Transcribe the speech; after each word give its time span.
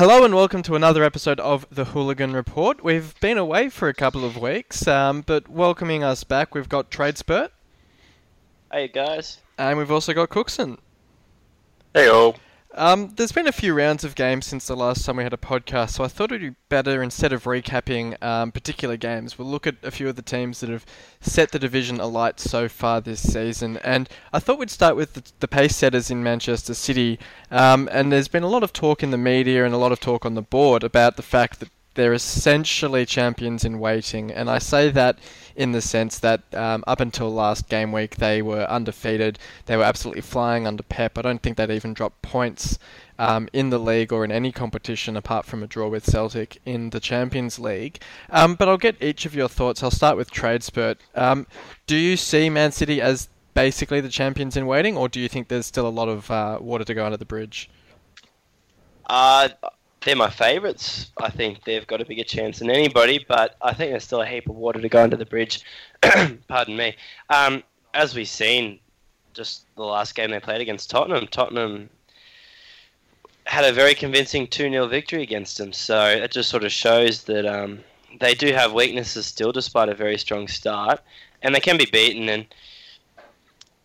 Hello 0.00 0.24
and 0.24 0.34
welcome 0.34 0.62
to 0.62 0.76
another 0.76 1.04
episode 1.04 1.38
of 1.40 1.66
the 1.70 1.84
Hooligan 1.84 2.32
Report. 2.32 2.82
We've 2.82 3.14
been 3.20 3.36
away 3.36 3.68
for 3.68 3.86
a 3.86 3.92
couple 3.92 4.24
of 4.24 4.38
weeks, 4.38 4.88
um, 4.88 5.20
but 5.20 5.46
welcoming 5.46 6.02
us 6.02 6.24
back, 6.24 6.54
we've 6.54 6.70
got 6.70 6.90
Tradespert 6.90 7.50
Hey 8.72 8.88
guys. 8.88 9.40
and 9.58 9.76
we've 9.76 9.90
also 9.90 10.14
got 10.14 10.30
Cooksen. 10.30 10.78
Hey 11.92 12.08
all. 12.08 12.36
Um, 12.72 13.12
there's 13.16 13.32
been 13.32 13.48
a 13.48 13.52
few 13.52 13.74
rounds 13.74 14.04
of 14.04 14.14
games 14.14 14.46
since 14.46 14.68
the 14.68 14.76
last 14.76 15.04
time 15.04 15.16
we 15.16 15.24
had 15.24 15.32
a 15.32 15.36
podcast, 15.38 15.90
so 15.90 16.04
I 16.04 16.08
thought 16.08 16.30
it'd 16.30 16.52
be 16.52 16.56
better 16.68 17.02
instead 17.02 17.32
of 17.32 17.42
recapping 17.42 18.22
um, 18.22 18.52
particular 18.52 18.96
games, 18.96 19.36
we'll 19.36 19.48
look 19.48 19.66
at 19.66 19.74
a 19.82 19.90
few 19.90 20.08
of 20.08 20.14
the 20.14 20.22
teams 20.22 20.60
that 20.60 20.70
have 20.70 20.86
set 21.20 21.50
the 21.50 21.58
division 21.58 21.98
alight 21.98 22.38
so 22.38 22.68
far 22.68 23.00
this 23.00 23.32
season. 23.32 23.78
And 23.78 24.08
I 24.32 24.38
thought 24.38 24.60
we'd 24.60 24.70
start 24.70 24.94
with 24.94 25.14
the, 25.14 25.24
the 25.40 25.48
pace 25.48 25.74
setters 25.74 26.12
in 26.12 26.22
Manchester 26.22 26.74
City. 26.74 27.18
Um, 27.50 27.88
and 27.90 28.12
there's 28.12 28.28
been 28.28 28.44
a 28.44 28.48
lot 28.48 28.62
of 28.62 28.72
talk 28.72 29.02
in 29.02 29.10
the 29.10 29.18
media 29.18 29.64
and 29.64 29.74
a 29.74 29.78
lot 29.78 29.90
of 29.90 29.98
talk 29.98 30.24
on 30.24 30.34
the 30.34 30.42
board 30.42 30.84
about 30.84 31.16
the 31.16 31.22
fact 31.22 31.58
that 31.58 31.70
they're 31.94 32.12
essentially 32.14 33.04
champions 33.04 33.64
in 33.64 33.80
waiting, 33.80 34.30
and 34.30 34.48
I 34.48 34.58
say 34.58 34.90
that 34.90 35.18
in 35.60 35.72
the 35.72 35.82
sense 35.82 36.18
that 36.20 36.40
um, 36.54 36.82
up 36.86 37.00
until 37.00 37.30
last 37.30 37.68
game 37.68 37.92
week 37.92 38.16
they 38.16 38.40
were 38.40 38.62
undefeated. 38.62 39.38
They 39.66 39.76
were 39.76 39.84
absolutely 39.84 40.22
flying 40.22 40.66
under 40.66 40.82
Pep. 40.82 41.18
I 41.18 41.22
don't 41.22 41.42
think 41.42 41.58
they'd 41.58 41.70
even 41.70 41.92
dropped 41.92 42.22
points 42.22 42.78
um, 43.18 43.46
in 43.52 43.68
the 43.68 43.78
league 43.78 44.10
or 44.10 44.24
in 44.24 44.32
any 44.32 44.52
competition 44.52 45.18
apart 45.18 45.44
from 45.44 45.62
a 45.62 45.66
draw 45.66 45.88
with 45.88 46.06
Celtic 46.06 46.58
in 46.64 46.88
the 46.88 46.98
Champions 46.98 47.58
League. 47.58 48.00
Um, 48.30 48.54
but 48.54 48.68
I'll 48.68 48.78
get 48.78 49.02
each 49.02 49.26
of 49.26 49.34
your 49.34 49.48
thoughts. 49.48 49.82
I'll 49.82 49.90
start 49.90 50.16
with 50.16 50.30
Tradespert. 50.30 50.96
Um, 51.14 51.46
do 51.86 51.94
you 51.94 52.16
see 52.16 52.48
Man 52.48 52.72
City 52.72 53.02
as 53.02 53.28
basically 53.52 54.00
the 54.00 54.08
champions 54.08 54.56
in 54.56 54.66
waiting, 54.66 54.96
or 54.96 55.10
do 55.10 55.20
you 55.20 55.28
think 55.28 55.48
there's 55.48 55.66
still 55.66 55.86
a 55.86 55.90
lot 55.90 56.08
of 56.08 56.30
uh, 56.30 56.56
water 56.62 56.84
to 56.84 56.94
go 56.94 57.04
under 57.04 57.18
the 57.18 57.26
bridge? 57.26 57.68
Uh, 59.04 59.50
they're 60.02 60.16
my 60.16 60.30
favourites. 60.30 61.10
I 61.18 61.30
think 61.30 61.64
they've 61.64 61.86
got 61.86 62.00
a 62.00 62.04
bigger 62.04 62.24
chance 62.24 62.58
than 62.58 62.70
anybody, 62.70 63.24
but 63.28 63.56
I 63.60 63.74
think 63.74 63.90
there's 63.90 64.04
still 64.04 64.22
a 64.22 64.26
heap 64.26 64.48
of 64.48 64.56
water 64.56 64.80
to 64.80 64.88
go 64.88 65.02
under 65.02 65.16
the 65.16 65.26
bridge. 65.26 65.62
Pardon 66.48 66.76
me. 66.76 66.96
Um, 67.28 67.62
as 67.92 68.14
we've 68.14 68.28
seen, 68.28 68.78
just 69.34 69.66
the 69.76 69.84
last 69.84 70.14
game 70.14 70.30
they 70.30 70.40
played 70.40 70.60
against 70.60 70.90
Tottenham, 70.90 71.26
Tottenham 71.26 71.90
had 73.44 73.64
a 73.64 73.72
very 73.72 73.94
convincing 73.94 74.46
2 74.46 74.70
0 74.70 74.86
victory 74.86 75.22
against 75.22 75.58
them. 75.58 75.72
So 75.72 76.06
it 76.06 76.30
just 76.30 76.48
sort 76.48 76.64
of 76.64 76.72
shows 76.72 77.24
that 77.24 77.46
um, 77.46 77.80
they 78.20 78.34
do 78.34 78.52
have 78.52 78.72
weaknesses 78.72 79.26
still, 79.26 79.52
despite 79.52 79.88
a 79.88 79.94
very 79.94 80.18
strong 80.18 80.48
start, 80.48 81.00
and 81.42 81.54
they 81.54 81.60
can 81.60 81.76
be 81.76 81.86
beaten. 81.86 82.28
And 82.28 82.46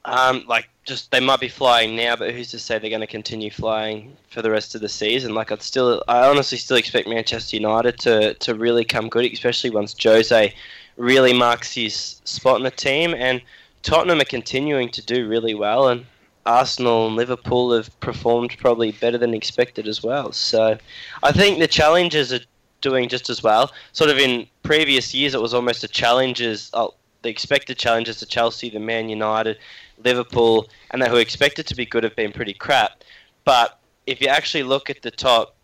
um, 0.05 0.45
like 0.47 0.69
just 0.83 1.11
they 1.11 1.19
might 1.19 1.39
be 1.39 1.49
flying 1.49 1.95
now, 1.95 2.15
but 2.15 2.33
who's 2.33 2.51
to 2.51 2.59
say 2.59 2.77
they're 2.77 2.89
going 2.89 3.01
to 3.01 3.07
continue 3.07 3.49
flying 3.49 4.15
for 4.29 4.41
the 4.41 4.51
rest 4.51 4.75
of 4.75 4.81
the 4.81 4.89
season? 4.89 5.33
Like 5.33 5.51
I'd 5.51 5.61
still, 5.61 6.03
I 6.07 6.27
honestly 6.27 6.57
still 6.57 6.77
expect 6.77 7.07
Manchester 7.07 7.57
United 7.57 7.99
to 7.99 8.33
to 8.35 8.55
really 8.55 8.85
come 8.85 9.09
good, 9.09 9.25
especially 9.25 9.71
once 9.71 9.95
Jose 10.01 10.53
really 10.97 11.33
marks 11.33 11.73
his 11.73 12.21
spot 12.23 12.57
in 12.57 12.63
the 12.63 12.71
team. 12.71 13.13
And 13.13 13.41
Tottenham 13.83 14.21
are 14.21 14.25
continuing 14.25 14.89
to 14.89 15.01
do 15.01 15.27
really 15.27 15.55
well, 15.55 15.89
and 15.89 16.05
Arsenal 16.45 17.07
and 17.07 17.15
Liverpool 17.15 17.73
have 17.73 17.99
performed 17.99 18.55
probably 18.59 18.91
better 18.91 19.17
than 19.17 19.33
expected 19.33 19.87
as 19.87 20.03
well. 20.03 20.31
So 20.31 20.77
I 21.23 21.31
think 21.31 21.59
the 21.59 21.67
challenges 21.67 22.31
are 22.31 22.41
doing 22.81 23.09
just 23.09 23.29
as 23.29 23.41
well. 23.41 23.71
Sort 23.93 24.11
of 24.11 24.19
in 24.19 24.47
previous 24.61 25.13
years, 25.13 25.33
it 25.33 25.41
was 25.41 25.53
almost 25.53 25.83
a 25.83 25.87
challenges. 25.87 26.69
Oh, 26.73 26.93
the 27.23 27.29
expected 27.29 27.79
challenges 27.79 28.17
to 28.17 28.25
Chelsea, 28.27 28.69
the 28.69 28.79
Man 28.79 29.09
United, 29.09 29.57
Liverpool, 30.05 30.69
and 30.91 31.01
they 31.01 31.09
who 31.09 31.17
expected 31.17 31.67
to 31.67 31.75
be 31.75 31.85
good 31.85 32.03
have 32.03 32.15
been 32.15 32.31
pretty 32.31 32.53
crap. 32.53 33.03
But 33.43 33.79
if 34.07 34.21
you 34.21 34.27
actually 34.27 34.63
look 34.63 34.89
at 34.89 35.01
the 35.01 35.11
top 35.11 35.55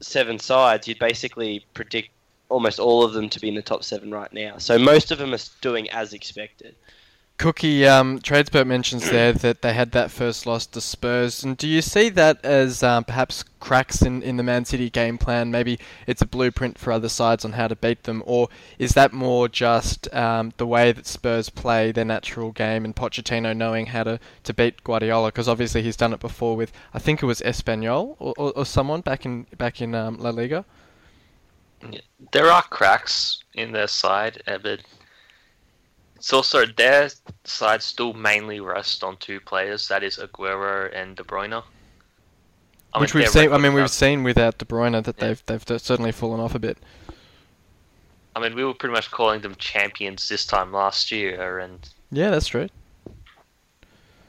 seven 0.00 0.38
sides, 0.38 0.86
you'd 0.86 0.98
basically 0.98 1.64
predict 1.74 2.10
almost 2.48 2.78
all 2.78 3.02
of 3.02 3.12
them 3.12 3.28
to 3.30 3.40
be 3.40 3.48
in 3.48 3.54
the 3.54 3.62
top 3.62 3.82
seven 3.82 4.10
right 4.10 4.32
now. 4.32 4.58
So 4.58 4.78
most 4.78 5.10
of 5.10 5.18
them 5.18 5.34
are 5.34 5.38
doing 5.60 5.90
as 5.90 6.12
expected. 6.12 6.76
Cookie, 7.38 7.86
um, 7.86 8.18
Tradespert 8.18 8.66
mentions 8.66 9.10
there 9.10 9.32
that 9.32 9.60
they 9.62 9.74
had 9.74 9.92
that 9.92 10.10
first 10.10 10.46
loss 10.46 10.66
to 10.66 10.80
Spurs. 10.80 11.44
And 11.44 11.56
do 11.56 11.68
you 11.68 11.82
see 11.82 12.08
that 12.10 12.42
as 12.44 12.82
um, 12.82 13.04
perhaps 13.04 13.44
cracks 13.60 14.00
in, 14.02 14.22
in 14.22 14.36
the 14.36 14.42
Man 14.42 14.64
City 14.64 14.88
game 14.88 15.18
plan? 15.18 15.50
Maybe 15.50 15.78
it's 16.06 16.22
a 16.22 16.26
blueprint 16.26 16.78
for 16.78 16.92
other 16.92 17.08
sides 17.08 17.44
on 17.44 17.52
how 17.52 17.68
to 17.68 17.76
beat 17.76 18.04
them? 18.04 18.22
Or 18.24 18.48
is 18.78 18.92
that 18.92 19.12
more 19.12 19.48
just 19.48 20.12
um, 20.14 20.52
the 20.56 20.66
way 20.66 20.92
that 20.92 21.06
Spurs 21.06 21.50
play 21.50 21.92
their 21.92 22.04
natural 22.04 22.52
game 22.52 22.84
and 22.84 22.96
Pochettino 22.96 23.54
knowing 23.54 23.86
how 23.86 24.04
to, 24.04 24.18
to 24.44 24.54
beat 24.54 24.82
Guardiola? 24.82 25.28
Because 25.28 25.48
obviously 25.48 25.82
he's 25.82 25.96
done 25.96 26.14
it 26.14 26.20
before 26.20 26.56
with, 26.56 26.72
I 26.94 26.98
think 26.98 27.22
it 27.22 27.26
was 27.26 27.40
Espanyol 27.42 28.16
or, 28.18 28.34
or, 28.38 28.52
or 28.52 28.64
someone 28.64 29.02
back 29.02 29.26
in, 29.26 29.46
back 29.58 29.82
in 29.82 29.94
um, 29.94 30.16
La 30.18 30.30
Liga. 30.30 30.64
There 32.32 32.50
are 32.50 32.62
cracks 32.62 33.44
in 33.52 33.72
their 33.72 33.86
side, 33.86 34.42
but 34.46 34.80
it's 36.16 36.32
also 36.32 36.66
their 36.66 37.08
side 37.44 37.82
still 37.82 38.12
mainly 38.12 38.60
rests 38.60 39.02
on 39.02 39.16
two 39.18 39.38
players. 39.40 39.88
That 39.88 40.02
is 40.02 40.18
Aguero 40.18 40.90
and 40.94 41.16
De 41.16 41.22
Bruyne. 41.22 41.62
I 42.94 42.98
Which 43.00 43.14
mean, 43.14 43.22
we've 43.22 43.30
seen. 43.30 43.52
I 43.52 43.58
mean, 43.58 43.74
we've 43.74 43.82
now- 43.82 43.86
seen 43.88 44.22
without 44.22 44.58
De 44.58 44.64
Bruyne 44.64 45.02
that 45.04 45.16
Yeah. 45.18 45.34
they've 45.46 45.64
they've 45.66 45.80
certainly 45.82 46.12
fallen 46.12 46.40
off 46.40 46.54
a 46.54 46.58
bit. 46.58 46.78
I 48.34 48.40
mean, 48.40 48.54
we 48.54 48.64
were 48.64 48.74
pretty 48.74 48.92
much 48.92 49.10
calling 49.10 49.40
them 49.40 49.54
champions 49.56 50.28
this 50.28 50.44
time 50.46 50.72
last 50.72 51.10
year, 51.10 51.58
and 51.58 51.88
Yeah, 52.10 52.30
that's 52.30 52.48
true. 52.48 52.68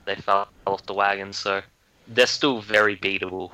they 0.05 0.15
fell 0.15 0.47
off 0.65 0.85
the 0.85 0.93
wagon. 0.93 1.33
So 1.33 1.61
they're 2.07 2.27
still 2.27 2.61
very 2.61 2.95
beatable. 2.95 3.51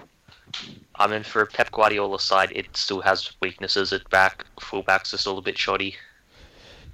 I 0.96 1.08
mean, 1.08 1.24
for 1.24 1.42
a 1.42 1.48
Pep 1.48 1.72
Guardiola 1.72 2.20
side, 2.20 2.52
it 2.54 2.76
still 2.78 3.02
has 3.02 3.32
weaknesses 3.42 3.92
at 3.94 4.08
back. 4.12 4.46
Fullbacks 4.60 5.14
are 5.14 5.18
still 5.18 5.40
a 5.40 5.42
bit 5.42 5.58
shoddy. 5.58 5.96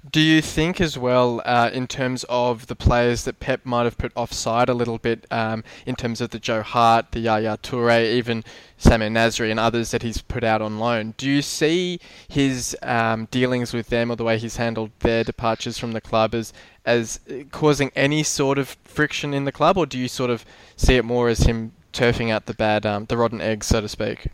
Do 0.08 0.20
you 0.20 0.40
think 0.40 0.80
as 0.80 0.96
well, 0.96 1.42
uh, 1.44 1.68
in 1.74 1.86
terms 1.86 2.24
of 2.30 2.68
the 2.68 2.74
players 2.74 3.24
that 3.24 3.38
Pep 3.38 3.66
might 3.66 3.82
have 3.84 3.98
put 3.98 4.12
offside 4.16 4.70
a 4.70 4.74
little 4.74 4.96
bit, 4.96 5.26
um, 5.30 5.62
in 5.84 5.94
terms 5.94 6.22
of 6.22 6.30
the 6.30 6.38
Joe 6.38 6.62
Hart, 6.62 7.12
the 7.12 7.20
Yaya 7.20 7.58
Toure, 7.58 8.02
even 8.10 8.42
Samir 8.78 9.10
Nasri 9.10 9.50
and 9.50 9.60
others 9.60 9.90
that 9.90 10.02
he's 10.02 10.22
put 10.22 10.42
out 10.42 10.62
on 10.62 10.78
loan, 10.78 11.12
do 11.18 11.28
you 11.28 11.42
see 11.42 12.00
his 12.26 12.74
um, 12.82 13.26
dealings 13.30 13.74
with 13.74 13.88
them 13.88 14.10
or 14.10 14.16
the 14.16 14.24
way 14.24 14.38
he's 14.38 14.56
handled 14.56 14.90
their 15.00 15.22
departures 15.22 15.76
from 15.76 15.92
the 15.92 16.00
club 16.00 16.34
as 16.34 16.54
as 16.86 17.20
causing 17.50 17.90
any 17.94 18.22
sort 18.22 18.56
of 18.56 18.78
friction 18.84 19.34
in 19.34 19.44
the 19.44 19.52
club, 19.52 19.76
or 19.76 19.84
do 19.84 19.98
you 19.98 20.08
sort 20.08 20.30
of 20.30 20.46
see 20.76 20.96
it 20.96 21.04
more 21.04 21.28
as 21.28 21.40
him 21.40 21.72
turfing 21.92 22.30
out 22.30 22.46
the 22.46 22.54
bad, 22.54 22.86
um, 22.86 23.04
the 23.04 23.18
rotten 23.18 23.42
eggs, 23.42 23.66
so 23.66 23.82
to 23.82 23.88
speak? 23.88 24.28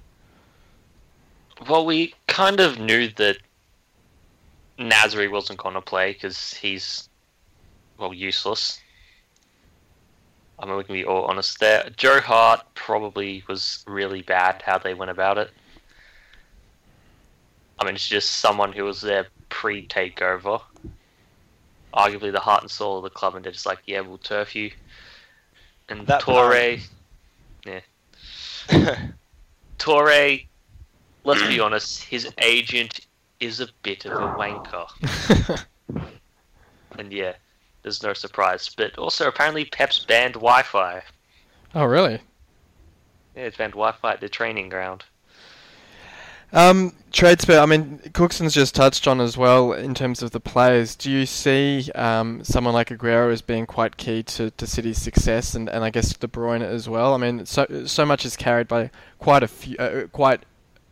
Well, 1.68 1.84
we 1.84 2.14
kind 2.28 2.60
of 2.60 2.78
knew 2.78 3.08
that 3.16 3.38
Nasri 4.78 5.30
wasn't 5.30 5.58
going 5.58 5.74
to 5.74 5.80
play 5.80 6.12
because 6.12 6.54
he's, 6.54 7.08
well, 7.98 8.12
useless. 8.12 8.80
I 10.58 10.66
mean, 10.66 10.76
we 10.76 10.84
can 10.84 10.94
be 10.94 11.04
all 11.04 11.24
honest 11.24 11.58
there. 11.60 11.88
Joe 11.96 12.20
Hart 12.20 12.62
probably 12.74 13.44
was 13.48 13.84
really 13.86 14.22
bad 14.22 14.62
how 14.62 14.78
they 14.78 14.94
went 14.94 15.10
about 15.10 15.38
it. 15.38 15.50
I 17.78 17.84
mean, 17.84 17.94
it's 17.94 18.08
just 18.08 18.36
someone 18.36 18.72
who 18.72 18.84
was 18.84 19.00
there 19.00 19.26
pre 19.48 19.86
takeover. 19.86 20.62
Arguably 21.94 22.32
the 22.32 22.40
heart 22.40 22.62
and 22.62 22.70
soul 22.70 22.98
of 22.98 23.04
the 23.04 23.10
club, 23.10 23.36
and 23.36 23.44
they're 23.44 23.52
just 23.52 23.66
like, 23.66 23.78
yeah, 23.86 24.00
we'll 24.00 24.18
turf 24.18 24.54
you. 24.54 24.70
And 25.88 26.06
That 26.06 26.22
Toure, 26.22 26.80
yeah. 27.64 27.80
Toure, 29.78 30.46
let's 31.24 31.42
be 31.46 31.60
honest, 31.60 32.02
his 32.02 32.30
agent 32.38 33.05
is 33.40 33.60
a 33.60 33.68
bit 33.82 34.04
of 34.06 34.12
a 34.12 34.34
wanker. 34.34 35.64
And 36.98 37.12
yeah, 37.12 37.34
there's 37.82 38.02
no 38.02 38.12
surprise. 38.12 38.70
But 38.74 38.96
also, 38.98 39.28
apparently, 39.28 39.64
Pep's 39.64 40.04
banned 40.04 40.34
Wi 40.34 40.62
Fi. 40.62 41.02
oh, 41.74 41.84
really? 41.84 42.20
Yeah, 43.34 43.44
it's 43.44 43.56
banned 43.56 43.72
Wi 43.72 43.92
Fi 43.92 44.12
at 44.12 44.20
the 44.20 44.28
training 44.28 44.68
ground. 44.68 45.04
Um, 46.52 46.94
trade 47.10 47.38
Tradespur, 47.38 47.60
I 47.60 47.66
mean, 47.66 47.98
Cooksen's 48.12 48.54
just 48.54 48.74
touched 48.74 49.08
on 49.08 49.20
as 49.20 49.36
well 49.36 49.72
in 49.72 49.94
terms 49.94 50.22
of 50.22 50.30
the 50.30 50.38
players. 50.38 50.94
Do 50.94 51.10
you 51.10 51.26
see 51.26 51.90
um, 51.96 52.44
someone 52.44 52.72
like 52.72 52.88
Aguero 52.88 53.32
as 53.32 53.42
being 53.42 53.66
quite 53.66 53.96
key 53.96 54.22
to, 54.22 54.50
to 54.52 54.66
City's 54.66 54.98
success, 54.98 55.54
and, 55.56 55.68
and 55.68 55.82
I 55.82 55.90
guess 55.90 56.16
De 56.16 56.28
Bruyne 56.28 56.62
as 56.62 56.88
well? 56.88 57.14
I 57.14 57.16
mean, 57.16 57.44
so 57.46 57.66
so 57.86 58.06
much 58.06 58.24
is 58.24 58.36
carried 58.36 58.68
by 58.68 58.90
quite 59.18 59.42
a 59.42 59.48
few, 59.48 59.76
uh, 59.78 60.06
quite 60.06 60.44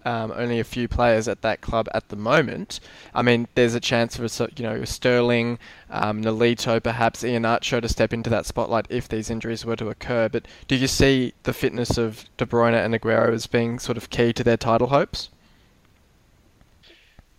um, 0.05 0.33
only 0.37 0.61
a 0.61 0.65
few 0.65 0.89
players 0.89 1.29
at 1.29 1.43
that 1.43 1.61
club 1.61 1.89
at 1.95 2.09
the 2.09 2.17
moment. 2.17 2.81
I 3.15 3.23
mean, 3.23 3.49
there's 3.55 3.75
a 3.75 3.81
chance 3.81 4.17
for 4.17 4.49
you 4.56 4.62
know 4.62 4.85
Sterling, 4.85 5.59
um, 5.91 6.23
Nolito, 6.23 6.83
perhaps 6.83 7.23
Iheanacho 7.23 7.81
to 7.83 7.89
step 7.89 8.12
into 8.12 8.31
that 8.31 8.47
spotlight 8.47 8.87
if 8.89 9.09
these 9.09 9.31
injuries 9.31 9.65
were 9.65 9.77
to 9.77 9.89
occur. 9.89 10.29
But 10.29 10.47
do 10.69 10.77
you 10.77 10.87
see 10.87 11.35
the 11.45 11.53
fitness 11.53 11.97
of 11.99 12.25
De 12.37 12.47
Bruyne 12.47 12.75
and 12.75 12.95
Aguero 12.95 13.33
as 13.33 13.47
being 13.47 13.79
sort 13.79 13.97
of 13.97 14.11
key 14.11 14.33
to 14.33 14.45
their 14.45 14.56
title 14.56 14.89
hopes? 14.89 15.31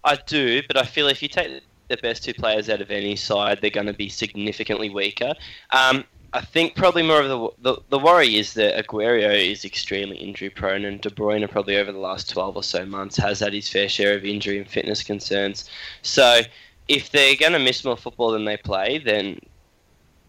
I 0.04 0.18
do, 0.28 0.62
but 0.68 0.78
I 0.78 0.86
feel 0.86 1.08
if 1.08 1.24
you 1.24 1.30
take 1.30 1.64
the 1.88 1.98
best 1.98 2.24
two 2.24 2.34
players 2.34 2.70
out 2.70 2.82
of 2.82 2.92
any 2.92 3.16
side, 3.16 3.60
they're 3.62 3.70
going 3.70 3.88
to 3.88 3.94
be 3.94 4.10
significantly 4.10 4.90
weaker. 4.90 5.34
Um, 5.72 6.04
I 6.36 6.42
think 6.42 6.76
probably 6.76 7.02
more 7.02 7.22
of 7.22 7.30
the, 7.30 7.50
the 7.62 7.82
the 7.92 7.98
worry 7.98 8.36
is 8.36 8.56
that 8.56 8.76
Aguero 8.76 9.34
is 9.34 9.64
extremely 9.64 10.18
injury 10.18 10.50
prone, 10.50 10.84
and 10.84 11.00
De 11.00 11.10
Bruyne 11.10 11.50
probably 11.50 11.78
over 11.78 11.94
the 11.94 11.98
last 11.98 12.30
twelve 12.30 12.58
or 12.58 12.64
so 12.64 12.86
months 12.86 13.16
has 13.16 13.40
had 13.40 13.54
his 13.54 13.70
fair 13.70 13.88
share 13.88 14.18
of 14.18 14.26
injury 14.26 14.58
and 14.58 14.68
fitness 14.68 15.02
concerns. 15.02 15.70
So 16.02 16.42
if 16.90 17.10
they're 17.12 17.38
going 17.38 17.54
to 17.54 17.60
miss 17.60 17.86
more 17.86 17.96
football 17.96 18.32
than 18.32 18.44
they 18.44 18.58
play, 18.58 18.98
then 18.98 19.40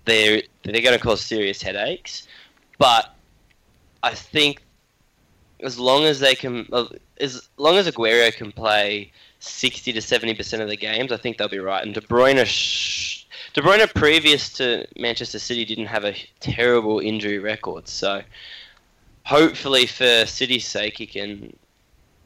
they're 0.05 0.43
they're 0.63 0.81
going 0.81 0.97
to 0.97 1.03
cause 1.03 1.23
serious 1.23 1.61
headaches. 1.61 2.29
But 2.79 3.13
I 4.05 4.15
think 4.15 4.63
as 5.59 5.77
long 5.77 6.05
as 6.05 6.21
they 6.21 6.37
can, 6.37 6.69
as 7.21 7.49
long 7.57 7.79
as 7.79 7.89
Aguero 7.89 8.33
can 8.33 8.53
play 8.53 9.11
sixty 9.41 9.93
to 9.93 10.01
seventy 10.01 10.35
percent 10.35 10.63
of 10.63 10.69
the 10.69 10.77
games, 10.77 11.11
I 11.11 11.17
think 11.17 11.37
they'll 11.37 11.49
be 11.49 11.59
right. 11.59 11.85
And 11.85 11.93
De 11.93 12.01
Bruyne, 12.01 12.39
De 13.57 13.63
Bruyne, 13.63 13.89
previous 13.95 14.51
to 14.51 14.87
Manchester 14.99 15.39
City, 15.39 15.65
didn't 15.65 15.87
have 15.87 16.05
a 16.05 16.15
terrible 16.41 17.01
injury 17.01 17.39
record. 17.39 17.89
So 17.89 18.21
hopefully, 19.25 19.87
for 19.87 20.27
City's 20.27 20.67
sake, 20.67 20.99
he 20.99 21.07
can 21.07 21.57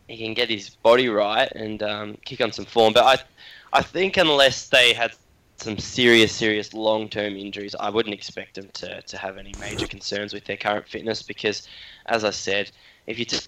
he 0.09 0.17
can 0.17 0.35
get 0.35 0.51
his 0.51 0.71
body 0.71 1.09
right 1.09 1.49
and 1.53 1.85
um, 1.85 2.19
kick 2.25 2.41
on 2.41 2.51
some 2.51 2.65
form. 2.65 2.95
But 2.95 3.05
I 3.05 3.79
I 3.79 3.81
think 3.81 4.17
unless 4.17 4.71
they 4.71 4.93
had 4.93 5.13
some 5.57 5.79
serious, 5.79 6.33
serious 6.33 6.75
long-term 6.75 7.37
injuries, 7.37 7.77
I 7.79 7.91
wouldn't 7.91 8.15
expect 8.15 8.57
them 8.57 8.69
to, 8.73 9.01
to 9.01 9.17
have 9.17 9.39
any 9.39 9.53
major 9.61 9.87
concerns 9.87 10.35
with 10.35 10.47
their 10.47 10.57
current 10.57 10.89
fitness 10.89 11.23
because, 11.23 11.69
as 12.07 12.25
I 12.25 12.31
said, 12.31 12.73
if 13.07 13.21
you 13.21 13.25
take 13.25 13.47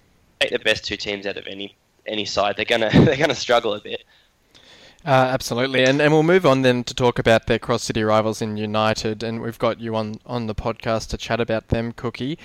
the 0.51 0.59
best 0.59 0.85
two 0.85 0.95
teams 0.95 1.25
out 1.25 1.35
of 1.35 1.47
any 1.47 1.75
any 2.07 2.23
side, 2.23 2.55
they're 2.55 2.63
gonna 2.63 2.91
they're 2.93 3.17
gonna 3.17 3.35
struggle 3.35 3.73
a 3.73 3.81
bit. 3.81 4.05
Uh, 5.05 5.09
absolutely, 5.09 5.83
and 5.83 6.01
and 6.01 6.13
we'll 6.13 6.23
move 6.23 6.45
on 6.45 6.61
then 6.61 6.81
to 6.85 6.93
talk 6.93 7.19
about 7.19 7.47
their 7.47 7.59
cross 7.59 7.83
city 7.83 8.03
rivals 8.03 8.41
in 8.41 8.55
United, 8.55 9.21
and 9.21 9.41
we've 9.41 9.59
got 9.59 9.81
you 9.81 9.95
on 9.97 10.15
on 10.25 10.47
the 10.47 10.55
podcast 10.55 11.09
to 11.09 11.17
chat 11.17 11.41
about 11.41 11.67
them, 11.67 11.91
Cookie. 11.91 12.39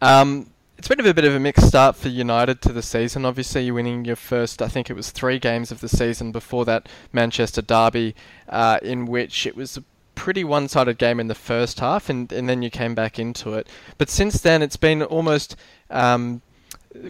Um, 0.00 0.50
it's 0.78 0.86
been 0.86 1.00
a 1.00 1.14
bit 1.14 1.24
of 1.24 1.34
a 1.34 1.40
mixed 1.40 1.66
start 1.66 1.96
for 1.96 2.08
United 2.08 2.60
to 2.62 2.72
the 2.72 2.82
season. 2.82 3.24
Obviously, 3.24 3.64
you're 3.64 3.74
winning 3.74 4.04
your 4.04 4.16
first, 4.16 4.60
I 4.60 4.68
think 4.68 4.90
it 4.90 4.94
was 4.94 5.10
three 5.10 5.38
games 5.38 5.72
of 5.72 5.80
the 5.80 5.88
season 5.88 6.30
before 6.30 6.64
that 6.66 6.88
Manchester 7.12 7.62
derby, 7.62 8.14
uh, 8.48 8.78
in 8.82 9.06
which 9.06 9.46
it 9.46 9.56
was 9.56 9.76
a 9.76 9.84
pretty 10.14 10.44
one-sided 10.44 10.98
game 10.98 11.20
in 11.20 11.28
the 11.28 11.34
first 11.34 11.80
half, 11.80 12.08
and, 12.08 12.30
and 12.32 12.48
then 12.48 12.62
you 12.62 12.70
came 12.70 12.94
back 12.94 13.18
into 13.18 13.54
it. 13.54 13.68
But 13.98 14.10
since 14.10 14.40
then, 14.40 14.62
it's 14.62 14.76
been 14.76 15.02
almost 15.02 15.56
um, 15.90 16.42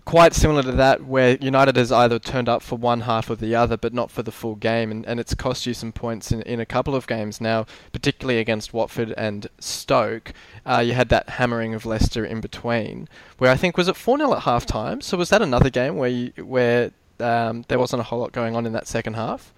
quite 0.04 0.34
similar 0.34 0.62
to 0.62 0.72
that, 0.72 1.04
where 1.04 1.36
United 1.40 1.76
has 1.76 1.92
either 1.92 2.18
turned 2.18 2.48
up 2.48 2.62
for 2.62 2.76
one 2.76 3.02
half 3.02 3.28
or 3.28 3.36
the 3.36 3.54
other, 3.54 3.76
but 3.76 3.92
not 3.92 4.10
for 4.10 4.22
the 4.22 4.32
full 4.32 4.54
game, 4.54 4.90
and, 4.90 5.06
and 5.06 5.20
it's 5.20 5.34
cost 5.34 5.66
you 5.66 5.74
some 5.74 5.92
points 5.92 6.32
in, 6.32 6.42
in 6.42 6.60
a 6.60 6.66
couple 6.66 6.94
of 6.94 7.06
games 7.06 7.40
now, 7.40 7.66
particularly 7.92 8.40
against 8.40 8.72
Watford 8.72 9.12
and 9.16 9.46
Stoke. 9.58 10.32
Uh, 10.64 10.82
you 10.84 10.94
had 10.94 11.10
that 11.10 11.30
hammering 11.30 11.74
of 11.74 11.84
Leicester 11.84 12.24
in 12.24 12.40
between, 12.40 13.08
where 13.38 13.50
I 13.50 13.56
think 13.56 13.76
was 13.76 13.88
it 13.88 13.96
four 13.96 14.16
0 14.16 14.32
at 14.34 14.42
half 14.42 14.64
time. 14.64 15.00
So 15.00 15.16
was 15.16 15.28
that 15.30 15.42
another 15.42 15.70
game 15.70 15.96
where 15.96 16.10
you, 16.10 16.32
where 16.38 16.90
um, 17.20 17.64
there 17.68 17.78
wasn't 17.78 18.00
a 18.00 18.04
whole 18.04 18.20
lot 18.20 18.32
going 18.32 18.56
on 18.56 18.66
in 18.66 18.72
that 18.72 18.86
second 18.86 19.14
half? 19.14 19.52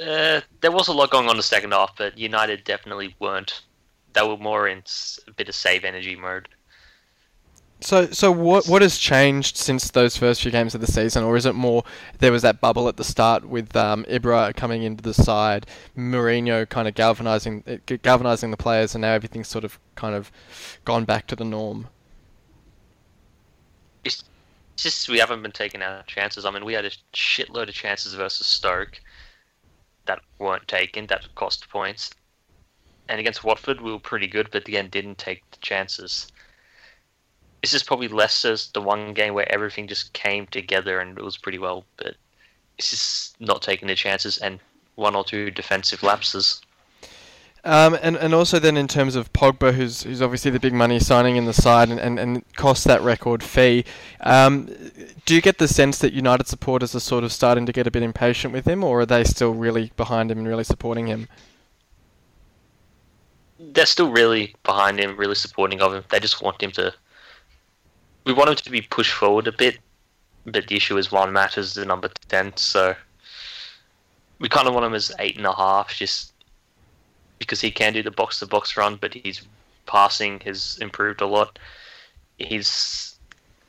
Uh, 0.00 0.40
there 0.60 0.70
was 0.70 0.86
a 0.86 0.92
lot 0.92 1.10
going 1.10 1.26
on 1.26 1.32
in 1.32 1.38
the 1.38 1.42
second 1.42 1.72
half, 1.72 1.96
but 1.96 2.16
United 2.16 2.62
definitely 2.62 3.16
weren't. 3.18 3.62
They 4.12 4.22
were 4.22 4.36
more 4.36 4.68
in 4.68 4.82
a 5.26 5.32
bit 5.32 5.48
of 5.48 5.54
save 5.54 5.84
energy 5.84 6.14
mode. 6.14 6.48
So, 7.80 8.06
so 8.06 8.32
what 8.32 8.66
what 8.66 8.82
has 8.82 8.98
changed 8.98 9.56
since 9.56 9.90
those 9.92 10.16
first 10.16 10.42
few 10.42 10.50
games 10.50 10.74
of 10.74 10.80
the 10.80 10.88
season, 10.88 11.22
or 11.22 11.36
is 11.36 11.46
it 11.46 11.54
more 11.54 11.84
there 12.18 12.32
was 12.32 12.42
that 12.42 12.60
bubble 12.60 12.88
at 12.88 12.96
the 12.96 13.04
start 13.04 13.48
with 13.48 13.74
um, 13.76 14.04
Ibra 14.06 14.54
coming 14.56 14.82
into 14.82 15.02
the 15.02 15.14
side, 15.14 15.64
Mourinho 15.96 16.68
kind 16.68 16.88
of 16.88 16.94
galvanizing 16.94 17.80
galvanizing 18.02 18.50
the 18.50 18.56
players, 18.56 18.96
and 18.96 19.02
now 19.02 19.12
everything's 19.12 19.46
sort 19.46 19.64
of 19.64 19.78
kind 19.94 20.16
of 20.16 20.32
gone 20.84 21.04
back 21.04 21.28
to 21.28 21.36
the 21.36 21.44
norm. 21.44 21.86
It's 24.04 24.24
just 24.76 25.08
we 25.08 25.20
haven't 25.20 25.42
been 25.42 25.52
taking 25.52 25.80
our 25.80 26.02
chances. 26.02 26.44
I 26.44 26.50
mean, 26.50 26.64
we 26.64 26.72
had 26.72 26.84
a 26.84 26.90
shitload 27.14 27.68
of 27.68 27.74
chances 27.74 28.14
versus 28.14 28.48
Stoke 28.48 29.00
that 30.06 30.20
weren't 30.40 30.66
taken, 30.66 31.06
that 31.06 31.32
cost 31.36 31.68
points, 31.68 32.10
and 33.08 33.20
against 33.20 33.44
Watford 33.44 33.80
we 33.80 33.92
were 33.92 34.00
pretty 34.00 34.26
good, 34.26 34.48
but 34.50 34.66
again 34.66 34.88
didn't 34.88 35.18
take 35.18 35.48
the 35.52 35.58
chances 35.58 36.26
this 37.62 37.74
is 37.74 37.82
probably 37.82 38.08
less 38.08 38.44
as 38.44 38.68
the 38.68 38.80
one 38.80 39.14
game 39.14 39.34
where 39.34 39.50
everything 39.52 39.88
just 39.88 40.12
came 40.12 40.46
together 40.46 41.00
and 41.00 41.18
it 41.18 41.24
was 41.24 41.36
pretty 41.36 41.58
well, 41.58 41.84
but 41.96 42.14
it's 42.78 42.90
just 42.90 43.40
not 43.40 43.62
taking 43.62 43.88
the 43.88 43.94
chances 43.94 44.38
and 44.38 44.60
one 44.94 45.14
or 45.14 45.24
two 45.24 45.50
defensive 45.50 46.02
lapses. 46.02 46.60
Um, 47.64 47.98
and, 48.02 48.16
and 48.16 48.34
also 48.34 48.60
then 48.60 48.76
in 48.76 48.86
terms 48.86 49.16
of 49.16 49.32
Pogba, 49.32 49.74
who's 49.74 50.04
who's 50.04 50.22
obviously 50.22 50.50
the 50.50 50.60
big 50.60 50.72
money 50.72 51.00
signing 51.00 51.36
in 51.36 51.44
the 51.44 51.52
side 51.52 51.90
and, 51.90 51.98
and, 51.98 52.18
and 52.18 52.54
costs 52.54 52.84
that 52.84 53.02
record 53.02 53.42
fee, 53.42 53.84
um, 54.20 54.66
do 55.26 55.34
you 55.34 55.42
get 55.42 55.58
the 55.58 55.66
sense 55.66 55.98
that 55.98 56.12
United 56.12 56.46
supporters 56.46 56.94
are 56.94 57.00
sort 57.00 57.24
of 57.24 57.32
starting 57.32 57.66
to 57.66 57.72
get 57.72 57.86
a 57.86 57.90
bit 57.90 58.02
impatient 58.02 58.54
with 58.54 58.66
him, 58.66 58.84
or 58.84 59.00
are 59.00 59.06
they 59.06 59.24
still 59.24 59.52
really 59.52 59.90
behind 59.96 60.30
him 60.30 60.38
and 60.38 60.46
really 60.46 60.64
supporting 60.64 61.08
him? 61.08 61.28
They're 63.58 63.86
still 63.86 64.10
really 64.10 64.54
behind 64.62 65.00
him, 65.00 65.16
really 65.16 65.34
supporting 65.34 65.82
of 65.82 65.92
him. 65.92 66.04
They 66.10 66.20
just 66.20 66.40
want 66.40 66.62
him 66.62 66.70
to 66.72 66.94
we 68.28 68.34
want 68.34 68.50
him 68.50 68.56
to 68.56 68.70
be 68.70 68.82
pushed 68.82 69.14
forward 69.14 69.48
a 69.48 69.52
bit, 69.52 69.78
but 70.44 70.68
the 70.68 70.76
issue 70.76 70.98
is 70.98 71.10
Juan 71.10 71.32
Mata's 71.32 71.72
the 71.72 71.86
number 71.86 72.10
ten, 72.28 72.54
so 72.56 72.94
we 74.38 74.50
kind 74.50 74.68
of 74.68 74.74
want 74.74 74.84
him 74.84 74.94
as 74.94 75.10
eight 75.18 75.38
and 75.38 75.46
a 75.46 75.54
half, 75.54 75.94
just 75.94 76.34
because 77.38 77.62
he 77.62 77.70
can 77.70 77.94
do 77.94 78.02
the 78.02 78.10
box 78.10 78.38
to 78.38 78.46
box 78.46 78.76
run, 78.76 78.96
but 78.96 79.14
his 79.14 79.40
passing 79.86 80.40
has 80.40 80.76
improved 80.82 81.22
a 81.22 81.26
lot. 81.26 81.58
He's 82.36 83.16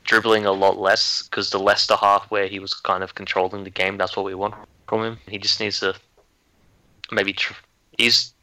dribbling 0.03 0.45
a 0.45 0.51
lot 0.51 0.77
less 0.77 1.23
because 1.23 1.51
the 1.51 1.59
Leicester 1.59 1.95
half 1.95 2.29
where 2.29 2.47
he 2.47 2.59
was 2.59 2.73
kind 2.73 3.01
of 3.01 3.15
controlling 3.15 3.63
the 3.63 3.69
game, 3.69 3.97
that's 3.97 4.17
what 4.17 4.25
we 4.25 4.35
want 4.35 4.55
from 4.89 5.03
him. 5.03 5.17
He 5.27 5.37
just 5.37 5.61
needs 5.61 5.79
to 5.79 5.95
maybe 7.11 7.31
tr- 7.31 7.53
he's 7.97 8.33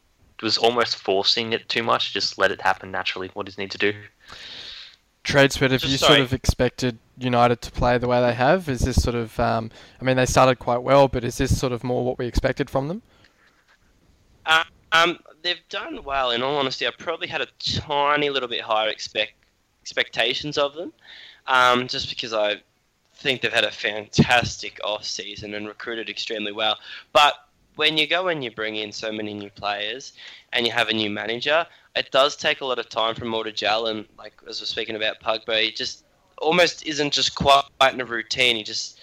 was 0.42 0.56
almost 0.56 0.96
forcing 0.96 1.52
it 1.52 1.68
too 1.68 1.82
much. 1.82 2.14
Just 2.14 2.38
let 2.38 2.50
it 2.50 2.60
happen 2.62 2.90
naturally. 2.90 3.30
What 3.34 3.46
does 3.46 3.56
he 3.56 3.62
need 3.62 3.70
to 3.72 3.78
do? 3.78 3.92
Tradespert, 5.26 5.72
have 5.72 5.84
you 5.84 5.98
sorry. 5.98 6.18
sort 6.18 6.20
of 6.20 6.32
expected 6.32 6.98
United 7.18 7.60
to 7.62 7.72
play 7.72 7.98
the 7.98 8.06
way 8.06 8.20
they 8.20 8.34
have? 8.34 8.68
Is 8.68 8.80
this 8.80 9.02
sort 9.02 9.16
of, 9.16 9.38
um, 9.40 9.70
I 10.00 10.04
mean, 10.04 10.16
they 10.16 10.26
started 10.26 10.58
quite 10.58 10.82
well, 10.82 11.08
but 11.08 11.24
is 11.24 11.36
this 11.36 11.58
sort 11.58 11.72
of 11.72 11.82
more 11.82 12.04
what 12.04 12.16
we 12.16 12.26
expected 12.26 12.70
from 12.70 12.88
them? 12.88 13.02
Uh, 14.46 14.64
um, 14.92 15.18
they've 15.42 15.68
done 15.68 16.04
well. 16.04 16.30
In 16.30 16.42
all 16.42 16.56
honesty, 16.56 16.86
I 16.86 16.90
probably 16.96 17.26
had 17.26 17.40
a 17.40 17.48
tiny 17.58 18.30
little 18.30 18.48
bit 18.48 18.60
higher 18.60 18.88
expect 18.88 19.32
expectations 19.82 20.58
of 20.58 20.74
them, 20.74 20.92
um, 21.46 21.88
just 21.88 22.08
because 22.08 22.32
I 22.32 22.56
think 23.14 23.40
they've 23.40 23.52
had 23.52 23.64
a 23.64 23.70
fantastic 23.70 24.80
off 24.84 25.04
season 25.04 25.54
and 25.54 25.66
recruited 25.66 26.08
extremely 26.08 26.52
well. 26.52 26.78
But 27.12 27.34
when 27.76 27.96
you 27.96 28.06
go 28.06 28.28
and 28.28 28.42
you 28.42 28.50
bring 28.50 28.76
in 28.76 28.90
so 28.90 29.12
many 29.12 29.32
new 29.32 29.50
players 29.50 30.12
and 30.52 30.66
you 30.66 30.72
have 30.72 30.88
a 30.88 30.94
new 30.94 31.10
manager, 31.10 31.66
it 31.94 32.10
does 32.10 32.36
take 32.36 32.60
a 32.60 32.64
lot 32.64 32.78
of 32.78 32.88
time 32.88 33.14
from 33.14 33.28
Mortar 33.28 33.52
Gel, 33.52 33.86
and 33.86 34.06
like 34.18 34.34
as 34.48 34.60
we're 34.60 34.66
speaking 34.66 34.96
about 34.96 35.20
Pogba, 35.20 35.62
he 35.62 35.70
just 35.70 36.04
almost 36.38 36.84
isn't 36.84 37.12
just 37.12 37.34
quite 37.34 37.64
in 37.92 38.00
a 38.00 38.04
routine. 38.04 38.56
He 38.56 38.62
just 38.62 38.98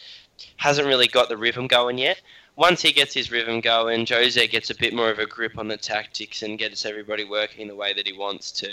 hasn't 0.58 0.88
really 0.88 1.08
got 1.08 1.30
the 1.30 1.38
rhythm 1.38 1.68
going 1.68 1.98
yet. 1.98 2.22
Once 2.56 2.82
he 2.82 2.92
gets 2.92 3.14
his 3.14 3.32
rhythm 3.32 3.62
going, 3.62 4.06
Jose 4.06 4.48
gets 4.48 4.70
a 4.70 4.76
bit 4.76 4.94
more 4.94 5.10
of 5.10 5.18
a 5.18 5.26
grip 5.26 5.58
on 5.58 5.68
the 5.68 5.78
tactics 5.78 6.44
and 6.44 6.60
gets 6.60 6.86
everybody 6.86 7.24
working 7.24 7.68
the 7.68 7.76
way 7.76 7.94
that 7.94 8.06
he 8.06 8.14
wants 8.14 8.52
to. 8.52 8.70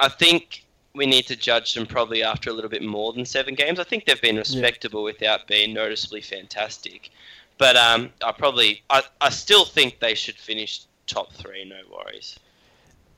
I 0.00 0.08
think 0.08 0.64
we 0.94 1.06
need 1.06 1.26
to 1.26 1.36
judge 1.36 1.74
them 1.74 1.86
probably 1.86 2.22
after 2.22 2.50
a 2.50 2.52
little 2.52 2.68
bit 2.68 2.82
more 2.82 3.12
than 3.12 3.24
seven 3.24 3.54
games. 3.54 3.78
I 3.78 3.84
think 3.84 4.04
they've 4.04 4.20
been 4.20 4.36
respectable 4.36 5.00
yeah. 5.00 5.12
without 5.12 5.46
being 5.46 5.72
noticeably 5.72 6.20
fantastic. 6.20 7.10
But 7.62 7.76
um, 7.76 8.10
I 8.24 8.32
probably, 8.32 8.82
I, 8.90 9.04
I 9.20 9.30
still 9.30 9.64
think 9.64 10.00
they 10.00 10.16
should 10.16 10.34
finish 10.34 10.80
top 11.06 11.32
three, 11.32 11.64
no 11.64 11.78
worries. 11.96 12.36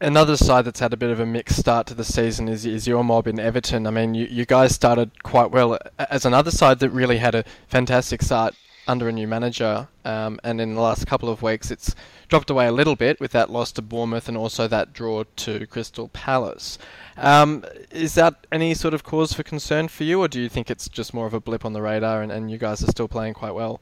Another 0.03 0.37
side 0.37 0.67
that's 0.67 0.81
had 0.81 0.93
a 0.93 0.99
bit 0.99 1.09
of 1.09 1.19
a 1.19 1.25
mixed 1.25 1.59
start 1.59 1.87
to 1.87 1.95
the 1.95 2.05
season 2.05 2.47
is, 2.47 2.67
is 2.67 2.87
your 2.87 3.03
mob 3.03 3.27
in 3.27 3.41
Everton. 3.41 3.87
I 3.87 3.91
mean, 3.91 4.15
you, 4.15 4.27
you 4.27 4.45
guys 4.45 4.75
started 4.75 5.23
quite 5.23 5.51
well 5.51 5.79
as 5.99 6.27
another 6.27 6.51
side 6.51 6.81
that 6.81 6.91
really 6.91 7.17
had 7.17 7.35
a 7.35 7.45
fantastic 7.69 8.21
start 8.21 8.55
under 8.87 9.09
a 9.09 9.13
new 9.13 9.27
manager, 9.27 9.89
um, 10.05 10.39
and 10.45 10.61
in 10.61 10.75
the 10.75 10.81
last 10.83 11.07
couple 11.07 11.31
of 11.31 11.41
weeks 11.41 11.71
it's 11.71 11.95
dropped 12.29 12.51
away 12.51 12.67
a 12.67 12.73
little 12.73 12.97
bit 12.97 13.19
with 13.21 13.33
that 13.33 13.49
loss 13.49 13.73
to 13.73 13.81
Bournemouth 13.81 14.29
and 14.29 14.37
also 14.37 14.69
that 14.69 14.93
draw 14.93 15.25
to 15.37 15.67
Crystal 15.69 16.09
Palace. 16.09 16.77
Um, 17.17 17.65
is 17.91 18.15
that 18.17 18.47
any 18.53 18.75
sort 18.75 18.93
of 18.93 19.05
cause 19.05 19.33
for 19.33 19.43
concern 19.43 19.89
for 19.89 20.05
you, 20.05 20.21
or 20.21 20.29
do 20.29 20.39
you 20.39 20.51
think 20.51 20.71
it's 20.71 20.87
just 20.91 21.15
more 21.15 21.25
of 21.25 21.33
a 21.33 21.41
blip 21.41 21.65
on 21.65 21.73
the 21.73 21.81
radar 21.81 22.21
and, 22.21 22.31
and 22.31 22.51
you 22.51 22.59
guys 22.59 22.85
are 22.85 22.91
still 22.91 23.09
playing 23.09 23.33
quite 23.33 23.55
well? 23.55 23.81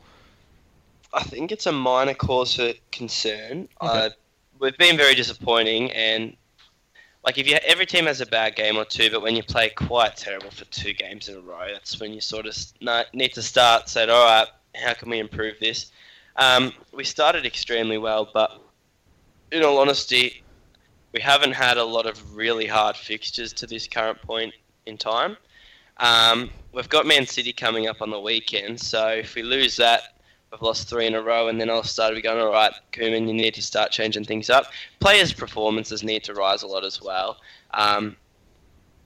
I 1.12 1.22
think 1.22 1.52
it's 1.52 1.66
a 1.66 1.72
minor 1.72 2.14
cause 2.14 2.54
for 2.56 2.72
concern. 2.90 3.68
Okay. 3.80 4.06
Uh, 4.06 4.10
we've 4.58 4.78
been 4.78 4.96
very 4.96 5.14
disappointing, 5.14 5.90
and 5.92 6.36
like 7.24 7.38
if 7.38 7.46
you 7.46 7.56
every 7.66 7.86
team 7.86 8.06
has 8.06 8.20
a 8.20 8.26
bad 8.26 8.56
game 8.56 8.76
or 8.76 8.84
two, 8.84 9.10
but 9.10 9.22
when 9.22 9.36
you 9.36 9.42
play 9.42 9.68
quite 9.70 10.16
terrible 10.16 10.50
for 10.50 10.64
two 10.66 10.92
games 10.94 11.28
in 11.28 11.36
a 11.36 11.40
row, 11.40 11.66
that's 11.72 12.00
when 12.00 12.12
you 12.12 12.20
sort 12.20 12.46
of 12.46 12.56
need 13.12 13.34
to 13.34 13.42
start 13.42 13.88
saying, 13.88 14.10
all 14.10 14.24
right, 14.24 14.48
how 14.74 14.94
can 14.94 15.10
we 15.10 15.18
improve 15.18 15.58
this? 15.60 15.92
Um, 16.36 16.72
we 16.92 17.04
started 17.04 17.44
extremely 17.44 17.98
well, 17.98 18.30
but 18.32 18.62
in 19.50 19.62
all 19.62 19.78
honesty, 19.78 20.42
we 21.12 21.20
haven't 21.20 21.52
had 21.52 21.76
a 21.76 21.84
lot 21.84 22.06
of 22.06 22.34
really 22.34 22.66
hard 22.66 22.96
fixtures 22.96 23.52
to 23.54 23.66
this 23.66 23.86
current 23.86 24.20
point 24.22 24.54
in 24.86 24.96
time. 24.96 25.36
Um, 25.98 26.50
we've 26.72 26.88
got 26.88 27.06
Man 27.06 27.26
City 27.26 27.52
coming 27.52 27.86
up 27.86 28.00
on 28.00 28.10
the 28.10 28.18
weekend, 28.18 28.80
so 28.80 29.08
if 29.08 29.34
we 29.34 29.42
lose 29.42 29.76
that, 29.76 30.11
we've 30.52 30.62
lost 30.62 30.88
three 30.88 31.06
in 31.06 31.14
a 31.14 31.22
row, 31.22 31.48
and 31.48 31.60
then 31.60 31.70
I'll 31.70 31.82
start 31.82 32.10
to 32.10 32.14
be 32.14 32.22
going, 32.22 32.38
all 32.38 32.52
right, 32.52 32.72
Koeman, 32.92 33.26
you 33.26 33.32
need 33.32 33.54
to 33.54 33.62
start 33.62 33.90
changing 33.90 34.24
things 34.24 34.50
up. 34.50 34.66
Players' 35.00 35.32
performances 35.32 36.04
need 36.04 36.24
to 36.24 36.34
rise 36.34 36.62
a 36.62 36.66
lot 36.66 36.84
as 36.84 37.00
well. 37.00 37.38
Um, 37.72 38.16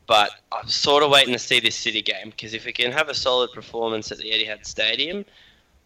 but 0.06 0.30
I'm 0.52 0.68
sort 0.68 1.02
of 1.02 1.10
waiting 1.10 1.32
to 1.32 1.38
see 1.38 1.60
this 1.60 1.76
City 1.76 2.02
game 2.02 2.30
because 2.30 2.54
if 2.54 2.64
we 2.64 2.72
can 2.72 2.92
have 2.92 3.08
a 3.08 3.14
solid 3.14 3.52
performance 3.52 4.12
at 4.12 4.18
the 4.18 4.24
Etihad 4.24 4.66
Stadium, 4.66 5.24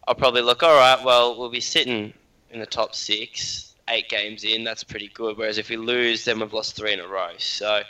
I'll 0.09 0.15
probably 0.15 0.43
look, 0.43 0.63
all 0.63 0.77
right, 0.77 1.03
well, 1.05 1.39
we'll 1.39 1.51
be 1.51 1.61
sitting 1.61 2.13
in 2.51 2.61
the 2.61 2.67
top 2.67 2.95
six, 2.95 3.75
eight 3.89 4.09
games 4.09 4.45
in. 4.45 4.65
That's 4.65 4.85
pretty 4.85 5.09
good. 5.09 5.37
Whereas 5.37 5.59
if 5.59 5.69
we 5.69 5.77
lose, 5.77 6.25
then 6.25 6.41
we've 6.41 6.53
lost 6.53 6.77
three 6.77 6.93
in 6.93 7.01
a 7.01 7.07
row. 7.07 7.31
So 7.39 7.83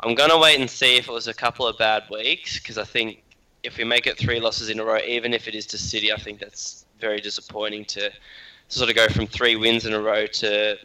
I'm 0.00 0.14
going 0.14 0.30
to 0.30 0.38
wait 0.38 0.58
and 0.58 0.68
see 0.68 0.96
if 0.96 1.08
it 1.08 1.12
was 1.12 1.28
a 1.28 1.34
couple 1.34 1.66
of 1.66 1.78
bad 1.78 2.04
weeks 2.10 2.58
because 2.58 2.76
I 2.76 2.84
think 2.84 3.22
if 3.62 3.76
we 3.76 3.84
make 3.84 4.06
it 4.06 4.18
three 4.18 4.40
losses 4.40 4.70
in 4.70 4.80
a 4.80 4.84
row, 4.84 4.98
even 4.98 5.32
if 5.32 5.48
it 5.48 5.54
is 5.54 5.66
to 5.66 5.78
City, 5.78 6.12
I 6.12 6.16
think 6.16 6.40
that's 6.40 6.84
very 7.00 7.20
disappointing 7.20 7.84
to 7.86 8.10
sort 8.68 8.90
of 8.90 8.96
go 8.96 9.08
from 9.08 9.26
three 9.26 9.56
wins 9.56 9.86
in 9.86 9.92
a 9.94 10.00
row 10.00 10.26
to 10.26 10.76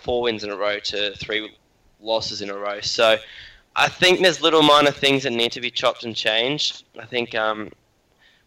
four 0.00 0.22
wins 0.22 0.42
in 0.42 0.50
a 0.50 0.56
row 0.56 0.78
to 0.80 1.14
three 1.16 1.50
losses 2.00 2.42
in 2.42 2.50
a 2.50 2.56
row. 2.56 2.80
So 2.80 3.16
I 3.76 3.88
think 3.88 4.20
there's 4.20 4.40
little 4.40 4.62
minor 4.62 4.90
things 4.90 5.22
that 5.22 5.32
need 5.32 5.52
to 5.52 5.60
be 5.60 5.70
chopped 5.70 6.04
and 6.04 6.16
changed. 6.16 6.84
I 6.98 7.06
think 7.06 7.36
um, 7.36 7.70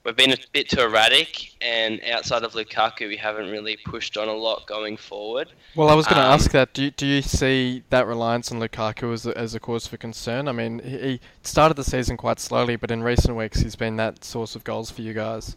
we've 0.04 0.16
been 0.16 0.34
a 0.34 0.38
bit 0.52 0.68
too 0.68 0.82
erratic, 0.82 1.56
and 1.62 2.02
outside 2.12 2.44
of 2.44 2.52
Lukaku, 2.52 3.08
we 3.08 3.16
haven't 3.16 3.50
really 3.50 3.78
pushed 3.86 4.18
on 4.18 4.28
a 4.28 4.34
lot 4.34 4.68
going 4.68 4.98
forward. 4.98 5.48
Well, 5.76 5.88
I 5.88 5.94
was 5.94 6.06
going 6.06 6.18
to 6.18 6.28
Um, 6.28 6.34
ask 6.34 6.52
that. 6.52 6.74
Do 6.74 6.84
you, 6.84 6.92
do 6.92 7.06
you 7.06 7.22
see 7.22 7.84
that 7.92 8.08
reliance 8.08 8.52
on 8.52 8.60
Lukaku 8.60 9.14
as 9.14 9.26
a, 9.26 9.38
as 9.38 9.56
a 9.56 9.60
cause 9.62 9.88
for 9.88 9.96
concern? 9.96 10.50
I 10.50 10.52
mean, 10.52 10.80
he 10.80 11.22
started 11.44 11.78
the 11.78 11.86
season 11.86 12.18
quite 12.18 12.42
slowly, 12.42 12.76
but 12.76 12.92
in 12.92 13.02
recent 13.02 13.38
weeks 13.38 13.62
he's 13.62 13.78
been 13.78 13.96
that 13.98 14.26
source 14.26 14.56
of 14.56 14.66
goals 14.66 14.92
for 14.92 15.02
you 15.02 15.14
guys. 15.14 15.56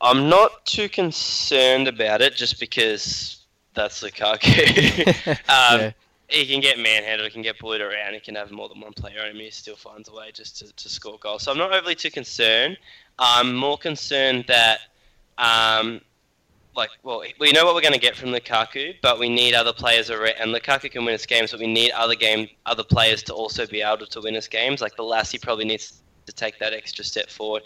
I'm 0.00 0.28
not 0.28 0.64
too 0.64 0.88
concerned 0.88 1.88
about 1.88 2.22
it 2.22 2.34
just 2.34 2.58
because 2.58 3.44
that's 3.74 4.02
Lukaku. 4.02 5.06
um, 5.28 5.80
yeah. 5.80 5.92
He 6.28 6.46
can 6.46 6.60
get 6.60 6.78
manhandled, 6.78 7.26
he 7.28 7.32
can 7.32 7.42
get 7.42 7.58
bullied 7.58 7.80
around, 7.80 8.14
he 8.14 8.20
can 8.20 8.36
have 8.36 8.52
more 8.52 8.68
than 8.68 8.80
one 8.80 8.92
player 8.92 9.20
on 9.20 9.30
him, 9.30 9.36
he 9.36 9.50
still 9.50 9.74
finds 9.74 10.08
a 10.08 10.14
way 10.14 10.30
just 10.32 10.58
to, 10.58 10.72
to 10.72 10.88
score 10.88 11.18
goals. 11.18 11.42
So 11.42 11.50
I'm 11.50 11.58
not 11.58 11.74
overly 11.74 11.96
too 11.96 12.10
concerned. 12.10 12.78
I'm 13.18 13.54
more 13.54 13.76
concerned 13.76 14.44
that, 14.46 14.78
um, 15.38 16.00
like, 16.76 16.90
well, 17.02 17.24
we 17.40 17.50
know 17.50 17.64
what 17.64 17.74
we're 17.74 17.80
going 17.80 17.94
to 17.94 18.00
get 18.00 18.16
from 18.16 18.28
Lukaku, 18.28 18.94
but 19.02 19.18
we 19.18 19.28
need 19.28 19.54
other 19.54 19.72
players 19.72 20.08
around. 20.08 20.34
And 20.38 20.54
Lukaku 20.54 20.88
can 20.88 21.04
win 21.04 21.16
us 21.16 21.26
games, 21.26 21.50
but 21.50 21.58
we 21.58 21.66
need 21.66 21.90
other 21.90 22.14
game, 22.14 22.48
other 22.64 22.84
players 22.84 23.24
to 23.24 23.34
also 23.34 23.66
be 23.66 23.82
able 23.82 24.06
to 24.06 24.20
win 24.20 24.36
us 24.36 24.46
games. 24.46 24.80
Like 24.80 24.94
the 24.94 25.02
Bolasie 25.02 25.42
probably 25.42 25.64
needs 25.64 26.00
to 26.26 26.32
take 26.32 26.60
that 26.60 26.72
extra 26.72 27.04
step 27.04 27.28
forward. 27.28 27.62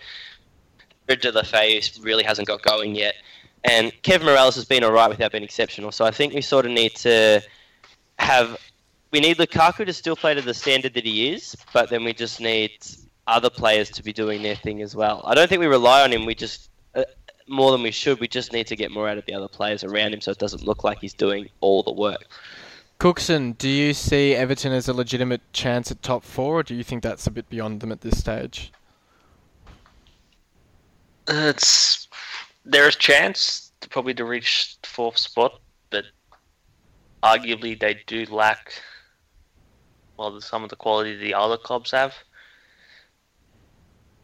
Deulofeu 1.09 2.05
really 2.05 2.25
hasn't 2.25 2.49
got 2.49 2.63
going 2.63 2.95
yet. 2.95 3.15
And 3.65 3.93
Kevin 4.03 4.29
Mirallas 4.29 4.55
has 4.57 4.65
been 4.65 4.85
alright 4.85 5.09
without 5.09 5.33
being 5.33 5.45
exceptional. 5.45 5.91
So 5.93 6.05
I 6.05 6.11
think 6.11 6.35
we 6.35 6.43
sort 6.43 6.67
of 6.67 6.73
need 6.73 6.95
to 6.97 7.43
have. 8.19 8.59
We 9.11 9.21
need 9.21 9.39
Lukaku 9.39 9.87
to 9.87 9.93
still 9.93 10.17
play 10.17 10.35
to 10.35 10.43
the 10.43 10.55
standard 10.55 10.95
that 10.95 11.05
he 11.05 11.33
is, 11.33 11.57
but 11.73 11.89
then 11.89 12.03
we 12.05 12.13
just 12.13 12.41
need 12.41 12.73
other 13.27 13.49
players 13.49 13.89
to 13.91 14.03
be 14.03 14.13
doing 14.13 14.43
their 14.43 14.57
thing 14.57 14.83
as 14.83 14.97
well. 14.97 15.23
I 15.25 15.35
don't 15.35 15.49
think 15.49 15.61
we 15.61 15.67
rely 15.67 16.03
on 16.03 16.13
him. 16.13 16.27
We 16.27 16.35
just. 16.35 16.71
Uh, 16.95 17.05
more 17.47 17.73
than 17.73 17.83
we 17.83 17.91
should. 17.91 18.21
We 18.21 18.29
just 18.29 18.53
need 18.53 18.67
to 18.69 18.77
get 18.77 18.91
more 18.91 19.09
out 19.09 19.19
of 19.19 19.27
the 19.27 19.35
other 19.35 19.49
players 19.49 19.85
around 19.85 20.15
him 20.15 20.21
so 20.21 20.31
it 20.31 20.39
doesn't 20.39 20.65
look 20.65 20.85
like 20.85 20.99
he's 21.01 21.15
doing 21.15 21.49
all 21.61 21.83
the 21.83 21.93
work. 21.93 22.27
Cooksen, 22.99 23.59
do 23.59 23.69
you 23.69 23.93
see 23.93 24.35
Everton 24.35 24.73
as 24.73 24.89
a 24.89 24.95
legitimate 24.95 25.41
chance 25.53 25.91
at 25.91 26.01
top 26.01 26.25
four, 26.25 26.61
or 26.61 26.63
do 26.63 26.75
you 26.75 26.85
think 26.85 27.03
that's 27.03 27.27
a 27.27 27.31
bit 27.31 27.49
beyond 27.51 27.81
them 27.81 27.93
at 27.93 28.01
this 28.03 28.19
stage? 28.19 28.73
It's 31.29 32.09
there's 32.65 32.97
chance 32.97 33.73
to 33.81 33.89
probably 33.89 34.15
to 34.15 34.25
reach 34.25 34.77
fourth 34.83 35.19
spot, 35.19 35.61
but 35.91 36.05
arguably 37.23 37.79
they 37.79 38.01
do 38.07 38.27
lack 38.27 38.75
well 40.17 40.41
some 40.41 40.63
of 40.63 40.71
the 40.71 40.77
quality 40.77 41.17
the 41.17 41.35
other 41.35 41.57
clubs 41.57 41.91
have. 41.91 42.15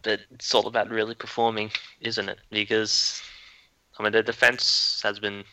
But 0.03 0.21
it's 0.31 0.53
all 0.53 0.67
about 0.67 0.89
really 0.89 1.15
performing, 1.15 1.71
isn't 1.99 2.29
it? 2.29 2.39
Because 2.49 3.21
I 3.99 4.03
mean 4.03 4.11
their 4.11 4.23
defense 4.23 5.01
has 5.03 5.19
been 5.19 5.43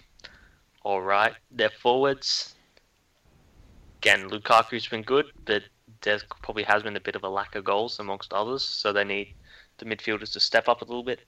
all 0.83 1.03
right. 1.03 1.35
Their 1.51 1.71
forwards, 1.71 2.55
again, 3.99 4.29
Lukaku's 4.29 4.87
been 4.87 5.03
good, 5.03 5.27
but 5.45 5.63
there 6.03 6.21
probably 6.43 6.63
has 6.63 6.83
been 6.83 6.97
a 6.97 7.01
bit 7.01 7.17
of 7.17 7.25
a 7.25 7.29
lack 7.29 7.57
of 7.57 7.65
goals 7.65 7.99
amongst 7.99 8.33
others. 8.33 8.63
So 8.63 8.93
they 8.93 9.05
need 9.05 9.35
the 9.79 9.85
midfielders 9.85 10.33
to 10.33 10.41
step 10.41 10.69
up 10.69 10.83
a 10.83 10.85
little 10.85 11.03
bit. 11.03 11.21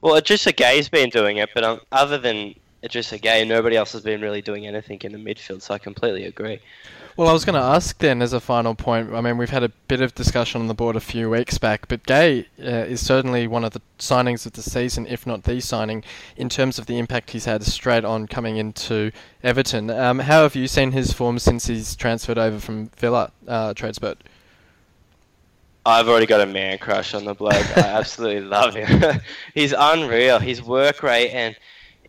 Well, 0.00 0.20
Idrissa 0.20 0.52
Gueye's 0.52 0.88
been 0.88 1.10
doing 1.10 1.38
it, 1.38 1.50
but 1.54 1.64
um, 1.64 1.80
other 1.90 2.18
than 2.18 2.54
Idrissa 2.84 3.20
Gueye, 3.20 3.46
nobody 3.46 3.76
else 3.76 3.92
has 3.92 4.02
been 4.02 4.20
really 4.20 4.42
doing 4.42 4.66
anything 4.66 5.00
in 5.02 5.12
the 5.12 5.18
midfield, 5.18 5.62
so 5.62 5.72
I 5.74 5.78
completely 5.78 6.24
agree. 6.24 6.60
Well, 7.16 7.28
I 7.28 7.32
was 7.32 7.44
going 7.44 7.54
to 7.54 7.64
ask 7.64 7.96
then, 7.98 8.20
as 8.20 8.32
a 8.32 8.40
final 8.40 8.74
point. 8.74 9.14
I 9.14 9.20
mean, 9.20 9.38
we've 9.38 9.48
had 9.48 9.62
a 9.62 9.68
bit 9.86 10.00
of 10.00 10.16
discussion 10.16 10.60
on 10.60 10.66
the 10.66 10.74
board 10.74 10.96
a 10.96 11.00
few 11.00 11.30
weeks 11.30 11.58
back, 11.58 11.86
but 11.86 12.02
Gueye 12.02 12.46
uh, 12.58 12.64
is 12.64 13.06
certainly 13.06 13.46
one 13.46 13.62
of 13.62 13.72
the 13.72 13.80
signings 14.00 14.44
of 14.46 14.52
the 14.52 14.62
season, 14.62 15.06
if 15.06 15.24
not 15.24 15.44
the 15.44 15.60
signing, 15.60 16.02
in 16.36 16.48
terms 16.48 16.76
of 16.76 16.86
the 16.86 16.98
impact 16.98 17.30
he's 17.30 17.44
had 17.44 17.62
straight 17.62 18.04
on 18.04 18.26
coming 18.26 18.56
into 18.56 19.12
Everton. 19.44 19.90
Um, 19.90 20.18
how 20.18 20.42
have 20.42 20.56
you 20.56 20.66
seen 20.66 20.90
his 20.90 21.12
form 21.12 21.38
since 21.38 21.68
he's 21.68 21.94
transferred 21.94 22.36
over 22.36 22.58
from 22.58 22.88
Villa, 22.96 23.30
uh, 23.46 23.74
Tradespert? 23.74 24.16
I've 25.86 26.08
already 26.08 26.26
got 26.26 26.40
a 26.40 26.46
man 26.46 26.78
crush 26.78 27.14
on 27.14 27.24
the 27.24 27.34
bloke. 27.34 27.76
I 27.76 27.80
absolutely 27.80 28.42
love 28.42 28.74
him. 28.74 29.20
he's 29.54 29.74
unreal. 29.76 30.38
His 30.38 30.62
work 30.62 31.02
rate 31.02 31.30
and 31.30 31.56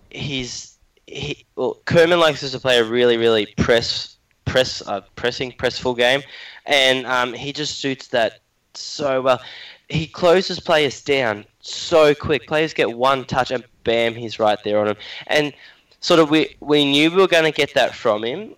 he's 0.10 0.78
he. 1.08 1.46
Well, 1.56 1.80
Koeman 1.86 2.20
likes 2.20 2.44
us 2.44 2.52
to 2.52 2.60
play 2.60 2.80
a 2.80 2.84
really, 2.84 3.18
really 3.18 3.48
press, 3.58 4.18
press, 4.46 4.82
uh, 4.88 5.02
pressing, 5.16 5.52
pressful 5.52 5.96
game, 5.96 6.22
and 6.66 7.06
um, 7.06 7.34
he 7.34 7.52
just 7.52 7.80
suits 7.80 8.08
that 8.10 8.40
so 8.74 9.22
well. 9.22 9.42
He 9.90 10.08
closes 10.08 10.60
players 10.60 11.02
down 11.02 11.46
so 11.60 12.16
quick. 12.16 12.48
Players 12.48 12.74
get 12.74 12.98
one 12.98 13.26
touch 13.26 13.52
and 13.52 13.64
bam, 13.84 14.16
he's 14.16 14.40
right 14.40 14.58
there 14.64 14.80
on 14.80 14.88
him. 14.88 14.98
And 15.28 15.54
sort 16.00 16.20
of 16.20 16.30
we 16.30 16.56
we 16.60 16.86
knew 16.86 17.12
we 17.12 17.18
were 17.18 17.28
going 17.28 17.44
to 17.44 17.52
get 17.52 17.74
that 17.74 17.96
from 17.96 18.24
him 18.24 18.56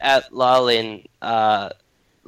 at 0.00 0.32
Lille 0.32 0.68
in 0.68 1.06
uh, 1.22 1.70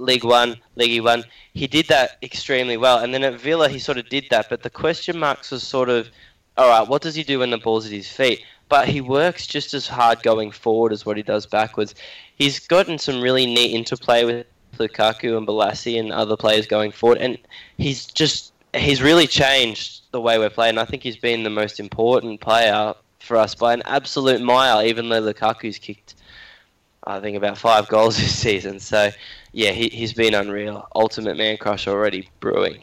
League 0.01 0.25
One, 0.25 0.57
League 0.77 1.03
One. 1.03 1.25
He 1.55 1.67
did 1.67 1.87
that 1.89 2.19
extremely 2.23 2.77
well, 2.77 2.99
and 2.99 3.13
then 3.13 3.23
at 3.23 3.41
Villa 3.41 3.69
he 3.69 3.79
sort 3.79 3.99
of 3.99 4.09
did 4.09 4.25
that. 4.31 4.49
But 4.49 4.63
the 4.63 4.71
question 4.71 5.19
marks 5.19 5.51
was 5.51 5.63
sort 5.63 5.89
of, 5.89 6.09
all 6.57 6.69
right, 6.69 6.89
what 6.89 7.03
does 7.03 7.15
he 7.15 7.23
do 7.23 7.41
when 7.41 7.51
the 7.51 7.59
ball's 7.59 7.87
at 7.87 7.93
his 7.93 8.11
feet? 8.11 8.43
But 8.69 8.89
he 8.89 9.01
works 9.01 9.47
just 9.47 9.75
as 9.75 9.87
hard 9.87 10.23
going 10.23 10.51
forward 10.51 10.93
as 10.93 11.05
what 11.05 11.17
he 11.17 11.23
does 11.23 11.45
backwards. 11.45 11.95
He's 12.37 12.61
gotten 12.61 12.99
some 12.99 13.21
really 13.21 13.47
neat 13.47 13.75
interplay 13.75 14.25
with 14.25 14.47
Lukaku 14.79 15.37
and 15.37 15.47
Bolasie 15.47 15.99
and 15.99 16.13
other 16.13 16.37
players 16.37 16.67
going 16.67 16.93
forward, 16.93 17.19
and 17.19 17.39
he's 17.77 18.07
just 18.07 18.53
he's 18.75 19.03
really 19.03 19.27
changed 19.27 20.03
the 20.13 20.21
way 20.21 20.39
we're 20.39 20.51
playing. 20.51 20.79
I 20.79 20.85
think 20.85 21.03
he's 21.03 21.17
been 21.17 21.43
the 21.43 21.51
most 21.51 21.81
important 21.81 22.41
player 22.41 22.95
for 23.19 23.37
us 23.37 23.55
by 23.55 23.75
an 23.75 23.83
absolute 23.85 24.41
mile, 24.41 24.83
even 24.83 25.09
though 25.09 25.21
Lukaku's 25.21 25.79
kicked, 25.79 26.15
I 27.05 27.21
think, 27.21 27.37
about 27.37 27.59
five 27.59 27.89
goals 27.95 28.17
this 28.17 28.37
season. 28.37 28.81
So, 28.81 29.11
yeah, 29.53 29.71
he, 29.71 29.89
he's 29.89 30.13
been 30.13 30.35
unreal. 30.35 30.87
Ultimate 30.95 31.37
man 31.37 31.57
crush 31.57 31.89
already 31.89 32.29
brewing. 32.41 32.81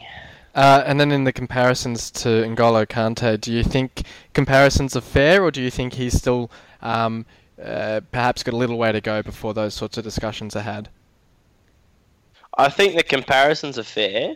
Uh, 0.54 0.82
and 0.86 0.98
then 0.98 1.12
in 1.12 1.24
the 1.24 1.32
comparisons 1.32 2.10
to 2.10 2.28
N'Golo 2.28 2.86
Kante, 2.86 3.40
do 3.40 3.52
you 3.52 3.62
think 3.62 4.02
comparisons 4.34 4.96
are 4.96 5.00
fair, 5.00 5.42
or 5.42 5.50
do 5.50 5.62
you 5.62 5.70
think 5.70 5.92
he's 5.92 6.16
still 6.16 6.50
um, 6.82 7.26
uh, 7.62 8.00
perhaps 8.10 8.42
got 8.42 8.54
a 8.54 8.56
little 8.56 8.78
way 8.78 8.90
to 8.90 9.00
go 9.00 9.22
before 9.22 9.54
those 9.54 9.74
sorts 9.74 9.98
of 9.98 10.04
discussions 10.04 10.56
are 10.56 10.62
had? 10.62 10.88
I 12.56 12.68
think 12.68 12.96
the 12.96 13.04
comparisons 13.04 13.78
are 13.78 13.84
fair 13.84 14.34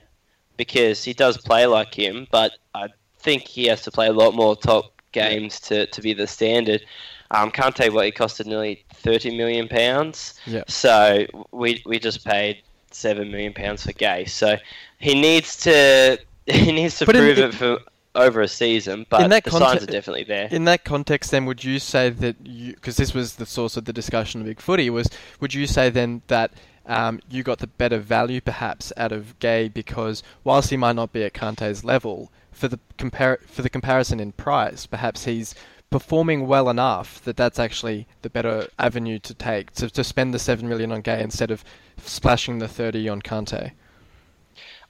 because 0.56 1.02
he 1.02 1.12
does 1.12 1.38
play 1.38 1.66
like 1.66 1.92
him, 1.92 2.28
but 2.30 2.52
I 2.74 2.88
think 3.18 3.42
he 3.42 3.66
has 3.66 3.82
to 3.82 3.90
play 3.90 4.06
a 4.06 4.12
lot 4.12 4.34
more 4.34 4.54
top 4.54 5.02
games 5.10 5.60
to, 5.60 5.86
to 5.86 6.00
be 6.00 6.14
the 6.14 6.26
standard. 6.26 6.84
Um, 7.32 7.50
can't 7.50 7.74
tell 7.74 7.86
you 7.86 7.92
what 7.92 8.04
he 8.04 8.12
costed 8.12 8.46
nearly 8.46 8.84
thirty 8.94 9.36
million 9.36 9.66
pounds. 9.68 10.34
Yep. 10.46 10.70
So 10.70 11.26
we 11.50 11.82
we 11.86 11.98
just 11.98 12.24
paid 12.24 12.62
seven 12.90 13.30
million 13.30 13.52
pounds 13.52 13.84
for 13.84 13.92
Gueye. 13.92 14.28
So 14.28 14.56
he 14.98 15.20
needs 15.20 15.56
to 15.62 16.18
he 16.46 16.72
needs 16.72 16.98
to 16.98 17.06
But 17.06 17.16
prove 17.16 17.38
in- 17.38 17.48
it 17.48 17.54
for 17.54 17.78
over 18.14 18.42
a 18.42 18.48
season. 18.48 19.06
But 19.08 19.22
in 19.22 19.30
that 19.30 19.44
the 19.44 19.50
conte- 19.50 19.64
signs 19.64 19.82
are 19.82 19.86
definitely 19.86 20.24
there. 20.24 20.48
In 20.50 20.64
that 20.66 20.84
context, 20.84 21.30
then, 21.30 21.46
would 21.46 21.64
you 21.64 21.78
say 21.78 22.10
that 22.10 22.36
you, 22.44 22.74
because 22.74 22.96
this 22.96 23.14
was 23.14 23.36
the 23.36 23.46
source 23.46 23.76
of 23.76 23.86
the 23.86 23.92
discussion 23.92 24.40
of 24.42 24.46
Big 24.46 24.60
Footy, 24.60 24.90
was 24.90 25.08
would 25.40 25.54
you 25.54 25.66
say 25.66 25.88
then 25.88 26.20
that 26.26 26.52
um, 26.84 27.20
you 27.30 27.42
got 27.42 27.58
the 27.60 27.66
better 27.66 27.98
value 27.98 28.40
perhaps 28.42 28.92
out 28.96 29.12
of 29.12 29.38
Gueye 29.40 29.72
because 29.72 30.22
whilst 30.44 30.68
he 30.70 30.76
might 30.76 30.96
not 30.96 31.12
be 31.12 31.24
at 31.24 31.32
Kante's 31.32 31.84
level, 31.84 32.30
for 32.50 32.68
the 32.68 32.78
compar- 32.98 33.46
for 33.46 33.62
the 33.62 33.70
comparison 33.70 34.20
in 34.20 34.32
price, 34.32 34.84
perhaps 34.84 35.24
he's 35.24 35.54
performing 35.92 36.46
well 36.46 36.68
enough 36.68 37.22
that 37.22 37.36
that's 37.36 37.58
actually 37.58 38.06
the 38.22 38.30
better 38.30 38.66
avenue 38.78 39.18
to 39.20 39.34
take 39.34 39.70
to, 39.72 39.88
to 39.90 40.02
spend 40.02 40.34
the 40.34 40.38
seven 40.38 40.68
million 40.68 40.90
on 40.90 41.02
Gueye 41.02 41.20
instead 41.20 41.50
of 41.50 41.62
splashing 41.98 42.58
the 42.58 42.68
thirty 42.68 43.08
on 43.08 43.22
Kante. 43.22 43.72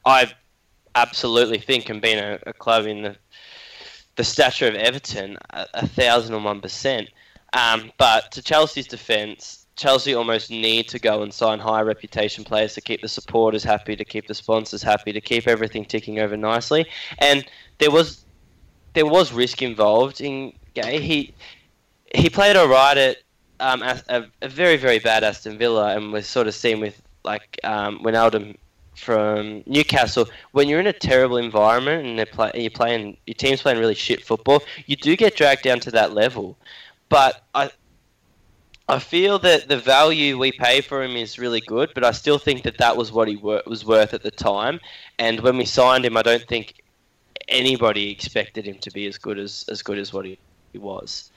I 0.07 0.33
absolutely 0.95 1.59
think, 1.59 1.89
and 1.91 2.01
being 2.01 2.19
a, 2.19 2.39
a 2.47 2.53
club 2.53 2.87
in 2.87 3.03
the 3.03 3.17
the 4.17 4.25
stature 4.25 4.69
of 4.69 4.75
Everton, 4.75 5.37
a, 5.51 5.67
a 5.75 5.87
thousand 5.87 6.35
and 6.35 6.45
one 6.45 6.61
percent. 6.61 7.11
Um, 7.53 7.93
but 7.99 8.33
to 8.33 8.43
Chelsea's 8.43 8.87
defence, 8.87 9.67
Chelsea 9.77 10.15
almost 10.15 10.51
need 10.51 10.89
to 10.89 10.99
go 10.99 11.23
and 11.23 11.33
sign 11.33 11.59
high 11.59 11.83
reputation 11.83 12.45
players 12.45 12.75
to 12.75 12.81
keep 12.81 13.01
the 13.03 13.09
supporters 13.09 13.65
happy, 13.65 13.97
to 13.97 14.05
keep 14.05 14.27
the 14.27 14.35
sponsors 14.35 14.83
happy, 14.83 15.13
to 15.13 15.21
keep 15.21 15.49
everything 15.49 15.85
ticking 15.85 16.19
over 16.19 16.37
nicely. 16.37 16.87
And 17.19 17.45
there 17.79 17.91
was 17.91 18.25
there 18.95 19.07
was 19.07 19.33
risk 19.33 19.63
involved 19.63 20.21
in 20.21 20.53
Gueye. 20.75 21.01
He 21.01 21.35
he 22.15 22.29
played 22.29 22.57
alright 22.57 22.97
at 22.97 23.17
um, 23.61 23.83
a, 23.83 24.27
a, 24.43 24.49
very 24.49 24.77
very 24.77 24.99
bad 24.99 25.25
Aston 25.25 25.59
Villa, 25.59 25.97
and 25.97 26.13
was 26.13 26.27
sort 26.27 26.47
of 26.47 26.55
seen 26.55 26.81
with 26.81 27.01
like 27.25 27.59
um, 27.65 28.01
Wijnaldum 28.01 28.57
from 28.95 29.63
Newcastle. 29.67 30.29
When 30.53 30.69
you're 30.69 30.81
in 30.81 30.87
a 30.87 30.93
terrible 30.93 31.37
environment 31.37 32.07
and 32.07 32.31
play, 32.31 32.51
you're 32.55 32.71
playing 32.71 33.17
your 33.27 33.35
team's 33.35 33.63
playing 33.63 33.79
really 33.79 33.95
shit 33.95 34.25
football, 34.25 34.63
you 34.87 34.97
do 34.97 35.17
get 35.17 35.37
dragged 35.37 35.63
down 35.63 35.81
to 35.81 35.91
that 35.93 36.13
level. 36.13 36.57
But 37.09 37.45
I 37.55 37.71
I 38.89 38.99
feel 38.99 39.39
that 39.41 39.69
the 39.69 39.79
value 39.79 40.39
we 40.39 40.53
pay 40.53 40.81
for 40.81 41.03
him 41.03 41.17
is 41.17 41.39
really 41.39 41.61
good, 41.61 41.93
but 41.95 42.05
I 42.05 42.11
still 42.11 42.39
think 42.39 42.63
that 42.65 42.79
that 42.79 42.97
was 42.97 43.13
what 43.13 43.29
he 43.29 43.37
wor- 43.37 43.63
was 43.67 43.85
worth 43.85 44.13
at 44.13 44.23
the 44.23 44.31
time. 44.31 44.81
And 45.19 45.41
when 45.41 45.57
we 45.57 45.65
signed 45.65 46.05
him, 46.05 46.17
I 46.17 46.23
don't 46.23 46.47
think 46.47 46.83
anybody 47.49 48.11
expected 48.11 48.67
him 48.67 48.79
to 48.79 48.91
be 48.91 49.07
as 49.07 49.19
good 49.19 49.39
as 49.39 49.65
as 49.69 49.83
good 49.83 49.99
as 49.99 50.13
what 50.13 50.25
he, 50.25 50.39
he 50.73 50.79
was. 50.79 51.31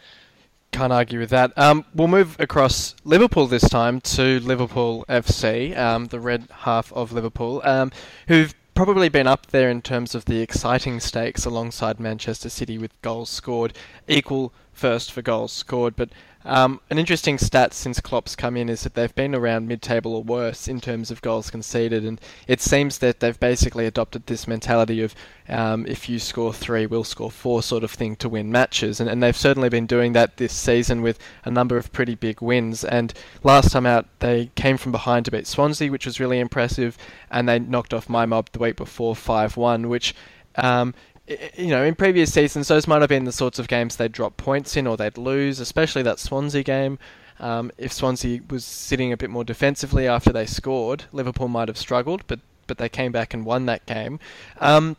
Can't 0.72 0.92
argue 0.92 1.20
with 1.20 1.30
that. 1.30 1.58
Um, 1.58 1.86
we'll 1.94 2.08
move 2.08 2.36
across 2.40 2.96
Liverpool 3.04 3.48
this 3.48 3.70
time 3.70 4.02
to 4.02 4.40
Liverpool 4.40 5.06
FC, 5.08 5.78
um, 5.78 6.08
the 6.08 6.20
red 6.20 6.48
half 6.52 6.92
of 6.94 7.12
Liverpool, 7.12 7.62
um, 7.64 7.92
who've 8.28 8.54
probably 8.74 9.08
been 9.08 9.28
up 9.28 9.48
there 9.48 9.70
in 9.70 9.82
terms 9.82 10.14
of 10.14 10.26
the 10.26 10.42
exciting 10.42 11.00
stakes 11.00 11.46
alongside 11.46 11.98
Manchester 12.00 12.50
City 12.50 12.78
with 12.78 12.92
goals 13.02 13.30
scored, 13.30 13.74
equal 14.08 14.54
first 14.76 15.12
for 15.12 15.22
goals 15.22 15.52
scored, 15.52 15.96
but 15.96 16.10
um, 16.48 16.80
an 16.92 17.00
interesting 17.00 17.40
stat 17.40 17.74
since 17.74 18.00
Klopp's 18.00 18.36
come 18.36 18.56
in 18.56 18.70
is 18.70 18.84
that 18.84 18.94
they've 18.94 19.16
been 19.16 19.34
around 19.34 19.68
mid-table 19.68 20.14
or 20.14 20.22
worse 20.22 20.68
in 20.68 20.80
terms 20.80 21.10
of 21.10 21.24
goals 21.24 21.50
conceded, 21.50 22.06
and 22.06 22.22
it 22.48 22.62
seems 22.62 23.00
that 23.00 23.20
they've 23.20 23.40
basically 23.40 23.88
adopted 23.88 24.28
this 24.28 24.48
mentality 24.48 25.02
of 25.02 25.16
um, 25.50 25.88
if 25.88 26.08
you 26.08 26.20
score 26.20 26.54
three, 26.54 26.86
we'll 26.86 27.04
score 27.04 27.32
four 27.32 27.64
sort 27.64 27.84
of 27.84 27.90
thing 27.90 28.16
to 28.18 28.30
win 28.30 28.52
matches, 28.52 29.00
and, 29.00 29.10
and 29.10 29.24
they've 29.24 29.36
certainly 29.36 29.70
been 29.70 29.88
doing 29.88 30.14
that 30.14 30.38
this 30.38 30.54
season 30.54 31.02
with 31.02 31.18
a 31.46 31.52
number 31.52 31.78
of 31.78 31.92
pretty 31.92 32.14
big 32.14 32.42
wins. 32.42 32.84
And 32.84 33.12
last 33.42 33.72
time 33.72 33.88
out, 33.88 34.06
they 34.20 34.52
came 34.54 34.78
from 34.78 34.92
behind 34.92 35.26
to 35.26 35.32
beat 35.32 35.48
Swansea, 35.48 35.92
which 35.92 36.06
was 36.06 36.20
really 36.20 36.40
impressive, 36.40 36.96
and 37.32 37.50
they 37.50 37.58
knocked 37.58 37.94
off 37.94 38.08
my 38.08 38.28
mob 38.28 38.50
the 38.52 38.60
week 38.60 38.76
before 38.76 39.16
5-1, 39.16 39.88
which 39.88 40.14
um, 40.58 40.94
you 41.28 41.68
know, 41.68 41.84
in 41.84 41.96
previous 41.96 42.34
seasons, 42.34 42.68
those 42.68 42.88
might 42.88 43.02
have 43.02 43.10
been 43.10 43.24
the 43.26 43.32
sorts 43.32 43.60
of 43.60 43.68
games 43.68 43.96
they'd 43.96 44.12
drop 44.12 44.38
points 44.38 44.78
in 44.78 44.88
or 44.88 44.98
they'd 44.98 45.18
lose, 45.18 45.60
especially 45.60 46.04
that 46.04 46.20
Swansea 46.20 46.64
game. 46.64 47.00
Um, 47.40 47.72
if 47.78 47.92
Swansea 47.92 48.42
was 48.50 48.64
sitting 48.64 49.12
a 49.12 49.18
bit 49.18 49.30
more 49.30 49.44
defensively 49.44 50.08
after 50.08 50.32
they 50.32 50.46
scored, 50.46 51.06
Liverpool 51.12 51.48
might 51.48 51.68
have 51.68 51.78
struggled, 51.78 52.26
but 52.28 52.40
but 52.68 52.78
they 52.78 52.90
came 52.90 53.12
back 53.12 53.34
and 53.34 53.46
won 53.46 53.68
that 53.68 53.86
game. 53.86 54.20
Um, 54.60 54.96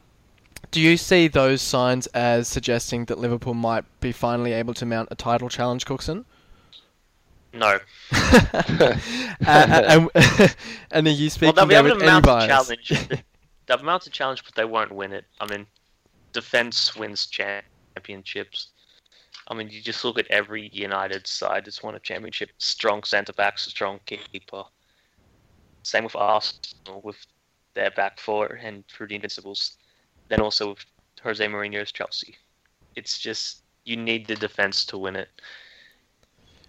do 0.70 0.80
you 0.80 0.96
see 0.96 1.28
those 1.28 1.62
signs 1.62 2.06
as 2.08 2.48
suggesting 2.48 3.06
that 3.06 3.18
Liverpool 3.18 3.54
might 3.54 3.84
be 4.00 4.12
finally 4.12 4.52
able 4.52 4.74
to 4.74 4.86
mount 4.86 5.08
a 5.10 5.14
title 5.14 5.48
challenge, 5.48 5.84
Cooksen? 5.84 6.24
No. 7.52 7.78
uh, 8.12 8.98
and, 9.46 10.10
and, 10.90 11.06
are 11.06 11.10
you 11.10 11.30
speaking 11.30 11.54
well, 11.56 11.66
they'll 11.66 11.82
be 11.82 11.88
able 11.88 11.98
to 11.98 12.04
mount 12.04 12.26
a 12.26 12.46
challenge. 12.46 12.92
they'll 13.66 13.82
mount 13.82 14.06
a 14.06 14.10
challenge, 14.10 14.44
but 14.44 14.54
they 14.54 14.64
won't 14.64 14.92
win 14.92 15.12
it. 15.12 15.24
I 15.40 15.46
mean, 15.46 15.66
defense 16.36 16.94
wins 16.94 17.26
championships. 17.26 18.68
I 19.48 19.54
mean, 19.54 19.70
you 19.70 19.80
just 19.80 20.04
look 20.04 20.18
at 20.18 20.26
every 20.28 20.68
United 20.70 21.26
side 21.26 21.64
that's 21.64 21.82
won 21.82 21.94
a 21.94 22.00
championship. 22.00 22.50
Strong 22.58 23.04
centre 23.04 23.32
backs, 23.32 23.64
strong 23.64 24.00
keeper. 24.04 24.64
Same 25.82 26.04
with 26.04 26.14
Arsenal 26.14 27.00
with 27.02 27.16
their 27.72 27.90
back 27.90 28.20
four 28.20 28.58
and 28.62 28.86
through 28.88 29.08
the 29.08 29.14
Invincibles. 29.14 29.78
Then 30.28 30.42
also 30.42 30.70
with 30.70 30.84
Jose 31.22 31.46
Mourinho's 31.46 31.90
Chelsea. 31.90 32.36
It's 32.96 33.18
just 33.18 33.62
you 33.84 33.96
need 33.96 34.26
the 34.26 34.36
defense 34.36 34.84
to 34.86 34.98
win 34.98 35.16
it. 35.16 35.30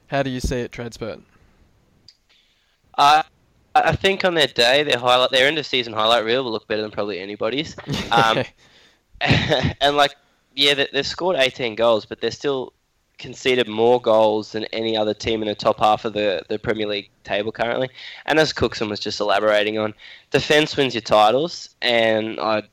How 0.07 0.23
do 0.23 0.29
you 0.29 0.39
see 0.39 0.61
it, 0.61 0.71
Tradespert? 0.71 1.21
Uh, 2.97 3.23
I 3.75 3.95
think 3.97 4.23
on 4.23 4.33
their 4.33 4.47
day, 4.47 4.83
their 4.83 4.97
highlight, 4.97 5.31
their 5.31 5.47
end 5.47 5.57
of 5.57 5.65
season 5.65 5.91
highlight 5.91 6.23
reel 6.23 6.43
will 6.43 6.51
look 6.51 6.67
better 6.67 6.81
than 6.81 6.91
probably 6.91 7.19
anybody's. 7.19 7.75
Um, 8.11 8.43
and 9.81 9.97
like, 9.97 10.15
yeah, 10.55 10.73
they, 10.73 10.87
they've 10.91 11.05
scored 11.05 11.35
18 11.37 11.75
goals, 11.75 12.05
but 12.05 12.21
they're 12.21 12.31
still 12.31 12.73
conceded 13.17 13.67
more 13.67 13.99
goals 13.99 14.51
than 14.51 14.65
any 14.65 14.95
other 14.95 15.13
team 15.13 15.41
in 15.41 15.47
the 15.47 15.55
top 15.55 15.79
half 15.79 16.05
of 16.05 16.13
the, 16.13 16.43
the 16.49 16.59
Premier 16.59 16.87
League 16.87 17.09
table 17.23 17.51
currently. 17.51 17.89
And 18.25 18.39
as 18.39 18.53
Cooksen 18.53 18.89
was 18.89 18.99
just 18.99 19.19
elaborating 19.19 19.77
on, 19.77 19.93
defence 20.31 20.77
wins 20.77 20.93
your 20.93 21.01
titles, 21.01 21.69
and 21.81 22.39
I 22.39 22.63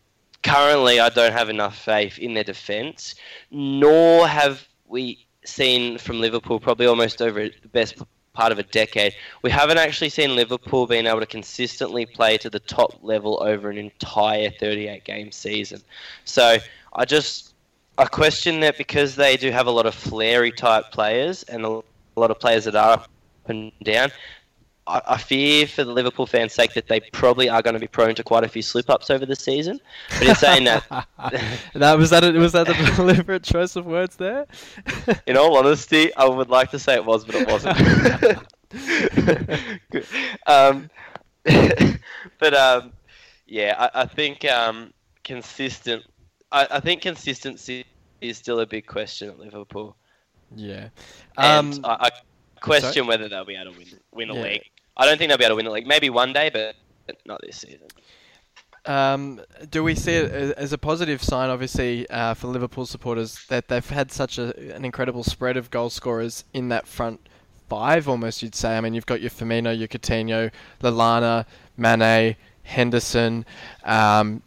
currently 0.43 1.01
I 1.01 1.09
don't 1.09 1.33
have 1.33 1.49
enough 1.49 1.77
faith 1.77 2.19
in 2.19 2.35
their 2.35 2.45
defence, 2.45 3.15
nor 3.51 4.29
have 4.29 4.67
we 4.87 5.27
seen 5.45 5.99
from 5.99 6.21
Liverpool 6.21 6.61
probably 6.61 6.87
almost 6.87 7.21
over 7.23 7.49
the 7.49 7.69
best 7.69 7.97
part 8.35 8.53
of 8.53 8.59
a 8.59 8.65
decade. 8.65 9.15
We 9.43 9.51
haven't 9.51 9.79
actually 9.79 10.11
seen 10.11 10.37
Liverpool 10.37 10.87
being 10.87 11.07
able 11.07 11.21
to 11.21 11.27
consistently 11.27 12.05
play 12.05 12.37
to 12.39 12.51
the 12.51 12.61
top 12.61 12.99
level 13.03 13.43
over 13.43 13.71
an 13.71 13.79
entire 13.79 14.51
38 14.51 15.05
game 15.05 15.33
season. 15.33 15.81
So 16.25 16.59
I 16.93 17.05
just 17.07 17.55
I 17.97 18.05
question 18.07 18.61
that 18.61 18.77
because 18.77 19.17
they 19.17 19.37
do 19.37 19.51
have 19.51 19.67
a 19.67 19.71
lot 19.71 19.87
of 19.87 19.95
flary 19.95 20.51
type 20.53 20.91
players 20.91 21.45
and 21.45 21.65
a 21.65 21.81
lot 22.17 22.31
of 22.31 22.39
players 22.41 22.65
that 22.65 22.75
are 22.75 22.95
up 22.95 23.09
and 23.47 23.73
down. 23.83 24.11
I, 24.87 25.01
I 25.07 25.17
fear 25.17 25.67
for 25.67 25.85
the 25.85 25.93
Liverpool 25.93 26.27
fans' 26.27 26.53
sake 26.53 26.75
that 26.75 26.89
they 26.89 27.01
probably 27.01 27.49
are 27.49 27.63
going 27.63 27.75
to 27.75 27.81
be 27.81 27.87
prone 27.87 28.15
to 28.17 28.23
quite 28.23 28.45
a 28.45 28.49
few 28.49 28.63
slip 28.63 28.91
ups 28.91 29.11
over 29.11 29.25
the 29.25 29.37
season. 29.37 29.81
But 30.11 30.29
in 30.29 30.35
saying 30.35 30.65
that, 30.65 30.85
that 31.75 31.99
was 31.99 32.11
that 32.11 32.25
a, 32.25 32.33
was 32.33 32.53
that 32.53 32.69
a 32.69 32.75
deliberate 32.97 33.43
choice 33.43 33.77
of 33.77 33.87
words 33.87 34.17
there? 34.17 34.47
in 35.27 35.37
all 35.37 35.57
honesty, 35.57 36.15
I 36.15 36.27
would 36.27 36.51
like 36.51 36.71
to 36.73 36.79
say 36.79 36.95
it 36.95 37.05
was, 37.05 37.25
but 37.25 37.35
it 37.35 37.49
wasn't. 37.49 37.79
um, 40.47 40.91
but 42.39 42.55
um, 42.55 42.93
yeah, 43.47 43.75
I, 43.79 44.03
I 44.03 44.07
think 44.07 44.45
um, 44.45 44.93
consistent. 45.23 46.05
I, 46.53 46.67
I 46.73 46.81
think 46.81 47.03
consistency 47.03 47.87
is 48.21 48.37
still 48.37 48.61
a 48.61 48.67
big 48.67 48.87
question 48.87 49.31
at 49.31 49.39
Liverpool. 49.39 49.97
Yeah, 50.55 50.89
and 51.39 51.75
um, 51.75 51.81
I, 51.85 52.07
I 52.07 52.11
question 52.61 52.93
sorry? 52.93 53.07
whether 53.07 53.29
they'll 53.29 53.45
be 53.45 53.57
able 53.57 53.73
to 53.73 53.79
win 53.79 53.89
win 54.13 54.31
a 54.31 54.35
yeah. 54.35 54.43
league. 54.43 54.71
I 54.97 55.07
don't 55.07 55.19
think 55.19 55.29
they'll 55.29 55.39
be 55.39 55.45
able 55.45 55.53
to 55.53 55.57
win 55.57 55.65
the 55.65 55.71
league. 55.71 55.87
Maybe 55.87 56.11
one 56.11 56.33
day, 56.33 56.51
but 56.53 56.77
not 57.27 57.41
this 57.43 57.59
season. 57.59 57.89
Um, 58.87 59.41
do 59.71 59.83
we 59.83 59.95
see 59.95 60.13
it 60.13 60.31
as 60.59 60.73
a 60.73 60.79
positive 60.79 61.23
sign, 61.23 61.49
obviously, 61.49 62.09
uh, 62.11 62.35
for 62.35 62.49
Liverpool 62.49 62.85
supporters 62.85 63.47
that 63.47 63.69
they've 63.69 63.89
had 63.89 64.13
such 64.13 64.39
a, 64.39 64.75
an 64.75 64.85
incredible 64.85 65.25
spread 65.25 65.57
of 65.57 65.71
goal 65.71 65.89
scorers 65.89 66.45
in 66.53 66.69
that 66.69 66.87
front 66.87 67.21
five, 67.69 68.09
almost 68.09 68.43
you'd 68.43 68.55
say. 68.55 68.77
I 68.77 68.81
mean, 68.81 68.93
you've 68.93 69.07
got 69.07 69.23
your 69.23 69.31
Firmino, 69.31 69.77
your 69.77 69.89
Coutinho, 69.89 70.51
Lallana, 70.83 71.47
Mane, 71.79 72.37
Henderson, 72.63 73.47
um, 73.85 74.43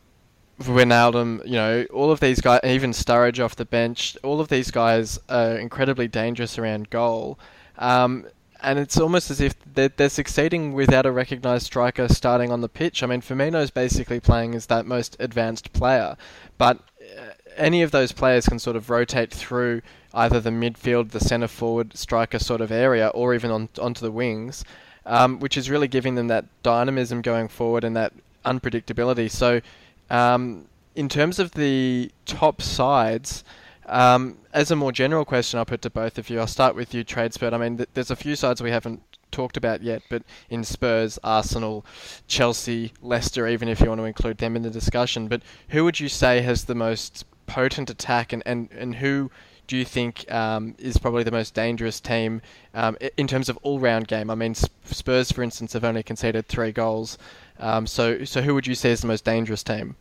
Wijnaldum, 0.60 1.46
you 1.46 1.54
know, 1.54 1.86
all 1.94 2.12
of 2.12 2.20
these 2.20 2.42
guys, 2.42 2.60
even 2.64 2.92
Sturridge 2.92 3.44
off 3.44 3.56
the 3.56 3.66
bench, 3.66 4.18
all 4.24 4.40
of 4.40 4.50
these 4.50 4.72
guys 4.72 5.20
are 5.30 5.58
incredibly 5.58 6.08
dangerous 6.08 6.58
around 6.58 6.90
goal. 6.90 7.40
Um, 7.78 8.26
and 8.62 8.80
it's 8.80 8.98
almost 8.98 9.30
as 9.32 9.42
if 9.42 9.56
they're, 9.74 9.90
they're 9.90 10.10
succeeding 10.10 10.74
without 10.74 11.06
a 11.06 11.12
recognised 11.12 11.66
striker 11.66 12.08
starting 12.08 12.52
on 12.52 12.62
the 12.62 12.70
pitch. 12.70 13.04
I 13.04 13.08
mean, 13.08 13.22
Firmino's 13.22 13.72
basically 13.72 14.20
playing 14.20 14.56
as 14.56 14.68
that 14.68 14.86
most 14.86 15.16
advanced 15.20 15.74
player, 15.74 16.18
but 16.58 16.80
uh, 17.02 17.32
any 17.56 17.82
of 17.82 17.92
those 17.92 18.12
players 18.12 18.48
can 18.48 18.60
sort 18.60 18.76
of 18.76 18.90
rotate 18.90 19.34
through 19.34 19.82
either 20.14 20.40
the 20.40 20.50
midfield, 20.50 21.12
the 21.12 21.20
centre 21.20 21.48
forward, 21.48 21.96
striker 21.98 22.40
sort 22.40 22.62
of 22.62 22.72
area, 22.72 23.08
or 23.10 23.34
even 23.34 23.52
on 23.52 23.70
onto 23.80 24.02
the 24.02 24.12
wings, 24.12 24.64
um, 25.06 25.40
which 25.40 25.58
is 25.58 25.70
really 25.70 25.88
giving 25.88 26.16
them 26.16 26.28
that 26.28 26.46
dynamism 26.64 27.22
going 27.22 27.48
forward 27.48 27.84
and 27.84 27.96
that 27.96 28.14
unpredictability. 28.46 29.30
So, 29.30 29.62
um, 30.10 30.66
in 30.96 31.10
terms 31.10 31.40
of 31.40 31.52
the 31.52 32.12
top 32.26 32.62
sides. 32.62 33.44
Um, 33.88 34.38
as 34.54 34.70
a 34.70 34.76
more 34.76 34.92
general 34.92 35.24
question, 35.24 35.60
I'll 35.60 35.66
put 35.66 35.82
to 35.84 35.90
both 35.90 36.18
of 36.18 36.30
you. 36.30 36.40
I'll 36.40 36.48
start 36.48 36.76
with 36.76 36.94
you, 36.94 37.06
Tradespert. 37.06 37.54
I 37.54 37.58
mean, 37.58 37.78
th- 37.78 37.90
there's 37.94 38.12
a 38.12 38.16
few 38.16 38.36
sides 38.36 38.62
we 38.62 38.72
haven't 38.72 39.02
talked 39.32 39.58
about 39.58 39.82
yet, 39.82 40.02
but 40.10 40.24
in 40.50 40.64
Spurs, 40.64 41.18
Arsenal, 41.24 41.86
Chelsea, 42.28 42.92
Leicester, 43.02 43.48
even 43.48 43.70
if 43.70 43.80
you 43.80 43.88
want 43.88 44.00
to 44.00 44.06
include 44.06 44.40
them 44.40 44.56
in 44.56 44.62
the 44.62 44.70
discussion. 44.70 45.28
But 45.28 45.42
who 45.70 45.86
would 45.86 46.00
you 46.00 46.10
say 46.10 46.42
has 46.42 46.66
the 46.66 46.76
most 46.76 47.26
potent 47.46 47.90
attack, 47.90 48.34
and, 48.34 48.44
and, 48.46 48.70
and 48.72 48.96
who 48.96 49.32
do 49.68 49.78
you 49.78 49.86
think 49.86 50.30
um, 50.32 50.76
is 50.78 50.98
probably 50.98 51.24
the 51.24 51.32
most 51.32 51.54
dangerous 51.54 52.00
team 52.00 52.42
um, 52.74 52.98
in 53.18 53.28
terms 53.28 53.50
of 53.50 53.58
all-round 53.64 54.08
game? 54.08 54.30
I 54.30 54.36
mean, 54.36 54.56
Spurs, 54.86 55.32
for 55.32 55.44
instance, 55.44 55.74
have 55.74 55.84
only 55.84 56.04
conceded 56.04 56.48
three 56.48 56.72
goals. 56.72 57.18
Um, 57.60 57.88
so, 57.88 58.24
so 58.24 58.42
who 58.42 58.54
would 58.54 58.68
you 58.68 58.76
say 58.76 58.92
is 58.92 59.02
the 59.02 59.08
most 59.08 59.26
dangerous 59.26 59.64
team? 59.64 59.96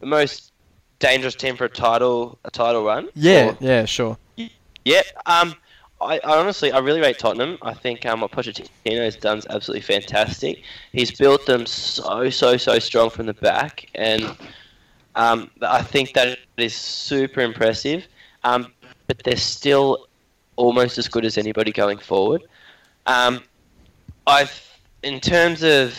The 0.00 0.06
most 0.06 0.47
dangerous 0.98 1.34
team 1.34 1.56
for 1.56 1.64
a 1.64 1.68
title, 1.68 2.38
a 2.44 2.50
title 2.50 2.84
run? 2.84 3.08
Yeah, 3.14 3.50
or? 3.50 3.56
yeah, 3.60 3.84
sure. 3.84 4.18
Yeah. 4.84 5.02
Um, 5.26 5.54
I, 6.00 6.18
I, 6.18 6.38
honestly, 6.38 6.70
I 6.72 6.78
really 6.78 7.00
rate 7.00 7.18
Tottenham. 7.18 7.58
I 7.62 7.74
think 7.74 8.06
um, 8.06 8.20
what 8.20 8.30
Pochettino 8.30 8.70
has 8.86 9.16
done 9.16 9.38
is 9.38 9.46
absolutely 9.50 9.82
fantastic. 9.82 10.62
He's 10.92 11.10
built 11.10 11.44
them 11.46 11.66
so, 11.66 12.30
so, 12.30 12.56
so 12.56 12.78
strong 12.78 13.10
from 13.10 13.26
the 13.26 13.34
back, 13.34 13.88
and 13.94 14.36
um, 15.16 15.50
I 15.62 15.82
think 15.82 16.14
that 16.14 16.38
is 16.56 16.74
super 16.74 17.40
impressive. 17.40 18.06
Um, 18.44 18.72
but 19.08 19.18
they're 19.24 19.36
still 19.36 20.06
almost 20.56 20.98
as 20.98 21.08
good 21.08 21.24
as 21.24 21.38
anybody 21.38 21.72
going 21.72 21.98
forward. 21.98 22.42
Um, 23.06 23.42
I've, 24.26 24.78
in 25.02 25.18
terms 25.18 25.62
of 25.62 25.96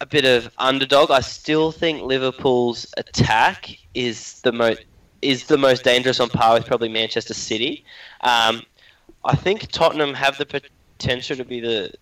a 0.00 0.06
bit 0.06 0.24
of 0.24 0.52
underdog, 0.58 1.10
I 1.10 1.20
still 1.20 1.72
think 1.72 2.02
Liverpool's 2.02 2.92
attack 2.96 3.78
is 3.94 4.40
the 4.42 4.52
most 4.52 4.80
is 5.20 5.46
the 5.46 5.58
most 5.58 5.82
dangerous 5.82 6.20
on 6.20 6.28
par 6.28 6.54
with 6.54 6.66
probably 6.66 6.88
Manchester 6.88 7.34
City. 7.34 7.84
Um, 8.20 8.62
I 9.24 9.34
think 9.34 9.68
Tottenham 9.72 10.14
have 10.14 10.38
the 10.38 10.46
potential 10.46 11.36
to 11.36 11.44
be 11.44 11.58
the 11.60 11.92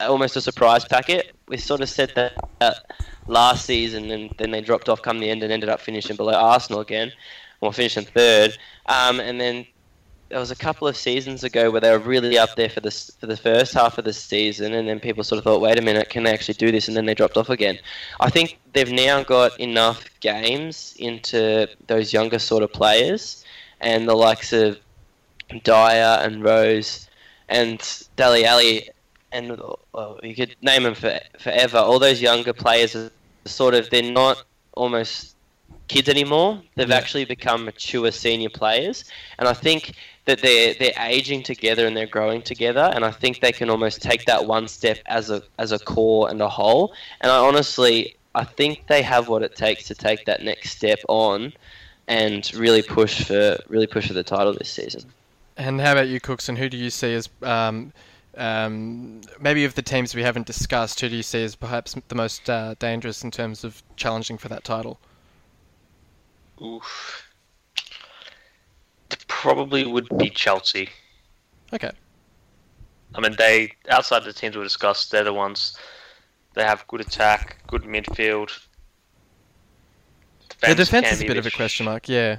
almost 0.00 0.36
a 0.36 0.40
surprise 0.42 0.84
packet. 0.84 1.34
We 1.48 1.56
sort 1.56 1.80
of 1.80 1.88
said 1.88 2.12
that 2.14 2.34
last 3.26 3.64
season, 3.64 4.10
and 4.10 4.34
then 4.38 4.50
they 4.50 4.60
dropped 4.60 4.88
off 4.90 5.00
come 5.00 5.18
the 5.18 5.30
end 5.30 5.42
and 5.42 5.52
ended 5.52 5.70
up 5.70 5.80
finishing 5.80 6.16
below 6.16 6.34
Arsenal 6.34 6.80
again, 6.80 7.12
or 7.60 7.72
finishing 7.72 8.04
third. 8.04 8.58
Um, 8.86 9.18
and 9.18 9.40
then 9.40 9.66
there 10.28 10.38
was 10.38 10.50
a 10.50 10.56
couple 10.56 10.88
of 10.88 10.96
seasons 10.96 11.44
ago 11.44 11.70
where 11.70 11.80
they 11.80 11.90
were 11.90 11.98
really 11.98 12.38
up 12.38 12.56
there 12.56 12.68
for 12.68 12.80
the 12.80 12.90
for 12.90 13.26
the 13.26 13.36
first 13.36 13.74
half 13.74 13.98
of 13.98 14.04
the 14.04 14.12
season, 14.12 14.72
and 14.74 14.88
then 14.88 15.00
people 15.00 15.22
sort 15.22 15.38
of 15.38 15.44
thought, 15.44 15.60
wait 15.60 15.78
a 15.78 15.82
minute, 15.82 16.08
can 16.10 16.24
they 16.24 16.32
actually 16.32 16.54
do 16.54 16.72
this? 16.72 16.88
And 16.88 16.96
then 16.96 17.06
they 17.06 17.14
dropped 17.14 17.36
off 17.36 17.50
again. 17.50 17.78
I 18.20 18.30
think 18.30 18.58
they've 18.72 18.90
now 18.90 19.22
got 19.22 19.58
enough 19.60 20.04
games 20.20 20.94
into 20.98 21.68
those 21.86 22.12
younger 22.12 22.38
sort 22.38 22.62
of 22.62 22.72
players, 22.72 23.44
and 23.80 24.08
the 24.08 24.14
likes 24.14 24.52
of 24.52 24.78
Dier 25.62 26.18
and 26.22 26.42
Rose 26.42 27.08
and 27.48 28.06
Dele 28.16 28.44
Alli, 28.44 28.90
and 29.32 29.60
well, 29.92 30.18
you 30.22 30.34
could 30.34 30.56
name 30.62 30.84
them 30.84 30.94
for, 30.94 31.20
forever. 31.38 31.78
All 31.78 31.98
those 31.98 32.22
younger 32.22 32.52
players 32.52 32.96
are 32.96 33.10
sort 33.44 33.74
of 33.74 33.90
they're 33.90 34.02
not 34.02 34.42
almost 34.72 35.33
kids 35.88 36.08
anymore. 36.08 36.60
They've 36.74 36.88
yeah. 36.88 36.96
actually 36.96 37.24
become 37.24 37.64
mature 37.64 38.10
senior 38.10 38.48
players, 38.48 39.04
and 39.38 39.48
I 39.48 39.52
think 39.52 39.94
that 40.24 40.40
they're 40.40 40.74
they're 40.74 40.94
aging 40.98 41.42
together 41.42 41.86
and 41.86 41.96
they're 41.96 42.06
growing 42.06 42.42
together, 42.42 42.90
and 42.94 43.04
I 43.04 43.10
think 43.10 43.40
they 43.40 43.52
can 43.52 43.70
almost 43.70 44.02
take 44.02 44.24
that 44.26 44.46
one 44.46 44.68
step 44.68 44.98
as 45.06 45.30
a 45.30 45.42
as 45.58 45.72
a 45.72 45.78
core 45.78 46.30
and 46.30 46.40
a 46.40 46.48
whole. 46.48 46.94
And 47.20 47.30
I 47.30 47.36
honestly, 47.36 48.16
I 48.34 48.44
think 48.44 48.86
they 48.86 49.02
have 49.02 49.28
what 49.28 49.42
it 49.42 49.56
takes 49.56 49.84
to 49.84 49.94
take 49.94 50.24
that 50.26 50.42
next 50.42 50.70
step 50.70 51.00
on, 51.08 51.52
and 52.08 52.50
really 52.54 52.82
push 52.82 53.24
for 53.24 53.58
really 53.68 53.86
push 53.86 54.08
for 54.08 54.14
the 54.14 54.24
title 54.24 54.54
this 54.54 54.70
season. 54.70 55.02
And 55.56 55.80
how 55.80 55.92
about 55.92 56.08
you, 56.08 56.20
Cooksen? 56.20 56.56
Who 56.56 56.68
do 56.68 56.76
you 56.76 56.90
see 56.90 57.14
as 57.14 57.28
um, 57.42 57.92
um, 58.36 59.20
maybe 59.40 59.64
of 59.64 59.74
the 59.74 59.82
teams 59.82 60.14
we 60.14 60.22
haven't 60.22 60.46
discussed, 60.46 61.00
who 61.00 61.08
do 61.08 61.16
you 61.16 61.22
see 61.22 61.44
as 61.44 61.54
perhaps 61.54 61.94
the 62.08 62.14
most 62.14 62.48
uh, 62.50 62.74
dangerous 62.78 63.22
in 63.22 63.30
terms 63.30 63.64
of 63.64 63.82
challenging 63.96 64.38
for 64.38 64.48
that 64.48 64.64
title? 64.64 64.98
Oof 66.62 67.24
probably 69.44 69.84
would 69.84 70.08
be 70.16 70.30
Chelsea. 70.30 70.88
Okay. 71.70 71.90
I 73.14 73.20
mean, 73.20 73.34
they 73.36 73.74
outside 73.90 74.24
the 74.24 74.32
teams 74.32 74.56
we 74.56 74.62
discussed, 74.62 75.10
they're 75.10 75.22
the 75.22 75.34
ones. 75.34 75.76
They 76.54 76.64
have 76.64 76.86
good 76.88 77.02
attack, 77.02 77.58
good 77.66 77.82
midfield. 77.82 78.48
Defense 80.48 80.70
the 80.70 80.74
defense 80.74 81.12
is 81.12 81.20
a 81.20 81.26
bit 81.26 81.36
of 81.36 81.44
a 81.44 81.50
question 81.50 81.84
mark. 81.84 82.08
Yeah. 82.08 82.38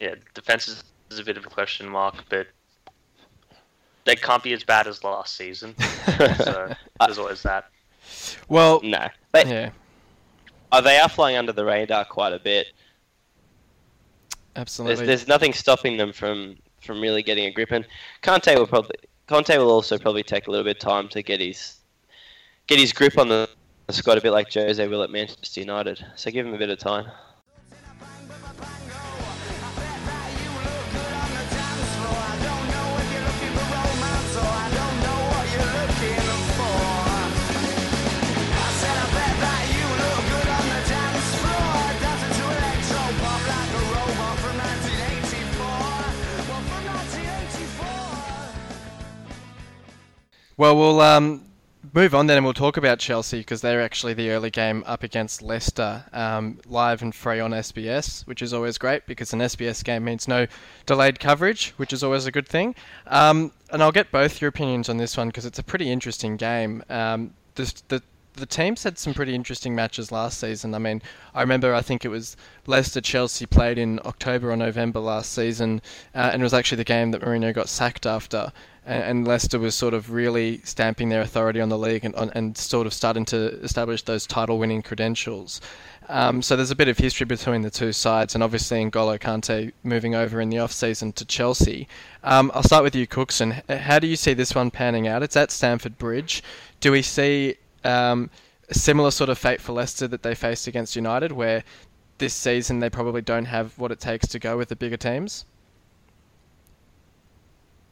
Yeah, 0.00 0.14
defense 0.32 0.66
is, 0.66 0.82
is 1.10 1.18
a 1.18 1.24
bit 1.24 1.36
of 1.36 1.44
a 1.44 1.50
question 1.50 1.86
mark, 1.86 2.24
but 2.30 2.46
they 4.06 4.16
can't 4.16 4.42
be 4.42 4.54
as 4.54 4.64
bad 4.64 4.86
as 4.86 5.04
last 5.04 5.36
season. 5.36 5.74
so 6.38 6.74
there's 7.00 7.18
always 7.18 7.42
that. 7.42 7.68
Well, 8.48 8.80
no, 8.82 9.08
but 9.30 9.46
yeah. 9.46 9.70
Oh, 10.72 10.80
they 10.80 10.98
are 10.98 11.08
flying 11.10 11.36
under 11.36 11.52
the 11.52 11.66
radar 11.66 12.06
quite 12.06 12.32
a 12.32 12.38
bit. 12.38 12.68
Absolutely. 14.56 14.96
There's, 14.96 15.06
there's 15.06 15.28
nothing 15.28 15.52
stopping 15.52 15.96
them 15.96 16.12
from, 16.12 16.56
from 16.82 17.00
really 17.00 17.22
getting 17.22 17.46
a 17.46 17.50
grip, 17.50 17.70
and 17.70 17.86
Conte 18.22 18.54
will 18.54 18.66
probably 18.66 18.96
Conte 19.26 19.56
will 19.56 19.70
also 19.70 19.96
probably 19.96 20.24
take 20.24 20.48
a 20.48 20.50
little 20.50 20.64
bit 20.64 20.76
of 20.76 20.80
time 20.80 21.08
to 21.10 21.22
get 21.22 21.40
his 21.40 21.76
get 22.66 22.80
his 22.80 22.92
grip 22.92 23.16
on 23.16 23.28
the 23.28 23.48
squad, 23.90 24.18
a 24.18 24.20
bit 24.20 24.32
like 24.32 24.52
Jose 24.52 24.86
will 24.88 25.02
at 25.02 25.10
Manchester 25.10 25.60
United. 25.60 26.04
So 26.16 26.30
give 26.30 26.46
him 26.46 26.54
a 26.54 26.58
bit 26.58 26.70
of 26.70 26.78
time. 26.78 27.06
Well, 50.60 50.76
we'll 50.76 51.00
um, 51.00 51.46
move 51.94 52.14
on 52.14 52.26
then 52.26 52.36
and 52.36 52.44
we'll 52.44 52.52
talk 52.52 52.76
about 52.76 52.98
Chelsea 52.98 53.38
because 53.38 53.62
they're 53.62 53.80
actually 53.80 54.12
the 54.12 54.28
early 54.28 54.50
game 54.50 54.84
up 54.86 55.02
against 55.02 55.40
Leicester 55.40 56.04
um, 56.12 56.58
live 56.66 57.00
and 57.00 57.14
free 57.14 57.40
on 57.40 57.52
SBS, 57.52 58.26
which 58.26 58.42
is 58.42 58.52
always 58.52 58.76
great 58.76 59.06
because 59.06 59.32
an 59.32 59.38
SBS 59.38 59.82
game 59.82 60.04
means 60.04 60.28
no 60.28 60.46
delayed 60.84 61.18
coverage, 61.18 61.70
which 61.78 61.94
is 61.94 62.04
always 62.04 62.26
a 62.26 62.30
good 62.30 62.46
thing. 62.46 62.74
Um, 63.06 63.52
and 63.72 63.82
I'll 63.82 63.90
get 63.90 64.10
both 64.10 64.42
your 64.42 64.48
opinions 64.50 64.90
on 64.90 64.98
this 64.98 65.16
one 65.16 65.28
because 65.28 65.46
it's 65.46 65.58
a 65.58 65.62
pretty 65.62 65.90
interesting 65.90 66.36
game. 66.36 66.84
Um, 66.90 67.32
the, 67.54 67.82
the 67.88 68.02
the 68.34 68.46
teams 68.46 68.82
had 68.82 68.98
some 68.98 69.14
pretty 69.14 69.34
interesting 69.34 69.74
matches 69.74 70.12
last 70.12 70.38
season. 70.38 70.74
I 70.74 70.78
mean, 70.78 71.02
I 71.34 71.40
remember 71.40 71.74
I 71.74 71.82
think 71.82 72.04
it 72.04 72.08
was 72.08 72.36
Leicester 72.66 73.00
Chelsea 73.00 73.46
played 73.46 73.78
in 73.78 74.00
October 74.04 74.50
or 74.50 74.56
November 74.56 75.00
last 75.00 75.32
season, 75.32 75.82
uh, 76.14 76.30
and 76.32 76.42
it 76.42 76.44
was 76.44 76.54
actually 76.54 76.76
the 76.76 76.84
game 76.84 77.10
that 77.10 77.22
Mourinho 77.22 77.54
got 77.54 77.68
sacked 77.68 78.06
after 78.06 78.52
and, 78.86 79.02
and 79.02 79.28
Leicester 79.28 79.58
was 79.58 79.74
sort 79.74 79.94
of 79.94 80.10
really 80.10 80.60
stamping 80.64 81.08
their 81.08 81.20
authority 81.20 81.60
on 81.60 81.68
the 81.68 81.78
league 81.78 82.04
and, 82.04 82.14
and 82.34 82.56
sort 82.56 82.86
of 82.86 82.92
starting 82.92 83.24
to 83.26 83.60
establish 83.62 84.02
those 84.02 84.26
title-winning 84.26 84.82
credentials. 84.82 85.60
Um, 86.08 86.42
so 86.42 86.56
there's 86.56 86.72
a 86.72 86.76
bit 86.76 86.88
of 86.88 86.98
history 86.98 87.24
between 87.24 87.62
the 87.62 87.70
two 87.70 87.92
sides, 87.92 88.34
and 88.34 88.42
obviously 88.42 88.84
N'Golo 88.84 89.18
Kante 89.18 89.72
moving 89.84 90.16
over 90.16 90.40
in 90.40 90.48
the 90.48 90.58
off-season 90.58 91.12
to 91.12 91.24
Chelsea. 91.24 91.86
Um, 92.24 92.50
I'll 92.52 92.64
start 92.64 92.82
with 92.82 92.96
you, 92.96 93.06
Cooksen. 93.06 93.62
How 93.70 94.00
do 94.00 94.08
you 94.08 94.16
see 94.16 94.34
this 94.34 94.54
one 94.54 94.72
panning 94.72 95.06
out? 95.06 95.22
It's 95.22 95.36
at 95.36 95.52
Stamford 95.52 95.98
Bridge. 95.98 96.42
Do 96.80 96.90
we 96.90 97.02
see 97.02 97.56
um, 97.84 98.30
similar 98.70 99.10
sort 99.10 99.30
of 99.30 99.38
fate 99.38 99.60
for 99.60 99.72
Leicester 99.72 100.08
that 100.08 100.22
they 100.22 100.34
faced 100.34 100.66
against 100.66 100.96
United, 100.96 101.32
where 101.32 101.64
this 102.18 102.34
season 102.34 102.78
they 102.78 102.90
probably 102.90 103.22
don't 103.22 103.46
have 103.46 103.76
what 103.78 103.90
it 103.90 103.98
takes 104.00 104.28
to 104.28 104.38
go 104.38 104.56
with 104.56 104.68
the 104.68 104.76
bigger 104.76 104.96
teams? 104.96 105.44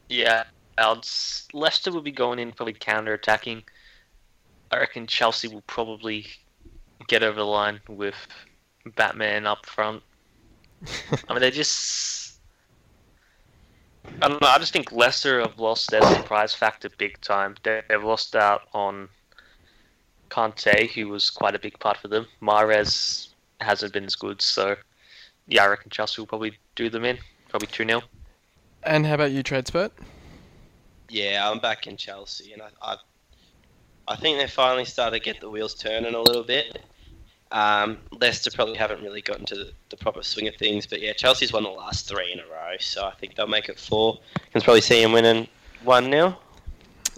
Yeah, 0.07 0.45
else. 0.77 1.47
Leicester 1.53 1.91
will 1.91 2.01
be 2.01 2.11
going 2.11 2.39
in 2.39 2.51
probably 2.51 2.73
counter 2.73 3.13
attacking. 3.13 3.63
I 4.71 4.77
reckon 4.77 5.07
Chelsea 5.07 5.47
will 5.47 5.63
probably 5.67 6.27
get 7.07 7.23
over 7.23 7.37
the 7.37 7.45
line 7.45 7.79
with 7.87 8.15
Batman 8.95 9.45
up 9.45 9.65
front. 9.65 10.03
I 11.27 11.33
mean, 11.33 11.41
they 11.41 11.51
just. 11.51 12.39
I 14.21 14.27
don't 14.27 14.41
know. 14.41 14.47
I 14.47 14.57
just 14.57 14.73
think 14.73 14.91
Leicester 14.91 15.41
have 15.41 15.59
lost 15.59 15.91
their 15.91 16.01
surprise 16.01 16.53
factor 16.53 16.89
big 16.97 17.19
time. 17.21 17.55
They've 17.63 18.03
lost 18.03 18.35
out 18.35 18.61
on 18.73 19.09
Kante, 20.29 20.89
who 20.91 21.09
was 21.09 21.29
quite 21.29 21.55
a 21.55 21.59
big 21.59 21.77
part 21.79 21.97
for 21.97 22.07
them. 22.07 22.27
Mahrez 22.41 23.29
hasn't 23.59 23.93
been 23.93 24.05
as 24.05 24.15
good, 24.15 24.41
so 24.41 24.75
yeah, 25.47 25.63
I 25.63 25.67
reckon 25.67 25.89
Chelsea 25.89 26.21
will 26.21 26.27
probably 26.27 26.53
do 26.75 26.89
them 26.89 27.05
in. 27.05 27.17
Probably 27.49 27.67
2 27.67 27.85
0. 27.85 28.01
And 28.83 29.05
how 29.05 29.15
about 29.15 29.31
you, 29.31 29.43
Tradespert? 29.43 29.91
Yeah, 31.09 31.49
I'm 31.49 31.59
back 31.59 31.87
in 31.87 31.97
Chelsea, 31.97 32.53
and 32.53 32.61
I, 32.61 32.69
I, 32.81 32.97
I 34.07 34.15
think 34.15 34.37
they 34.37 34.47
finally 34.47 34.85
started 34.85 35.19
to 35.19 35.23
get 35.23 35.41
the 35.41 35.49
wheels 35.49 35.73
turning 35.73 36.13
a 36.13 36.21
little 36.21 36.43
bit. 36.43 36.79
Um, 37.51 37.97
Leicester 38.11 38.51
probably 38.51 38.77
haven't 38.77 39.01
really 39.01 39.21
gotten 39.21 39.45
to 39.47 39.55
the, 39.55 39.71
the, 39.89 39.97
proper 39.97 40.21
swing 40.21 40.47
of 40.47 40.55
things, 40.55 40.85
but 40.85 41.01
yeah, 41.01 41.13
Chelsea's 41.13 41.51
won 41.51 41.63
the 41.63 41.69
last 41.69 42.07
three 42.07 42.31
in 42.31 42.39
a 42.39 42.43
row, 42.43 42.75
so 42.79 43.05
I 43.05 43.13
think 43.15 43.33
they'll 43.33 43.47
make 43.47 43.69
it 43.69 43.79
four. 43.79 44.19
Can 44.51 44.61
probably 44.61 44.81
see 44.81 45.01
them 45.01 45.13
winning 45.13 45.47
one 45.83 46.11
now. 46.11 46.37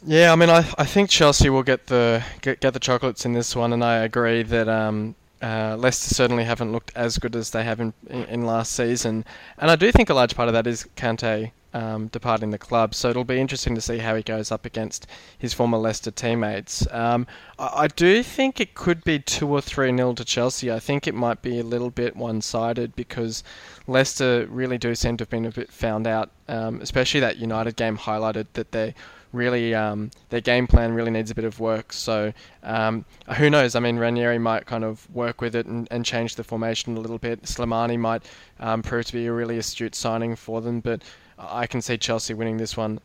Yeah, 0.06 0.32
I 0.32 0.36
mean, 0.36 0.50
I, 0.50 0.68
I 0.78 0.86
think 0.86 1.10
Chelsea 1.10 1.50
will 1.50 1.64
get 1.64 1.88
the 1.88 2.24
get, 2.42 2.60
get 2.60 2.74
the 2.74 2.80
chocolates 2.80 3.26
in 3.26 3.34
this 3.34 3.56
one, 3.56 3.72
and 3.72 3.84
I 3.84 3.98
agree 3.98 4.42
that 4.44 4.68
um, 4.68 5.16
uh, 5.42 5.76
Leicester 5.78 6.14
certainly 6.14 6.44
haven't 6.44 6.72
looked 6.72 6.92
as 6.96 7.20
good 7.20 7.36
as 7.36 7.52
they 7.52 7.64
have 7.64 7.80
in, 7.80 7.94
in, 8.10 8.24
in 8.26 8.46
last 8.46 8.72
season, 8.72 9.26
and 9.60 9.70
I 9.70 9.76
do 9.76 9.92
think 9.92 10.10
a 10.10 10.16
large 10.16 10.36
part 10.36 10.48
of 10.48 10.54
that 10.54 10.66
is 10.66 10.88
Kante 10.96 11.52
um, 11.74 12.08
departing 12.08 12.50
the 12.50 12.58
club. 12.58 12.94
So 12.94 13.10
it'll 13.10 13.24
be 13.24 13.40
interesting 13.40 13.76
to 13.76 13.82
see 13.82 14.00
how 14.00 14.16
he 14.16 14.24
goes 14.24 14.52
up 14.52 14.66
against 14.66 15.08
his 15.38 15.54
former 15.54 15.78
Leicester 15.78 16.12
teammates. 16.12 16.86
Um, 16.92 17.28
I, 17.60 17.84
I, 17.84 17.88
do 17.88 18.24
think 18.24 18.60
it 18.60 18.74
could 18.74 19.04
be 19.04 19.20
two 19.20 19.48
or 19.48 19.62
three 19.62 19.92
nil 19.92 20.16
to 20.16 20.26
Chelsea. 20.26 20.72
I 20.72 20.80
think 20.80 21.08
it 21.08 21.16
might 21.16 21.42
be 21.42 21.60
a 21.60 21.64
little 21.64 21.90
bit 21.90 22.16
one-sided 22.16 22.96
because 22.96 23.44
Leicester 23.88 24.48
really 24.50 24.78
do 24.78 24.96
seem 24.96 25.18
to 25.18 25.22
have 25.24 25.30
been 25.30 25.46
a 25.46 25.52
bit 25.52 25.72
found 25.72 26.08
out, 26.08 26.32
um, 26.48 26.82
especially 26.82 27.20
that 27.22 27.38
United 27.38 27.76
game 27.76 27.98
highlighted 27.98 28.48
that 28.54 28.72
they 28.72 28.94
really 29.34 29.74
um, 29.74 30.12
their 30.30 30.42
game 30.42 30.68
plan 30.68 30.94
really 30.94 31.12
needs 31.12 31.32
a 31.32 31.36
bit 31.36 31.46
of 31.46 31.60
work. 31.60 31.94
So 31.94 32.34
um, 32.64 33.06
who 33.38 33.50
knows? 33.50 33.76
I 33.76 33.80
mean, 33.80 33.98
Ranieri 33.98 34.40
might 34.40 34.66
kind 34.66 34.84
of 34.84 35.10
work 35.14 35.42
with 35.42 35.56
it 35.56 35.66
and, 35.66 35.88
and 35.92 36.06
change 36.06 36.36
the 36.36 36.44
formation 36.44 36.98
a 36.98 37.00
little 37.00 37.18
bit. 37.18 37.44
Slimani 37.44 37.98
might 37.98 38.24
um, 38.60 38.82
prove 38.82 39.06
to 39.06 39.14
be 39.14 39.28
a 39.28 39.34
really 39.34 39.58
astute 39.58 39.96
signing 39.96 40.36
for 40.36 40.62
them, 40.62 40.80
but 40.80 41.02
I 41.38 41.68
can 41.68 41.82
see 41.82 41.98
Chelsea 41.98 42.34
winning 42.34 42.58
this 42.58 42.78
one 42.78 43.00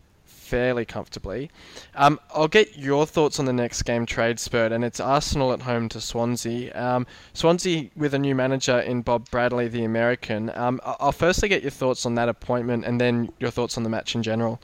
fairly 0.47 0.85
comfortably. 0.85 1.51
Um, 1.97 2.21
I'll 2.33 2.47
get 2.49 2.79
your 2.79 3.05
thoughts 3.05 3.41
on 3.41 3.47
the 3.47 3.53
next 3.53 3.83
game, 3.83 4.07
Tradespert, 4.07 4.71
and 4.71 4.85
it's 4.85 5.01
Arsenal 5.01 5.53
at 5.53 5.63
home 5.63 5.89
to 5.89 6.01
Swansea. 6.01 6.73
Um, 6.81 7.07
Swansea 7.33 7.91
with 7.97 8.15
a 8.15 8.19
new 8.19 8.35
manager 8.35 8.79
in 8.79 9.03
Bob 9.03 9.29
Bradley, 9.31 9.67
the 9.67 9.85
American. 9.85 10.51
Um, 10.55 10.81
I'll 10.85 11.13
firstly 11.13 11.49
get 11.49 11.63
your 11.63 11.73
thoughts 11.73 12.07
on 12.07 12.15
that 12.15 12.29
appointment 12.29 12.85
and 12.85 13.01
then 13.01 13.33
your 13.41 13.51
thoughts 13.51 13.77
on 13.77 13.83
the 13.83 13.91
match 13.91 14.15
in 14.15 14.23
general. 14.23 14.61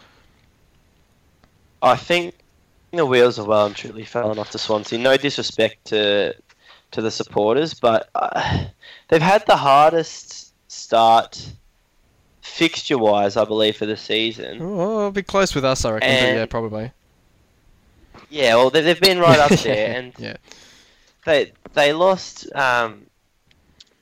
I 1.83 1.97
think 1.97 2.35
the 2.93 3.05
wheels 3.05 3.39
are 3.39 3.45
well 3.45 3.67
and 3.67 3.75
truly 3.75 4.05
fallen 4.05 4.39
off 4.39 4.51
to 4.51 4.59
Swansea. 4.59 4.99
No 4.99 5.17
disrespect 5.17 5.87
to 5.87 6.35
to 6.93 7.03
the 7.03 7.11
supporters, 7.11 7.75
but 7.75 8.09
uh, 8.15 8.65
they've 9.09 9.23
had 9.23 9.47
the 9.47 9.57
hardest 9.57 10.53
start 10.71 11.53
fixture 12.43 12.99
wise, 12.99 13.37
I 13.37 13.45
believe, 13.45 13.77
for 13.77 13.87
the 13.87 13.97
season. 13.97 14.59
Oh, 14.61 15.11
be 15.11 15.23
close 15.23 15.55
with 15.55 15.65
us, 15.65 15.85
I 15.85 15.93
reckon. 15.93 16.09
And, 16.09 16.37
yeah, 16.37 16.47
probably. 16.47 16.93
Yeah, 18.29 18.57
well, 18.57 18.71
they've 18.71 19.01
been 19.01 19.19
right 19.19 19.39
up 19.39 19.59
there, 19.61 19.97
and 19.99 20.13
yeah. 20.19 20.37
they 21.25 21.53
they 21.73 21.93
lost 21.93 22.53
um, 22.55 23.07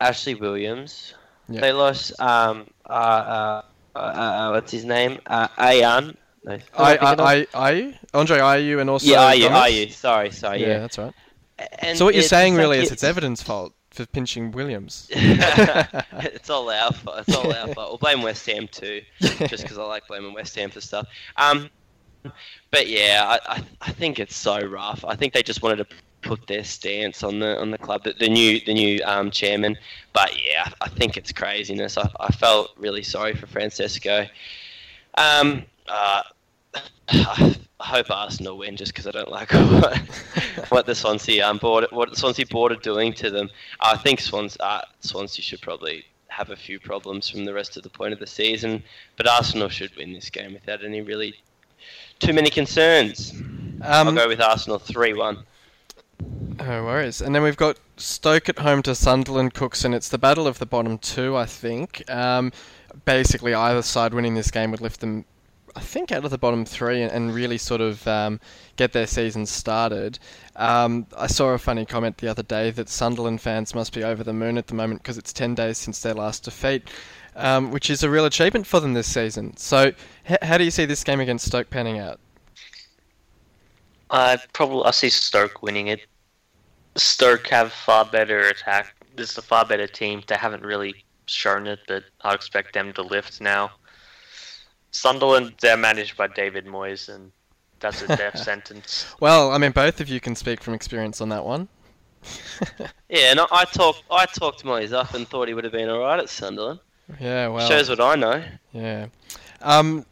Ashley 0.00 0.34
Williams. 0.34 1.14
Yeah. 1.48 1.60
They 1.60 1.72
lost 1.72 2.20
um, 2.20 2.66
uh, 2.88 2.92
uh, 2.92 3.62
uh, 3.94 3.98
uh 3.98 4.50
what's 4.52 4.72
his 4.72 4.84
name? 4.84 5.20
Uh, 5.26 5.48
Ayan. 5.48 6.16
No, 6.44 6.58
I, 6.76 6.96
I, 6.96 7.46
I, 7.54 7.98
Andre 8.14 8.38
Ayew, 8.38 8.80
and 8.80 8.88
also 8.88 9.06
yeah, 9.06 9.34
Ayew, 9.34 9.50
Ayew. 9.50 9.92
Sorry, 9.92 10.30
sorry. 10.30 10.60
Yeah, 10.60 10.68
yeah. 10.68 10.78
that's 10.78 10.98
right. 10.98 11.12
And 11.80 11.98
so 11.98 12.06
what 12.06 12.14
you're 12.14 12.22
saying 12.22 12.54
really 12.54 12.78
like 12.78 12.86
is 12.86 12.92
it's 12.92 13.04
Everton's 13.04 13.42
fault 13.42 13.74
for 13.90 14.06
pinching 14.06 14.50
Williams. 14.52 15.08
it's 15.10 16.48
all 16.48 16.70
our 16.70 16.92
fault. 16.92 17.24
It's 17.26 17.36
all 17.36 17.52
our 17.52 17.68
fault. 17.74 17.90
We'll 17.90 17.98
blame 17.98 18.22
West 18.22 18.46
Ham 18.46 18.68
too, 18.68 19.02
just 19.20 19.62
because 19.62 19.76
I 19.76 19.84
like 19.84 20.06
blaming 20.06 20.32
West 20.32 20.56
Ham 20.56 20.70
for 20.70 20.80
stuff. 20.80 21.06
Um, 21.36 21.68
but 22.70 22.88
yeah, 22.88 23.24
I, 23.26 23.54
I, 23.56 23.62
I 23.82 23.92
think 23.92 24.18
it's 24.18 24.36
so 24.36 24.60
rough. 24.60 25.04
I 25.06 25.16
think 25.16 25.32
they 25.32 25.42
just 25.42 25.62
wanted 25.62 25.76
to 25.76 25.86
put 26.22 26.46
their 26.46 26.64
stance 26.64 27.22
on 27.22 27.38
the 27.38 27.58
on 27.58 27.70
the 27.70 27.78
club, 27.78 28.04
the, 28.04 28.12
the 28.12 28.28
new 28.28 28.60
the 28.60 28.74
new 28.74 29.00
um, 29.04 29.30
chairman. 29.30 29.76
But 30.12 30.32
yeah, 30.42 30.68
I 30.80 30.88
think 30.88 31.16
it's 31.16 31.32
craziness. 31.32 31.98
I, 31.98 32.08
I 32.20 32.28
felt 32.32 32.70
really 32.76 33.02
sorry 33.02 33.34
for 33.34 33.46
Francesco. 33.46 34.26
Um, 35.18 35.64
uh, 35.90 36.22
I 37.80 37.86
hope 37.86 38.10
Arsenal 38.10 38.58
win 38.58 38.76
just 38.76 38.92
because 38.92 39.06
I 39.06 39.10
don't 39.10 39.30
like 39.30 39.52
what, 39.52 39.98
what 40.68 40.86
the 40.86 40.94
Swansea 40.94 41.46
um, 41.46 41.58
board 41.58 41.86
what 41.90 42.10
the 42.10 42.16
Swansea 42.16 42.46
board 42.46 42.72
are 42.72 42.76
doing 42.76 43.12
to 43.14 43.30
them. 43.30 43.50
I 43.80 43.96
think 43.96 44.20
Swans, 44.20 44.56
uh, 44.60 44.82
Swansea 45.00 45.42
should 45.42 45.60
probably 45.60 46.04
have 46.28 46.50
a 46.50 46.56
few 46.56 46.78
problems 46.78 47.28
from 47.28 47.44
the 47.44 47.52
rest 47.52 47.76
of 47.76 47.82
the 47.82 47.88
point 47.88 48.12
of 48.12 48.20
the 48.20 48.26
season, 48.26 48.82
but 49.16 49.26
Arsenal 49.26 49.68
should 49.68 49.94
win 49.96 50.12
this 50.12 50.30
game 50.30 50.52
without 50.52 50.84
any 50.84 51.00
really 51.00 51.34
too 52.18 52.32
many 52.32 52.50
concerns. 52.50 53.32
Um, 53.32 54.08
I'll 54.08 54.12
go 54.12 54.28
with 54.28 54.40
Arsenal 54.40 54.78
three 54.78 55.14
one. 55.14 55.44
No 56.58 56.84
worries. 56.84 57.22
And 57.22 57.34
then 57.34 57.42
we've 57.42 57.56
got 57.56 57.78
Stoke 57.96 58.50
at 58.50 58.58
home 58.58 58.82
to 58.82 58.94
Sunderland 58.94 59.54
Cooks, 59.54 59.84
and 59.84 59.94
it's 59.94 60.10
the 60.10 60.18
battle 60.18 60.46
of 60.46 60.58
the 60.58 60.66
bottom 60.66 60.98
two, 60.98 61.34
I 61.34 61.46
think. 61.46 62.08
Um, 62.10 62.52
basically, 63.06 63.54
either 63.54 63.80
side 63.80 64.12
winning 64.12 64.34
this 64.34 64.50
game 64.50 64.70
would 64.70 64.82
lift 64.82 65.00
them 65.00 65.24
I 65.76 65.80
think, 65.80 66.12
out 66.12 66.24
of 66.24 66.30
the 66.30 66.38
bottom 66.38 66.64
three 66.64 67.02
and, 67.02 67.12
and 67.12 67.34
really 67.34 67.58
sort 67.58 67.80
of 67.80 68.06
um, 68.06 68.40
get 68.76 68.92
their 68.92 69.06
season 69.06 69.46
started. 69.46 70.18
Um, 70.56 71.06
I 71.16 71.26
saw 71.26 71.50
a 71.50 71.58
funny 71.58 71.84
comment 71.86 72.18
the 72.18 72.28
other 72.28 72.42
day 72.42 72.70
that 72.72 72.88
Sunderland 72.88 73.40
fans 73.40 73.74
must 73.74 73.92
be 73.92 74.04
over 74.04 74.24
the 74.24 74.32
moon 74.32 74.58
at 74.58 74.66
the 74.66 74.74
moment 74.74 75.02
because 75.02 75.18
it's 75.18 75.32
10 75.32 75.54
days 75.54 75.78
since 75.78 76.00
their 76.00 76.14
last 76.14 76.44
defeat, 76.44 76.88
um, 77.36 77.70
which 77.70 77.90
is 77.90 78.02
a 78.02 78.10
real 78.10 78.24
achievement 78.24 78.66
for 78.66 78.80
them 78.80 78.94
this 78.94 79.06
season. 79.06 79.56
So, 79.56 79.92
h- 80.28 80.38
how 80.42 80.58
do 80.58 80.64
you 80.64 80.70
see 80.70 80.84
this 80.84 81.04
game 81.04 81.20
against 81.20 81.46
Stoke 81.46 81.70
panning 81.70 81.98
out? 81.98 82.20
I 84.10 84.38
probably 84.52 84.84
I 84.84 84.90
see 84.90 85.10
Stoke 85.10 85.62
winning 85.62 85.86
it. 85.88 86.00
Stoke 86.96 87.46
have 87.48 87.72
far 87.72 88.04
better 88.04 88.40
attack. 88.40 88.94
This 89.14 89.30
is 89.32 89.38
a 89.38 89.42
far 89.42 89.64
better 89.64 89.86
team. 89.86 90.22
They 90.26 90.34
haven't 90.34 90.64
really 90.64 91.04
shown 91.26 91.66
it, 91.66 91.80
but 91.86 92.04
I 92.22 92.34
expect 92.34 92.74
them 92.74 92.92
to 92.94 93.02
lift 93.02 93.40
now. 93.40 93.70
Sunderland, 94.90 95.54
they're 95.60 95.76
managed 95.76 96.16
by 96.16 96.26
David 96.28 96.66
Moyes, 96.66 97.08
and 97.08 97.32
that's 97.80 98.02
a 98.02 98.08
death 98.08 98.38
sentence. 98.44 99.14
Well, 99.20 99.52
I 99.52 99.58
mean, 99.58 99.72
both 99.72 100.00
of 100.00 100.08
you 100.08 100.20
can 100.20 100.34
speak 100.34 100.62
from 100.62 100.74
experience 100.74 101.20
on 101.20 101.28
that 101.30 101.44
one. 101.44 101.68
yeah, 103.08 103.30
and 103.30 103.40
I 103.40 103.64
talked 103.64 104.02
I 104.10 104.26
talked 104.26 104.62
Moyes 104.64 104.92
up 104.92 105.14
and 105.14 105.26
thought 105.26 105.48
he 105.48 105.54
would 105.54 105.64
have 105.64 105.72
been 105.72 105.88
all 105.88 106.00
right 106.00 106.18
at 106.18 106.28
Sunderland. 106.28 106.80
Yeah, 107.18 107.48
well, 107.48 107.66
shows 107.66 107.88
what 107.88 108.00
I 108.00 108.14
know. 108.14 108.44
Yeah, 108.72 109.06
um, 109.62 110.04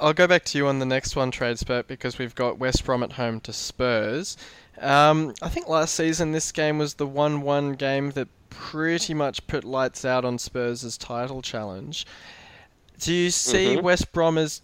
I'll 0.00 0.14
go 0.14 0.26
back 0.26 0.44
to 0.46 0.58
you 0.58 0.66
on 0.68 0.78
the 0.78 0.86
next 0.86 1.16
one, 1.16 1.32
Tradespert, 1.32 1.86
because 1.88 2.18
we've 2.18 2.34
got 2.34 2.58
West 2.58 2.84
Brom 2.84 3.02
at 3.02 3.12
home 3.12 3.40
to 3.40 3.52
Spurs. 3.52 4.36
Um, 4.80 5.34
I 5.42 5.48
think 5.48 5.68
last 5.68 5.94
season 5.94 6.32
this 6.32 6.52
game 6.52 6.78
was 6.78 6.94
the 6.94 7.06
one-one 7.06 7.72
game 7.72 8.12
that 8.12 8.28
pretty 8.50 9.14
much 9.14 9.46
put 9.46 9.64
lights 9.64 10.04
out 10.04 10.24
on 10.24 10.38
Spurs' 10.38 10.96
title 10.96 11.42
challenge. 11.42 12.06
Do 12.98 13.14
you 13.14 13.30
see 13.30 13.74
mm-hmm. 13.74 13.84
West 13.84 14.12
Brom 14.12 14.38
as 14.38 14.62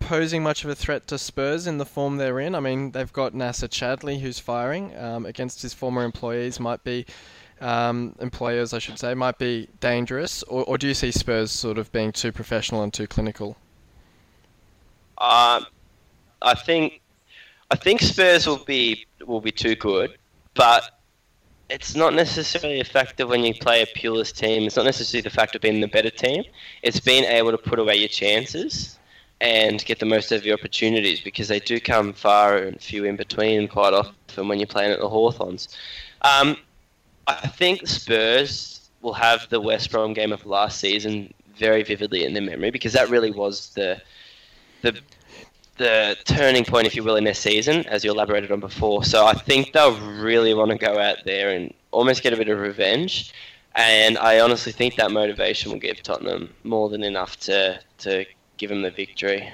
posing 0.00 0.42
much 0.42 0.64
of 0.64 0.70
a 0.70 0.74
threat 0.74 1.06
to 1.08 1.18
Spurs 1.18 1.66
in 1.66 1.78
the 1.78 1.84
form 1.84 2.16
they're 2.16 2.40
in? 2.40 2.54
I 2.54 2.60
mean, 2.60 2.92
they've 2.92 3.12
got 3.12 3.32
Nacer 3.32 3.68
Chadli 3.68 4.20
who's 4.20 4.38
firing 4.38 4.96
um, 4.96 5.26
against 5.26 5.62
his 5.62 5.74
former 5.74 6.04
employees. 6.04 6.58
Might 6.58 6.82
be 6.82 7.06
um, 7.60 8.14
employers, 8.20 8.72
I 8.72 8.78
should 8.78 8.98
say, 8.98 9.14
might 9.14 9.38
be 9.38 9.68
dangerous. 9.80 10.42
Or, 10.44 10.64
or, 10.64 10.78
do 10.78 10.88
you 10.88 10.94
see 10.94 11.10
Spurs 11.10 11.50
sort 11.50 11.78
of 11.78 11.90
being 11.92 12.12
too 12.12 12.32
professional 12.32 12.82
and 12.82 12.92
too 12.92 13.06
clinical? 13.06 13.56
Um, 15.18 15.66
I 16.42 16.54
think 16.54 17.00
I 17.70 17.76
think 17.76 18.00
Spurs 18.00 18.46
will 18.46 18.64
be 18.64 19.06
will 19.24 19.40
be 19.40 19.52
too 19.52 19.76
good, 19.76 20.18
but 20.54 21.00
it's 21.70 21.94
not 21.94 22.14
necessarily 22.14 22.80
a 22.80 22.84
factor 22.84 23.26
when 23.26 23.44
you 23.44 23.54
play 23.54 23.82
a 23.82 23.86
Pulis 23.86 24.34
team. 24.34 24.64
It's 24.64 24.76
not 24.76 24.84
necessarily 24.84 25.22
the 25.22 25.30
fact 25.30 25.54
of 25.54 25.62
being 25.62 25.80
the 25.80 25.88
better 25.88 26.10
team. 26.10 26.44
It's 26.82 27.00
being 27.00 27.24
able 27.24 27.50
to 27.52 27.58
put 27.58 27.78
away 27.78 27.96
your 27.96 28.08
chances 28.08 28.98
and 29.40 29.84
get 29.84 29.98
the 29.98 30.06
most 30.06 30.32
of 30.32 30.44
your 30.44 30.56
opportunities 30.56 31.20
because 31.20 31.48
they 31.48 31.60
do 31.60 31.80
come 31.80 32.12
far 32.12 32.56
and 32.56 32.80
few 32.80 33.04
in 33.04 33.16
between 33.16 33.68
quite 33.68 33.92
often 33.92 34.48
when 34.48 34.58
you're 34.58 34.66
playing 34.66 34.92
at 34.92 35.00
the 35.00 35.08
Hawthorns. 35.08 35.68
Um, 36.22 36.56
I 37.26 37.46
think 37.48 37.86
Spurs 37.86 38.88
will 39.02 39.14
have 39.14 39.48
the 39.50 39.60
West 39.60 39.90
Brom 39.90 40.12
game 40.12 40.32
of 40.32 40.46
last 40.46 40.78
season 40.80 41.32
very 41.56 41.82
vividly 41.82 42.24
in 42.24 42.32
their 42.34 42.42
memory 42.42 42.70
because 42.70 42.92
that 42.92 43.10
really 43.10 43.30
was 43.30 43.70
the 43.70 44.00
the 44.82 44.98
the 45.76 46.16
turning 46.24 46.64
point, 46.64 46.86
if 46.86 46.94
you 46.94 47.02
will, 47.02 47.16
in 47.16 47.24
their 47.24 47.34
season, 47.34 47.86
as 47.86 48.04
you 48.04 48.10
elaborated 48.10 48.50
on 48.50 48.60
before. 48.60 49.04
So 49.04 49.26
I 49.26 49.34
think 49.34 49.72
they'll 49.72 49.98
really 49.98 50.54
want 50.54 50.70
to 50.70 50.78
go 50.78 50.98
out 50.98 51.18
there 51.24 51.50
and 51.50 51.72
almost 51.90 52.22
get 52.22 52.32
a 52.32 52.36
bit 52.36 52.48
of 52.48 52.58
revenge. 52.58 53.32
And 53.74 54.16
I 54.18 54.40
honestly 54.40 54.72
think 54.72 54.96
that 54.96 55.10
motivation 55.10 55.72
will 55.72 55.80
give 55.80 56.02
Tottenham 56.02 56.54
more 56.62 56.88
than 56.88 57.02
enough 57.02 57.38
to, 57.40 57.80
to 57.98 58.24
give 58.56 58.70
them 58.70 58.82
the 58.82 58.90
victory. 58.90 59.50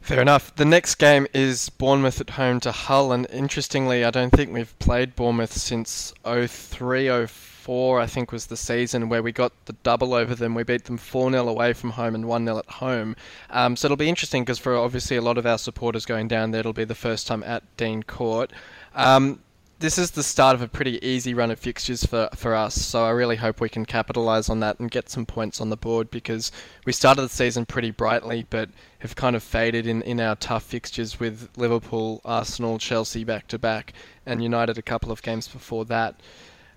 Fair 0.00 0.22
enough. 0.22 0.54
The 0.56 0.64
next 0.64 0.94
game 0.94 1.26
is 1.34 1.68
Bournemouth 1.68 2.20
at 2.20 2.30
home 2.30 2.60
to 2.60 2.72
Hull, 2.72 3.12
and 3.12 3.26
interestingly, 3.30 4.04
I 4.04 4.10
don't 4.10 4.30
think 4.30 4.52
we've 4.52 4.78
played 4.78 5.14
Bournemouth 5.14 5.52
since 5.52 6.14
03 6.24 7.26
04, 7.26 7.47
I 7.68 8.06
think 8.06 8.32
was 8.32 8.46
the 8.46 8.56
season 8.56 9.10
where 9.10 9.22
we 9.22 9.30
got 9.30 9.52
the 9.66 9.74
double 9.82 10.14
over 10.14 10.34
them. 10.34 10.54
We 10.54 10.62
beat 10.62 10.84
them 10.84 10.96
4 10.96 11.30
0 11.30 11.46
away 11.46 11.74
from 11.74 11.90
home 11.90 12.14
and 12.14 12.26
1 12.26 12.44
0 12.46 12.58
at 12.58 12.66
home. 12.66 13.14
Um, 13.50 13.76
so 13.76 13.86
it'll 13.86 13.96
be 13.96 14.08
interesting 14.08 14.42
because 14.42 14.58
for 14.58 14.74
obviously 14.74 15.18
a 15.18 15.22
lot 15.22 15.36
of 15.36 15.44
our 15.44 15.58
supporters 15.58 16.06
going 16.06 16.28
down 16.28 16.50
there, 16.50 16.60
it'll 16.60 16.72
be 16.72 16.84
the 16.84 16.94
first 16.94 17.26
time 17.26 17.42
at 17.42 17.62
Dean 17.76 18.02
Court. 18.02 18.52
Um, 18.94 19.40
this 19.80 19.98
is 19.98 20.12
the 20.12 20.22
start 20.22 20.54
of 20.54 20.62
a 20.62 20.66
pretty 20.66 20.98
easy 21.06 21.34
run 21.34 21.50
of 21.50 21.58
fixtures 21.58 22.04
for, 22.04 22.28
for 22.34 22.54
us, 22.54 22.74
so 22.74 23.04
I 23.04 23.10
really 23.10 23.36
hope 23.36 23.60
we 23.60 23.68
can 23.68 23.84
capitalise 23.84 24.48
on 24.48 24.58
that 24.60 24.80
and 24.80 24.90
get 24.90 25.08
some 25.08 25.24
points 25.24 25.60
on 25.60 25.68
the 25.68 25.76
board 25.76 26.10
because 26.10 26.50
we 26.84 26.92
started 26.92 27.22
the 27.22 27.28
season 27.28 27.64
pretty 27.64 27.92
brightly 27.92 28.44
but 28.50 28.70
have 29.00 29.14
kind 29.14 29.36
of 29.36 29.42
faded 29.42 29.86
in, 29.86 30.02
in 30.02 30.20
our 30.20 30.34
tough 30.34 30.64
fixtures 30.64 31.20
with 31.20 31.50
Liverpool, 31.56 32.20
Arsenal, 32.24 32.78
Chelsea 32.78 33.22
back 33.22 33.46
to 33.48 33.58
back, 33.58 33.92
and 34.26 34.42
United 34.42 34.78
a 34.78 34.82
couple 34.82 35.12
of 35.12 35.22
games 35.22 35.46
before 35.46 35.84
that. 35.84 36.18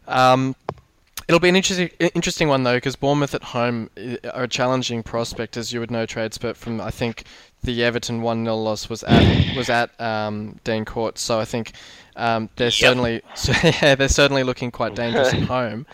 Um, 0.08 0.56
it'll 1.28 1.40
be 1.40 1.50
an 1.50 1.56
interesting 1.56 1.90
interesting 2.14 2.48
one 2.48 2.64
though 2.64 2.76
because 2.76 2.96
Bournemouth 2.96 3.34
at 3.34 3.44
home 3.44 3.90
are 4.34 4.44
a 4.44 4.48
challenging 4.48 5.04
prospect, 5.04 5.58
as 5.58 5.72
you 5.72 5.80
would 5.80 5.92
know, 5.92 6.06
Tradespert 6.06 6.56
from 6.56 6.82
I 6.82 6.92
think 6.92 7.24
the 7.64 7.84
Everton 7.84 8.22
one 8.22 8.44
0 8.44 8.56
loss 8.58 8.90
was 8.90 9.04
at 9.04 9.56
was 9.56 9.70
at 9.70 10.00
um, 10.00 10.60
Dean 10.64 10.86
Court, 10.86 11.18
so 11.18 11.40
I 11.40 11.46
think 11.46 11.74
um, 12.16 12.50
they're 12.56 12.66
yep. 12.68 12.74
certainly 12.74 13.22
so, 13.36 13.54
yeah 13.64 13.96
they're 13.96 14.10
certainly 14.10 14.44
looking 14.44 14.72
quite 14.72 14.96
dangerous 14.96 15.34
at 15.34 15.44
home. 15.44 15.86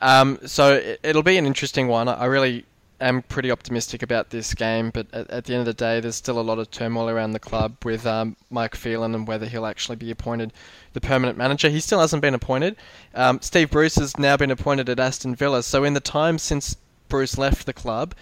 Um, 0.00 0.38
so 0.44 0.74
it, 1.02 1.14
will 1.14 1.22
be 1.22 1.38
an 1.38 1.46
interesting 1.46 1.88
one. 1.88 2.08
I 2.08 2.26
really 2.26 2.66
am 3.08 3.22
pretty 3.22 3.50
optimistic 3.50 4.02
about 4.02 4.30
this 4.30 4.54
game, 4.54 4.90
but 4.90 5.06
at, 5.12 5.30
at, 5.30 5.44
the 5.44 5.52
end 5.52 5.60
of 5.60 5.66
the 5.66 5.74
day, 5.74 6.00
there's 6.00 6.16
still 6.16 6.38
a 6.38 6.42
lot 6.42 6.58
of 6.58 6.70
turmoil 6.70 7.08
around 7.08 7.32
the 7.32 7.38
club 7.38 7.76
with 7.84 8.06
um, 8.06 8.36
Mike 8.50 8.74
Phelan 8.74 9.14
and 9.14 9.26
whether 9.26 9.46
he'll 9.46 9.66
actually 9.66 9.96
be 9.96 10.10
appointed 10.10 10.52
the 10.92 11.00
permanent 11.00 11.36
manager. 11.36 11.68
He 11.68 11.80
still 11.80 12.00
hasn't 12.00 12.22
been 12.22 12.34
appointed. 12.34 12.76
Um, 13.14 13.40
Steve 13.42 13.70
Bruce 13.70 13.96
has 13.96 14.16
now 14.18 14.36
been 14.36 14.50
appointed 14.50 14.88
at 14.88 15.00
Aston 15.00 15.34
Villa. 15.34 15.62
So 15.62 15.84
in 15.84 15.94
the 15.94 16.00
time 16.00 16.38
since 16.38 16.76
Bruce 17.08 17.36
left 17.36 17.66
the 17.66 17.72
club, 17.72 18.14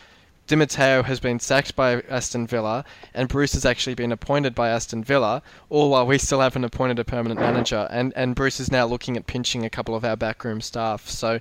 Di 0.52 0.56
Matteo 0.56 1.02
has 1.02 1.18
been 1.18 1.40
sacked 1.40 1.74
by 1.74 2.02
Aston 2.10 2.46
Villa, 2.46 2.84
and 3.14 3.26
Bruce 3.26 3.54
has 3.54 3.64
actually 3.64 3.94
been 3.94 4.12
appointed 4.12 4.54
by 4.54 4.68
Aston 4.68 5.02
Villa, 5.02 5.42
all 5.70 5.88
while 5.88 6.06
we 6.06 6.18
still 6.18 6.40
haven't 6.40 6.62
appointed 6.62 6.98
a 6.98 7.04
permanent 7.04 7.40
manager. 7.40 7.88
And, 7.88 8.12
and 8.16 8.34
Bruce 8.34 8.60
is 8.60 8.70
now 8.70 8.84
looking 8.84 9.16
at 9.16 9.26
pinching 9.26 9.64
a 9.64 9.70
couple 9.70 9.94
of 9.94 10.04
our 10.04 10.14
backroom 10.14 10.60
staff. 10.60 11.08
So 11.08 11.40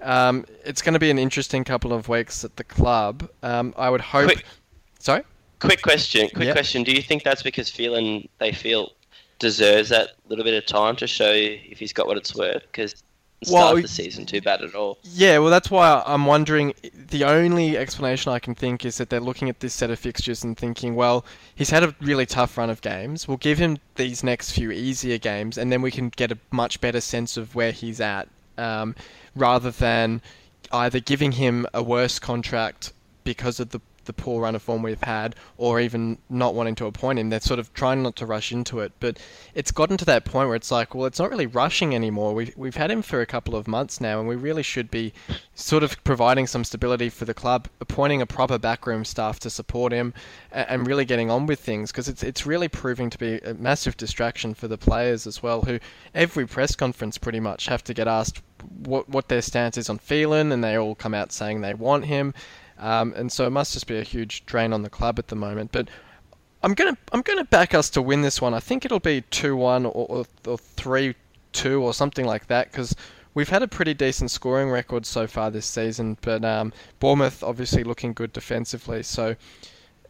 um, 0.00 0.46
it's 0.64 0.80
going 0.80 0.92
to 0.92 1.00
be 1.00 1.10
an 1.10 1.18
interesting 1.18 1.64
couple 1.64 1.92
of 1.92 2.08
weeks 2.08 2.44
at 2.44 2.54
the 2.54 2.62
club. 2.62 3.28
Um, 3.42 3.74
I 3.76 3.90
would 3.90 4.00
hope. 4.00 4.26
Quick, 4.26 4.44
Sorry? 5.00 5.24
Quick 5.58 5.82
question. 5.82 6.28
Quick 6.32 6.46
yep. 6.46 6.54
question. 6.54 6.84
Do 6.84 6.92
you 6.92 7.02
think 7.02 7.24
that's 7.24 7.42
because 7.42 7.68
Phelan, 7.68 8.28
they 8.38 8.52
feel, 8.52 8.92
deserves 9.40 9.88
that 9.88 10.10
little 10.28 10.44
bit 10.44 10.54
of 10.54 10.66
time 10.66 10.94
to 10.96 11.08
show 11.08 11.32
if 11.32 11.80
he's 11.80 11.92
got 11.92 12.06
what 12.06 12.16
it's 12.16 12.32
worth? 12.36 12.62
Because 12.62 13.02
start 13.44 13.74
well, 13.74 13.82
the 13.82 13.88
season 13.88 14.26
too 14.26 14.40
bad 14.40 14.62
at 14.62 14.74
all. 14.74 14.98
Yeah, 15.02 15.38
well, 15.38 15.50
that's 15.50 15.70
why 15.70 16.02
I'm 16.06 16.26
wondering. 16.26 16.74
The 16.94 17.24
only 17.24 17.76
explanation 17.76 18.32
I 18.32 18.38
can 18.38 18.54
think 18.54 18.84
is 18.84 18.98
that 18.98 19.10
they're 19.10 19.20
looking 19.20 19.48
at 19.48 19.60
this 19.60 19.74
set 19.74 19.90
of 19.90 19.98
fixtures 19.98 20.44
and 20.44 20.56
thinking, 20.56 20.94
well, 20.94 21.24
he's 21.54 21.70
had 21.70 21.82
a 21.82 21.94
really 22.00 22.26
tough 22.26 22.56
run 22.56 22.70
of 22.70 22.80
games. 22.80 23.26
We'll 23.26 23.36
give 23.36 23.58
him 23.58 23.78
these 23.96 24.22
next 24.22 24.52
few 24.52 24.70
easier 24.70 25.18
games, 25.18 25.58
and 25.58 25.72
then 25.72 25.82
we 25.82 25.90
can 25.90 26.08
get 26.10 26.32
a 26.32 26.38
much 26.50 26.80
better 26.80 27.00
sense 27.00 27.36
of 27.36 27.54
where 27.54 27.72
he's 27.72 28.00
at, 28.00 28.28
um, 28.58 28.94
rather 29.34 29.70
than 29.70 30.22
either 30.72 31.00
giving 31.00 31.32
him 31.32 31.66
a 31.74 31.82
worse 31.82 32.18
contract 32.18 32.92
because 33.24 33.60
of 33.60 33.70
the 33.70 33.80
the 34.04 34.12
poor 34.12 34.42
run 34.42 34.54
of 34.54 34.62
form 34.62 34.82
we've 34.82 35.02
had, 35.02 35.34
or 35.56 35.80
even 35.80 36.18
not 36.28 36.54
wanting 36.54 36.74
to 36.76 36.86
appoint 36.86 37.18
him. 37.18 37.30
They're 37.30 37.40
sort 37.40 37.60
of 37.60 37.72
trying 37.74 38.02
not 38.02 38.16
to 38.16 38.26
rush 38.26 38.52
into 38.52 38.80
it, 38.80 38.92
but 39.00 39.18
it's 39.54 39.70
gotten 39.70 39.96
to 39.98 40.04
that 40.06 40.24
point 40.24 40.48
where 40.48 40.56
it's 40.56 40.70
like, 40.70 40.94
well, 40.94 41.06
it's 41.06 41.18
not 41.18 41.30
really 41.30 41.46
rushing 41.46 41.94
anymore. 41.94 42.34
We've 42.34 42.56
we've 42.56 42.76
had 42.76 42.90
him 42.90 43.02
for 43.02 43.20
a 43.20 43.26
couple 43.26 43.56
of 43.56 43.68
months 43.68 44.00
now, 44.00 44.18
and 44.18 44.28
we 44.28 44.36
really 44.36 44.62
should 44.62 44.90
be 44.90 45.12
sort 45.54 45.82
of 45.82 46.02
providing 46.04 46.46
some 46.46 46.64
stability 46.64 47.08
for 47.08 47.24
the 47.24 47.34
club, 47.34 47.68
appointing 47.80 48.22
a 48.22 48.26
proper 48.26 48.58
backroom 48.58 49.04
staff 49.04 49.38
to 49.40 49.50
support 49.50 49.92
him, 49.92 50.14
and 50.50 50.86
really 50.86 51.04
getting 51.04 51.30
on 51.30 51.46
with 51.46 51.60
things 51.60 51.90
because 51.92 52.08
it's 52.08 52.22
it's 52.22 52.46
really 52.46 52.68
proving 52.68 53.10
to 53.10 53.18
be 53.18 53.38
a 53.38 53.54
massive 53.54 53.96
distraction 53.96 54.54
for 54.54 54.68
the 54.68 54.78
players 54.78 55.26
as 55.26 55.42
well, 55.42 55.62
who 55.62 55.78
every 56.14 56.46
press 56.46 56.74
conference 56.74 57.18
pretty 57.18 57.40
much 57.40 57.66
have 57.66 57.84
to 57.84 57.94
get 57.94 58.08
asked 58.08 58.42
what 58.84 59.08
what 59.08 59.28
their 59.28 59.42
stance 59.42 59.76
is 59.76 59.88
on 59.88 59.98
Phelan, 59.98 60.52
and 60.52 60.62
they 60.62 60.76
all 60.76 60.94
come 60.94 61.14
out 61.14 61.32
saying 61.32 61.60
they 61.60 61.74
want 61.74 62.06
him. 62.06 62.34
Um, 62.82 63.14
and 63.16 63.30
so 63.30 63.46
it 63.46 63.50
must 63.50 63.72
just 63.72 63.86
be 63.86 63.96
a 63.96 64.02
huge 64.02 64.44
drain 64.44 64.72
on 64.72 64.82
the 64.82 64.90
club 64.90 65.18
at 65.20 65.28
the 65.28 65.36
moment. 65.36 65.70
But 65.70 65.88
I'm 66.62 66.74
gonna 66.74 66.98
I'm 67.12 67.22
gonna 67.22 67.44
back 67.44 67.74
us 67.74 67.88
to 67.90 68.02
win 68.02 68.22
this 68.22 68.40
one. 68.40 68.54
I 68.54 68.60
think 68.60 68.84
it'll 68.84 69.00
be 69.00 69.22
two 69.30 69.56
one 69.56 69.86
or, 69.86 70.24
three 70.56 71.14
two 71.52 71.82
or 71.82 71.94
something 71.94 72.26
like 72.26 72.48
that 72.48 72.72
because 72.72 72.94
we've 73.34 73.48
had 73.48 73.62
a 73.62 73.68
pretty 73.68 73.94
decent 73.94 74.30
scoring 74.30 74.68
record 74.68 75.06
so 75.06 75.26
far 75.28 75.50
this 75.50 75.66
season. 75.66 76.18
But 76.22 76.44
um, 76.44 76.72
Bournemouth 76.98 77.44
obviously 77.44 77.84
looking 77.84 78.14
good 78.14 78.32
defensively, 78.32 79.04
so 79.04 79.36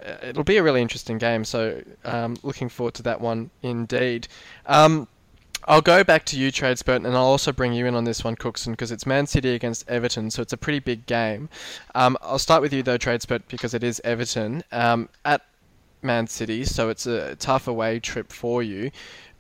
uh, 0.04 0.14
it'll 0.22 0.44
be 0.44 0.56
a 0.56 0.62
really 0.62 0.80
interesting 0.80 1.18
game. 1.18 1.44
So 1.44 1.82
um, 2.04 2.37
looking 2.42 2.70
forward 2.70 2.94
to 2.94 3.02
that 3.02 3.20
one 3.20 3.50
indeed. 3.62 4.28
Um, 4.64 5.08
I'll 5.64 5.81
go 5.81 6.03
back 6.03 6.25
to 6.27 6.38
you, 6.38 6.51
Tradespert, 6.51 6.96
and 6.96 7.09
I'll 7.09 7.25
also 7.25 7.53
bring 7.53 7.72
you 7.72 7.87
in 7.87 7.94
on 7.94 8.05
this 8.05 8.25
one, 8.25 8.37
Cooksen, 8.37 8.72
because 8.72 8.90
it's 8.90 9.07
Man 9.07 9.27
City 9.27 9.55
against 9.55 9.88
Everton, 9.88 10.31
so 10.31 10.42
it's 10.42 10.53
a 10.53 10.57
pretty 10.57 10.81
big 10.81 11.07
game. 11.07 11.48
Um, 11.94 12.16
I'll 12.20 12.38
start 12.38 12.62
with 12.62 12.72
you, 12.72 12.83
though, 12.83 12.98
Tradespert, 12.98 13.42
because 13.48 13.72
it 13.72 13.85
is 13.85 14.01
Everton 14.05 14.64
um, 14.72 15.09
at 15.25 15.42
Man 16.03 16.27
City, 16.27 16.64
so 16.64 16.88
it's 16.88 17.07
a 17.07 17.37
tough 17.37 17.68
away 17.68 18.01
trip 18.01 18.33
for 18.33 18.62
you. 18.62 18.90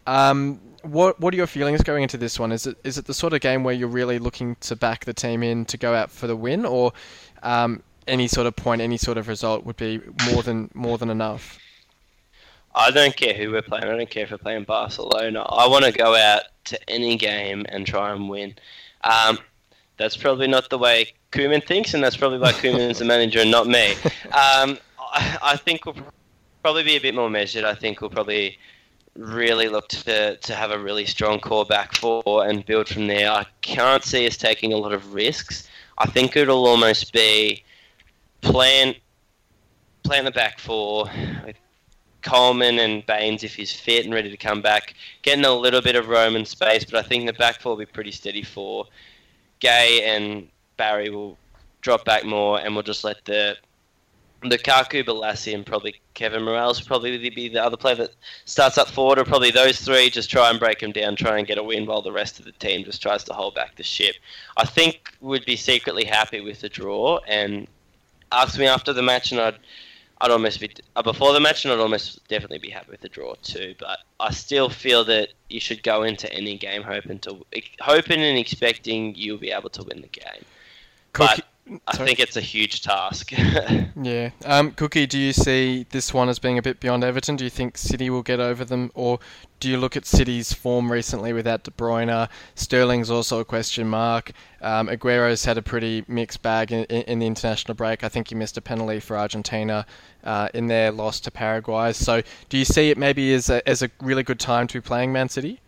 Um, 0.06 0.60
what 0.82 1.20
what 1.20 1.32
are 1.32 1.36
your 1.36 1.46
feelings 1.46 1.80
going 1.82 2.02
into 2.02 2.16
this 2.16 2.38
one? 2.38 2.50
Is 2.50 2.66
it 2.66 2.76
is 2.82 2.98
it 2.98 3.04
the 3.04 3.14
sort 3.14 3.32
of 3.32 3.40
game 3.40 3.62
where 3.62 3.74
you're 3.74 3.88
really 3.88 4.18
looking 4.18 4.56
to 4.60 4.74
back 4.74 5.04
the 5.04 5.12
team 5.12 5.42
in 5.42 5.64
to 5.66 5.76
go 5.76 5.94
out 5.94 6.10
for 6.10 6.26
the 6.26 6.34
win, 6.36 6.64
or 6.64 6.92
um, 7.42 7.82
any 8.08 8.26
sort 8.26 8.46
of 8.46 8.56
point, 8.56 8.80
any 8.80 8.96
sort 8.96 9.16
of 9.16 9.28
result 9.28 9.64
would 9.64 9.76
be 9.76 10.00
more 10.32 10.42
than 10.42 10.70
more 10.74 10.98
than 10.98 11.10
enough? 11.10 11.58
I 12.74 12.90
don't 12.90 13.16
care 13.16 13.34
who 13.34 13.52
we're 13.52 13.62
playing. 13.62 13.84
I 13.84 13.96
don't 13.96 14.10
care 14.10 14.24
if 14.24 14.30
we're 14.30 14.38
playing 14.38 14.64
Barcelona. 14.64 15.42
I 15.42 15.66
want 15.66 15.84
to 15.84 15.92
go 15.92 16.14
out 16.14 16.42
to 16.64 16.90
any 16.90 17.16
game 17.16 17.66
and 17.68 17.86
try 17.86 18.12
and 18.12 18.28
win. 18.28 18.54
Um, 19.04 19.38
that's 19.98 20.16
probably 20.16 20.46
not 20.46 20.70
the 20.70 20.78
way 20.78 21.12
Koeman 21.32 21.66
thinks, 21.66 21.94
and 21.94 22.02
that's 22.02 22.16
probably 22.16 22.38
why 22.38 22.52
Koeman's 22.52 22.98
the 22.98 23.04
manager 23.04 23.40
and 23.40 23.50
not 23.50 23.66
me. 23.66 23.92
Um, 24.26 24.78
I, 24.98 25.38
I, 25.42 25.56
think 25.56 25.84
we'll 25.84 25.96
probably 26.62 26.82
be 26.82 26.96
a 26.96 27.00
bit 27.00 27.14
more 27.14 27.28
measured. 27.28 27.64
I 27.64 27.74
think 27.74 28.00
we'll 28.00 28.10
probably 28.10 28.58
really 29.16 29.68
look 29.68 29.88
to, 29.88 30.36
to 30.36 30.54
have 30.54 30.70
a 30.70 30.78
really 30.78 31.04
strong 31.04 31.40
core 31.40 31.66
back 31.66 31.94
four 31.94 32.46
and 32.46 32.64
build 32.64 32.88
from 32.88 33.06
there. 33.06 33.30
I 33.30 33.44
can't 33.60 34.02
see 34.02 34.26
us 34.26 34.36
taking 34.36 34.72
a 34.72 34.76
lot 34.76 34.92
of 34.92 35.12
risks. 35.12 35.68
I 35.98 36.06
think 36.06 36.36
it'll 36.36 36.66
almost 36.66 37.12
be 37.12 37.64
plan 38.40 38.94
plan 40.02 40.24
the 40.24 40.30
back 40.32 40.58
four 40.58 41.04
with 41.46 41.56
Coleman 42.22 42.78
and 42.78 43.04
Baines, 43.06 43.44
if 43.44 43.54
he's 43.54 43.72
fit 43.72 44.04
and 44.04 44.14
ready 44.14 44.30
to 44.30 44.36
come 44.36 44.62
back, 44.62 44.94
getting 45.22 45.44
a 45.44 45.52
little 45.52 45.82
bit 45.82 45.96
of 45.96 46.08
Roman 46.08 46.44
space, 46.44 46.84
but 46.84 46.94
I 46.94 47.02
think 47.02 47.26
the 47.26 47.32
back 47.32 47.60
four 47.60 47.72
will 47.72 47.78
be 47.78 47.86
pretty 47.86 48.12
steady 48.12 48.42
for 48.42 48.86
Gueye 49.60 50.02
and 50.02 50.48
Barry 50.76 51.10
will 51.10 51.38
drop 51.80 52.04
back 52.04 52.24
more, 52.24 52.60
and 52.60 52.74
we'll 52.74 52.82
just 52.82 53.04
let 53.04 53.24
the 53.24 53.56
Lukaku, 54.42 55.04
Bolasie, 55.04 55.54
and 55.54 55.64
probably 55.64 55.94
Kevin 56.14 56.42
Mirallas 56.42 56.84
probably 56.84 57.16
be 57.30 57.48
the 57.48 57.62
other 57.62 57.76
player 57.76 57.94
that 57.94 58.14
starts 58.44 58.78
up 58.78 58.88
forward, 58.88 59.18
or 59.18 59.24
probably 59.24 59.50
those 59.50 59.80
three 59.80 60.10
just 60.10 60.30
try 60.30 60.50
and 60.50 60.58
break 60.58 60.80
them 60.80 60.92
down, 60.92 61.14
try 61.14 61.38
and 61.38 61.46
get 61.46 61.58
a 61.58 61.62
win, 61.62 61.86
while 61.86 62.02
the 62.02 62.12
rest 62.12 62.38
of 62.38 62.44
the 62.44 62.52
team 62.52 62.84
just 62.84 63.00
tries 63.00 63.22
to 63.24 63.32
hold 63.32 63.54
back 63.54 63.76
the 63.76 63.82
ship. 63.82 64.16
I 64.56 64.64
think 64.64 65.12
we'd 65.20 65.44
be 65.44 65.56
secretly 65.56 66.04
happy 66.04 66.40
with 66.40 66.60
the 66.60 66.68
draw, 66.68 67.18
and 67.28 67.68
ask 68.32 68.58
me 68.58 68.66
after 68.66 68.92
the 68.92 69.02
match, 69.02 69.30
and 69.30 69.40
I'd 69.40 69.58
I'd 70.22 70.30
almost 70.30 70.60
be 70.60 70.70
uh, 70.94 71.02
before 71.02 71.32
the 71.32 71.40
match, 71.40 71.64
and 71.64 71.74
I'd 71.74 71.80
almost 71.80 72.26
definitely 72.28 72.58
be 72.58 72.70
happy 72.70 72.92
with 72.92 73.00
the 73.00 73.08
draw 73.08 73.34
too. 73.42 73.74
But 73.80 73.98
I 74.20 74.30
still 74.30 74.70
feel 74.70 75.04
that 75.06 75.30
you 75.50 75.58
should 75.58 75.82
go 75.82 76.04
into 76.04 76.32
any 76.32 76.56
game 76.56 76.82
hoping 76.82 77.18
to 77.20 77.44
hoping 77.80 78.20
and 78.22 78.38
expecting 78.38 79.16
you'll 79.16 79.38
be 79.38 79.50
able 79.50 79.70
to 79.70 79.82
win 79.82 80.00
the 80.00 80.06
game. 80.06 80.44
But 81.12 81.44
I 81.86 81.96
think 81.96 82.18
it's 82.18 82.36
a 82.36 82.40
huge 82.40 82.82
task. 82.82 83.30
yeah, 84.02 84.30
um, 84.44 84.72
Cookie, 84.72 85.06
do 85.06 85.16
you 85.16 85.32
see 85.32 85.86
this 85.90 86.12
one 86.12 86.28
as 86.28 86.40
being 86.40 86.58
a 86.58 86.62
bit 86.62 86.80
beyond 86.80 87.04
Everton? 87.04 87.36
Do 87.36 87.44
you 87.44 87.50
think 87.50 87.78
City 87.78 88.10
will 88.10 88.24
get 88.24 88.40
over 88.40 88.64
them, 88.64 88.90
or 88.94 89.20
do 89.60 89.68
you 89.68 89.76
look 89.76 89.96
at 89.96 90.04
City's 90.04 90.52
form 90.52 90.90
recently 90.90 91.32
without 91.32 91.62
De 91.62 91.70
Bruyne? 91.70 92.28
Sterling's 92.56 93.10
also 93.10 93.38
a 93.38 93.44
question 93.44 93.88
mark. 93.88 94.32
Um, 94.60 94.88
Aguero's 94.88 95.44
had 95.44 95.56
a 95.56 95.62
pretty 95.62 96.04
mixed 96.08 96.42
bag 96.42 96.72
in, 96.72 96.84
in, 96.86 97.02
in, 97.02 97.18
the 97.20 97.26
international 97.26 97.76
break. 97.76 98.02
I 98.02 98.08
think 98.08 98.28
he 98.28 98.34
missed 98.34 98.56
a 98.56 98.60
penalty 98.60 98.98
for 98.98 99.16
Argentina 99.16 99.86
uh, 100.24 100.48
in 100.52 100.66
their 100.66 100.90
loss 100.90 101.20
to 101.20 101.30
Paraguay. 101.30 101.92
So, 101.92 102.22
do 102.48 102.58
you 102.58 102.64
see 102.64 102.90
it 102.90 102.98
maybe 102.98 103.32
as 103.34 103.48
a, 103.50 103.66
as 103.68 103.82
a 103.82 103.90
really 104.00 104.24
good 104.24 104.40
time 104.40 104.66
to 104.66 104.74
be 104.74 104.80
playing 104.80 105.12
Man 105.12 105.28
City? 105.28 105.60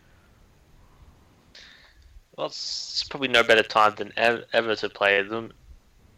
Well, 2.36 2.48
it's 2.48 3.04
probably 3.04 3.28
no 3.28 3.44
better 3.44 3.62
time 3.62 3.94
than 3.96 4.12
ever 4.16 4.74
to 4.74 4.88
play 4.88 5.22
them. 5.22 5.52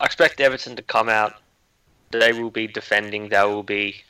I 0.01 0.05
expect 0.05 0.41
Everton 0.41 0.77
to 0.77 0.83
come 0.83 1.09
out. 1.09 1.35
They 2.11 2.33
will 2.33 2.51
be 2.51 2.67
defending. 2.67 3.29
They 3.29 3.43
will 3.45 3.63
be 3.63 4.03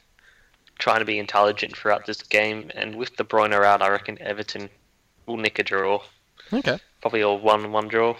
trying 0.78 0.98
to 1.00 1.04
be 1.04 1.18
intelligent 1.18 1.76
throughout 1.76 2.06
this 2.06 2.22
game. 2.22 2.70
And 2.74 2.96
with 2.96 3.16
De 3.16 3.24
Bruyne 3.24 3.52
out, 3.52 3.82
I 3.82 3.88
reckon 3.88 4.20
Everton 4.20 4.68
will 5.26 5.36
nick 5.36 5.58
a 5.58 5.62
draw. 5.62 6.02
Okay. 6.52 6.78
Probably 7.00 7.20
a 7.20 7.30
one-one 7.30 7.88
draw. 7.88 8.16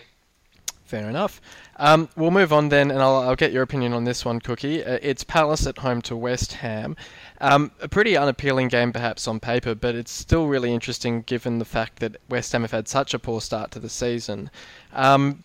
Fair 0.84 1.08
enough. 1.08 1.40
Um, 1.78 2.08
we'll 2.16 2.30
move 2.30 2.52
on 2.52 2.68
then, 2.68 2.92
and 2.92 3.02
I'll, 3.02 3.16
I'll, 3.16 3.36
get 3.36 3.52
your 3.52 3.64
opinion 3.64 3.92
on 3.92 4.04
this 4.04 4.24
one, 4.24 4.38
Cookie. 4.38 4.84
Uh, 4.84 4.98
it's 5.02 5.24
Palace 5.24 5.66
at 5.66 5.78
home 5.78 6.00
to 6.02 6.16
West 6.16 6.54
Ham. 6.54 6.96
Um, 7.40 7.72
a 7.82 7.88
pretty 7.88 8.16
unappealing 8.16 8.68
game, 8.68 8.92
perhaps 8.92 9.26
on 9.26 9.40
paper, 9.40 9.74
but 9.74 9.96
it's 9.96 10.12
still 10.12 10.46
really 10.46 10.72
interesting 10.72 11.22
given 11.22 11.58
the 11.58 11.64
fact 11.64 11.98
that 11.98 12.16
West 12.28 12.52
Ham 12.52 12.62
have 12.62 12.70
had 12.70 12.86
such 12.86 13.14
a 13.14 13.18
poor 13.18 13.40
start 13.40 13.72
to 13.72 13.80
the 13.80 13.88
season. 13.88 14.48
Um, 14.92 15.42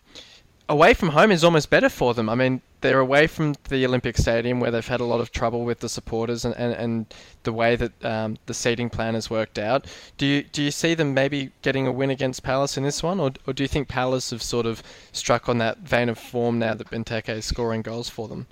away 0.72 0.94
from 0.94 1.10
home 1.10 1.32
is 1.32 1.44
almost 1.44 1.70
better 1.70 1.90
for 1.90 2.14
them. 2.14 2.30
I 2.30 2.36
mean, 2.36 2.62
they're 2.80 3.02
away 3.02 3.28
from 3.28 3.56
the 3.68 3.86
Olympic 3.86 4.18
Stadium 4.18 4.62
where 4.62 4.72
they've 4.72 4.88
had 4.88 5.02
a 5.02 5.06
lot 5.06 5.20
of 5.20 5.30
trouble 5.32 5.66
with 5.66 5.82
the 5.82 5.90
supporters 5.90 6.46
and, 6.46 6.56
and, 6.56 6.74
and 6.74 7.14
the 7.44 7.52
way 7.52 7.76
that 7.76 8.06
um, 8.06 8.38
the 8.46 8.54
seating 8.54 8.90
plan 8.90 9.14
has 9.14 9.30
worked 9.30 9.60
out. 9.60 9.86
Do 10.18 10.26
you 10.26 10.44
do 10.44 10.64
you 10.64 10.72
see 10.72 10.94
them 10.94 11.14
maybe 11.14 11.52
getting 11.62 11.88
a 11.88 11.92
win 11.92 12.10
against 12.10 12.42
Palace 12.42 12.78
in 12.78 12.84
this 12.84 13.04
one, 13.04 13.20
or, 13.20 13.32
or 13.46 13.54
do 13.54 13.64
you 13.64 13.68
think 13.68 13.90
Palace 13.90 14.30
have 14.32 14.42
sort 14.42 14.66
of 14.66 14.82
struck 15.12 15.50
on 15.50 15.58
that 15.58 15.80
vein 15.80 16.08
of 16.08 16.18
form 16.18 16.58
now 16.58 16.74
that 16.74 16.90
Benteke 16.90 17.30
is 17.30 17.46
scoring 17.46 17.82
goals 17.82 18.10
for 18.10 18.30
them? 18.30 18.48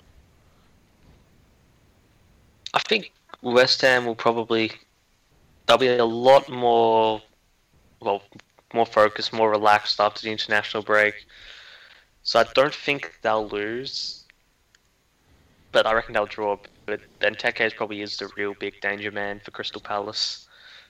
I 2.74 2.80
think 2.80 3.12
West 3.40 3.80
Ham 3.80 4.04
will 4.04 4.14
probably 4.14 4.72
they'll 5.66 5.78
be 5.78 5.88
a 5.88 6.04
lot 6.04 6.50
more 6.50 7.22
well 8.00 8.22
more 8.74 8.86
focused, 8.86 9.32
more 9.32 9.50
relaxed 9.50 9.98
after 9.98 10.20
the 10.20 10.30
international 10.30 10.82
break. 10.82 11.14
So 12.22 12.38
I 12.38 12.44
don't 12.54 12.74
think 12.74 13.18
they'll 13.22 13.48
lose, 13.48 14.24
but 15.72 15.86
I 15.86 15.92
reckon 15.92 16.14
they'll 16.14 16.26
draw. 16.26 16.58
But 16.86 17.00
Benteke 17.20 17.74
probably 17.76 18.02
is 18.02 18.16
the 18.16 18.30
real 18.36 18.54
big 18.54 18.80
danger 18.80 19.10
man 19.10 19.40
for 19.44 19.50
Crystal 19.50 19.80
Palace. 19.80 20.48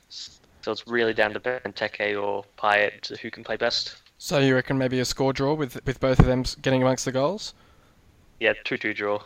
So 0.08 0.72
it's 0.72 0.86
really 0.86 1.14
down 1.14 1.32
to 1.32 1.40
Benteke 1.40 2.20
or 2.20 2.44
Payet 2.58 3.16
who 3.18 3.30
can 3.30 3.44
play 3.44 3.56
best. 3.56 3.96
So 4.18 4.38
you 4.38 4.54
reckon 4.54 4.76
maybe 4.76 5.00
a 5.00 5.04
score 5.04 5.32
draw 5.32 5.54
with 5.54 5.84
with 5.86 6.00
both 6.00 6.18
of 6.18 6.26
them 6.26 6.44
getting 6.60 6.82
amongst 6.82 7.06
the 7.06 7.12
goals? 7.12 7.54
Yeah, 8.38 8.52
two-two 8.64 8.92
draw. 8.92 9.22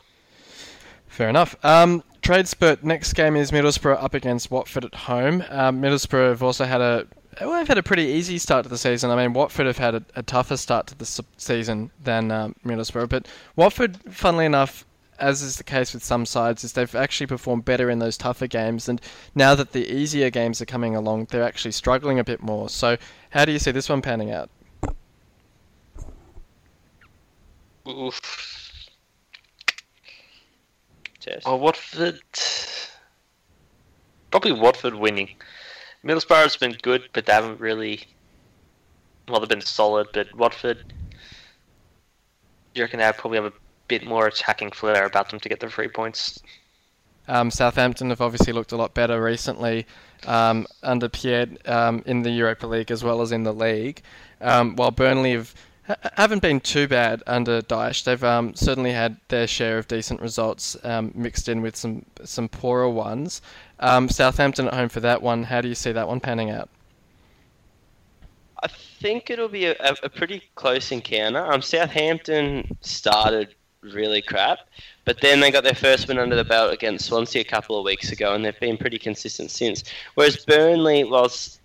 Fair 1.08 1.28
enough. 1.28 1.56
Um, 1.64 2.02
Tradespert. 2.22 2.82
Next 2.82 3.12
game 3.12 3.36
is 3.36 3.50
Middlesbrough 3.50 4.02
up 4.02 4.14
against 4.14 4.50
Watford 4.50 4.84
at 4.84 4.94
home. 4.94 5.44
Um, 5.48 5.80
Middlesbrough 5.80 6.30
have 6.30 6.42
also 6.42 6.64
had 6.64 6.80
a 6.80 7.06
well, 7.40 7.52
they've 7.52 7.68
had 7.68 7.78
a 7.78 7.82
pretty 7.82 8.04
easy 8.04 8.38
start 8.38 8.64
to 8.64 8.68
the 8.68 8.78
season. 8.78 9.10
I 9.10 9.16
mean, 9.16 9.32
Watford 9.32 9.66
have 9.66 9.78
had 9.78 9.94
a, 9.94 10.04
a 10.16 10.22
tougher 10.22 10.56
start 10.56 10.86
to 10.88 10.98
the 10.98 11.24
season 11.36 11.90
than 12.02 12.30
um, 12.30 12.54
Middlesbrough, 12.64 13.08
but 13.08 13.28
Watford, 13.56 13.96
funnily 14.12 14.44
enough, 14.44 14.84
as 15.18 15.42
is 15.42 15.56
the 15.56 15.64
case 15.64 15.94
with 15.94 16.04
some 16.04 16.26
sides, 16.26 16.64
is 16.64 16.72
they've 16.72 16.94
actually 16.94 17.26
performed 17.26 17.64
better 17.64 17.88
in 17.88 17.98
those 17.98 18.16
tougher 18.16 18.46
games, 18.46 18.88
and 18.88 19.00
now 19.34 19.54
that 19.54 19.72
the 19.72 19.90
easier 19.90 20.30
games 20.30 20.60
are 20.60 20.66
coming 20.66 20.96
along, 20.96 21.26
they're 21.30 21.44
actually 21.44 21.72
struggling 21.72 22.18
a 22.18 22.24
bit 22.24 22.42
more. 22.42 22.68
So, 22.68 22.96
how 23.30 23.44
do 23.44 23.52
you 23.52 23.58
see 23.58 23.70
this 23.70 23.88
one 23.88 24.02
panning 24.02 24.30
out? 24.30 24.50
Oof. 27.88 28.20
Oh, 31.46 31.56
Watford. 31.56 32.20
Probably 34.30 34.52
Watford 34.52 34.94
winning. 34.94 35.30
Middlesbrough's 36.04 36.56
been 36.56 36.76
good, 36.82 37.08
but 37.12 37.26
they 37.26 37.32
haven't 37.32 37.60
really. 37.60 38.04
Well, 39.28 39.40
they've 39.40 39.48
been 39.48 39.62
solid, 39.62 40.08
but 40.12 40.34
Watford. 40.34 40.92
You 42.74 42.82
reckon 42.82 42.98
they 42.98 43.10
probably 43.16 43.38
have 43.38 43.46
a 43.46 43.52
bit 43.88 44.04
more 44.04 44.26
attacking 44.26 44.72
flair 44.72 45.06
about 45.06 45.30
them 45.30 45.40
to 45.40 45.48
get 45.48 45.60
the 45.60 45.68
three 45.68 45.88
points? 45.88 46.42
Um, 47.26 47.50
Southampton 47.50 48.10
have 48.10 48.20
obviously 48.20 48.52
looked 48.52 48.72
a 48.72 48.76
lot 48.76 48.92
better 48.92 49.22
recently 49.22 49.86
um, 50.26 50.66
under 50.82 51.08
Pierre 51.08 51.46
um, 51.64 52.02
in 52.04 52.22
the 52.22 52.30
Europa 52.30 52.66
League 52.66 52.90
as 52.90 53.02
well 53.02 53.22
as 53.22 53.32
in 53.32 53.44
the 53.44 53.54
league, 53.54 54.02
um, 54.42 54.76
while 54.76 54.90
Burnley 54.90 55.32
have 55.32 55.54
haven't 56.14 56.40
been 56.40 56.60
too 56.60 56.88
bad 56.88 57.22
under 57.26 57.60
Dyche. 57.60 58.04
They've 58.04 58.24
um, 58.24 58.54
certainly 58.54 58.92
had 58.92 59.16
their 59.28 59.46
share 59.46 59.78
of 59.78 59.86
decent 59.88 60.20
results 60.20 60.76
um, 60.82 61.12
mixed 61.14 61.48
in 61.48 61.60
with 61.60 61.76
some 61.76 62.04
some 62.24 62.48
poorer 62.48 62.88
ones. 62.88 63.42
Um, 63.80 64.08
Southampton 64.08 64.68
at 64.68 64.74
home 64.74 64.88
for 64.88 65.00
that 65.00 65.20
one. 65.22 65.44
How 65.44 65.60
do 65.60 65.68
you 65.68 65.74
see 65.74 65.92
that 65.92 66.08
one 66.08 66.20
panning 66.20 66.50
out? 66.50 66.70
I 68.62 68.68
think 68.68 69.28
it'll 69.28 69.48
be 69.48 69.66
a, 69.66 69.76
a 70.02 70.08
pretty 70.08 70.42
close 70.54 70.90
encounter. 70.90 71.44
Um, 71.44 71.60
Southampton 71.60 72.78
started 72.80 73.54
really 73.82 74.22
crap, 74.22 74.60
but 75.04 75.20
then 75.20 75.40
they 75.40 75.50
got 75.50 75.64
their 75.64 75.74
first 75.74 76.08
win 76.08 76.18
under 76.18 76.34
the 76.34 76.44
belt 76.44 76.72
against 76.72 77.04
Swansea 77.04 77.42
a 77.42 77.44
couple 77.44 77.78
of 77.78 77.84
weeks 77.84 78.10
ago, 78.10 78.34
and 78.34 78.42
they've 78.42 78.58
been 78.58 78.78
pretty 78.78 78.98
consistent 78.98 79.50
since. 79.50 79.84
Whereas 80.14 80.46
Burnley, 80.46 81.04
whilst 81.04 81.60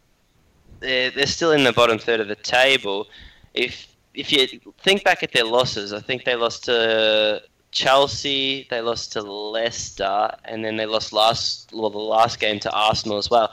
they're, 0.82 1.10
they're 1.12 1.26
still 1.26 1.54
in 1.54 1.64
the 1.64 1.72
bottom 1.72 1.98
third 1.98 2.20
of 2.20 2.28
the 2.28 2.36
table, 2.36 3.08
if 3.54 3.88
if 4.20 4.32
you 4.32 4.74
think 4.80 5.04
back 5.04 5.24
at 5.24 5.32
their 5.32 5.46
losses, 5.46 5.94
I 5.94 6.02
think 6.02 6.26
they 6.26 6.36
lost 6.36 6.66
to 6.66 7.42
Chelsea, 7.72 8.68
they 8.70 8.82
lost 8.82 9.14
to 9.14 9.22
Leicester, 9.22 10.32
and 10.46 10.64
then 10.64 10.76
they 10.76 10.86
lost 10.86 11.14
last 11.14 11.72
well 11.74 11.90
the 11.90 11.98
last 11.98 12.40
game 12.40 12.60
to 12.62 12.72
Arsenal 12.72 13.18
as 13.18 13.30
well. 13.30 13.52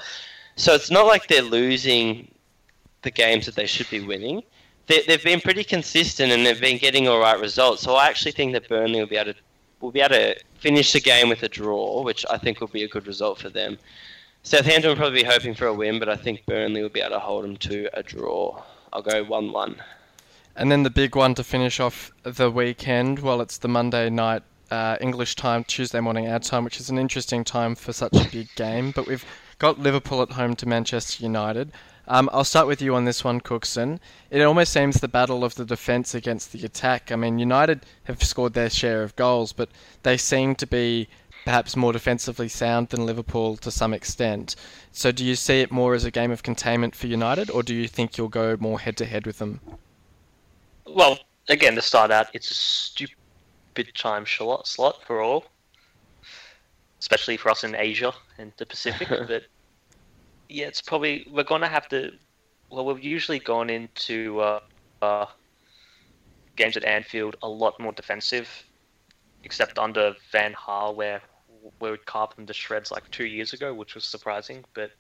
So 0.57 0.75
it's 0.75 0.91
not 0.91 1.07
like 1.07 1.29
they're 1.29 1.43
losing 1.43 2.31
the 3.03 3.11
games 3.11 3.47
that 3.47 3.55
they 3.55 3.67
should 3.67 3.89
be 3.91 4.01
winning. 4.01 4.43
They, 4.87 5.03
have 5.09 5.23
been 5.23 5.41
pretty 5.41 5.65
consistent 5.65 6.33
and 6.33 6.47
they've 6.47 6.61
been 6.61 6.79
getting 6.79 7.09
all 7.09 7.21
right 7.21 7.39
results. 7.39 7.83
So 7.83 7.95
I 7.95 8.09
actually 8.09 8.33
think 8.33 8.53
that 8.53 8.69
Burnley 8.69 9.01
will 9.01 9.07
be 9.07 9.17
able 9.17 9.35
to 9.35 9.39
will 9.81 9.91
be 9.91 10.01
able 10.01 10.15
to 10.15 10.35
finish 10.59 10.93
the 10.93 11.01
game 11.01 11.29
with 11.29 11.43
a 11.43 11.49
draw, 11.49 12.03
which 12.03 12.25
I 12.31 12.39
think 12.39 12.61
will 12.61 12.69
be 12.69 12.85
a 12.85 12.89
good 12.89 13.07
result 13.07 13.39
for 13.39 13.51
them. 13.51 13.79
Southampton 14.43 14.89
will 14.89 14.97
probably 14.97 15.23
be 15.23 15.29
hoping 15.29 15.55
for 15.55 15.67
a 15.67 15.75
win, 15.75 15.99
but 15.99 16.09
I 16.09 16.17
think 16.17 16.47
Burnley 16.47 16.81
will 16.81 16.89
be 16.89 17.01
able 17.01 17.17
to 17.17 17.19
hold 17.19 17.45
them 17.45 17.57
to 17.59 17.91
a 17.93 18.03
draw. 18.03 18.63
I'll 18.93 19.03
go 19.03 19.23
one-one. 19.25 19.77
And 20.59 20.73
then 20.73 20.85
the 20.85 20.91
big 20.91 21.15
one 21.15 21.35
to 21.35 21.45
finish 21.45 21.81
off 21.81 22.11
the 22.23 22.51
weekend, 22.51 23.19
well, 23.19 23.43
it's 23.43 23.59
the 23.59 23.69
Monday 23.69 24.09
night 24.09 24.43
uh, 24.71 24.97
English 25.03 25.35
time, 25.35 25.65
Tuesday 25.65 26.01
morning 26.01 26.29
our 26.29 26.39
time, 26.39 26.65
which 26.65 26.81
is 26.81 26.89
an 26.89 26.97
interesting 26.97 27.45
time 27.45 27.75
for 27.75 27.93
such 27.93 28.17
a 28.17 28.29
big 28.31 28.49
game. 28.55 28.91
But 28.91 29.07
we've 29.07 29.25
got 29.59 29.79
Liverpool 29.79 30.23
at 30.23 30.33
home 30.33 30.57
to 30.57 30.67
Manchester 30.67 31.23
United. 31.23 31.73
Um, 32.09 32.31
I'll 32.33 32.45
start 32.45 32.67
with 32.67 32.81
you 32.81 32.95
on 32.95 33.05
this 33.05 33.23
one, 33.23 33.41
Cooksen. 33.43 34.01
It 34.31 34.41
almost 34.41 34.73
seems 34.73 34.99
the 34.99 35.09
battle 35.09 35.45
of 35.45 35.57
the 35.57 35.67
defence 35.67 36.15
against 36.15 36.53
the 36.53 36.65
attack. 36.65 37.13
I 37.13 37.17
mean, 37.17 37.39
United 37.39 37.85
have 38.05 38.23
scored 38.23 38.55
their 38.55 38.71
share 38.71 39.03
of 39.03 39.15
goals, 39.15 39.53
but 39.53 39.69
they 40.05 40.17
seem 40.17 40.55
to 40.55 40.67
be 40.67 41.07
perhaps 41.45 41.77
more 41.77 41.93
defensively 41.93 42.49
sound 42.49 42.89
than 42.89 43.05
Liverpool 43.05 43.59
to 43.59 43.71
some 43.71 43.93
extent. 43.93 44.57
So, 44.91 45.13
do 45.13 45.23
you 45.23 45.35
see 45.35 45.61
it 45.61 45.71
more 45.71 45.95
as 45.95 46.05
a 46.05 46.11
game 46.11 46.31
of 46.31 46.43
containment 46.43 46.97
for 46.97 47.09
United, 47.09 47.51
or 47.51 47.63
do 47.63 47.75
you 47.75 47.89
think 47.89 48.17
you'll 48.17 48.29
go 48.29 48.57
more 48.59 48.81
head 48.81 48.97
to 48.97 49.05
head 49.05 49.27
with 49.27 49.39
them? 49.39 49.61
Well, 50.89 51.19
again, 51.49 51.75
to 51.75 51.83
start 51.83 52.11
out, 52.11 52.29
it's 52.33 52.51
a 52.51 52.55
stupid 52.55 53.95
time 53.95 54.27
slot 54.27 54.67
slot 54.67 55.03
for 55.07 55.21
all, 55.21 55.45
especially 57.01 57.37
for 57.37 57.51
us 57.51 57.65
in 57.65 57.75
Asia 57.75 58.13
and 58.39 58.53
the 58.57 58.67
Pacific. 58.67 59.09
but 59.29 59.45
yeah, 60.49 60.67
it's 60.67 60.81
probably 60.81 61.27
we're 61.31 61.45
gonna 61.45 61.69
have 61.69 61.89
to. 61.89 62.13
Well, 62.71 62.85
we've 62.85 63.05
usually 63.05 63.39
gone 63.39 63.71
into 63.71 64.41
uh, 64.41 64.61
uh, 65.01 65.27
games 66.57 66.77
at 66.77 66.85
Anfield 66.85 67.37
a 67.43 67.49
lot 67.49 67.79
more 67.79 67.93
defensive, 67.93 68.49
except 69.45 69.79
under 69.79 70.15
Van 70.33 70.53
Gaal, 70.55 70.97
where 70.97 71.23
we 71.81 71.91
would 71.91 72.05
carve 72.07 72.35
them 72.35 72.47
to 72.47 72.53
shreds 72.53 72.91
like 72.91 73.09
two 73.11 73.27
years 73.27 73.53
ago, 73.53 73.73
which 73.73 73.95
was 73.95 74.05
surprising. 74.05 74.65
But 74.75 74.91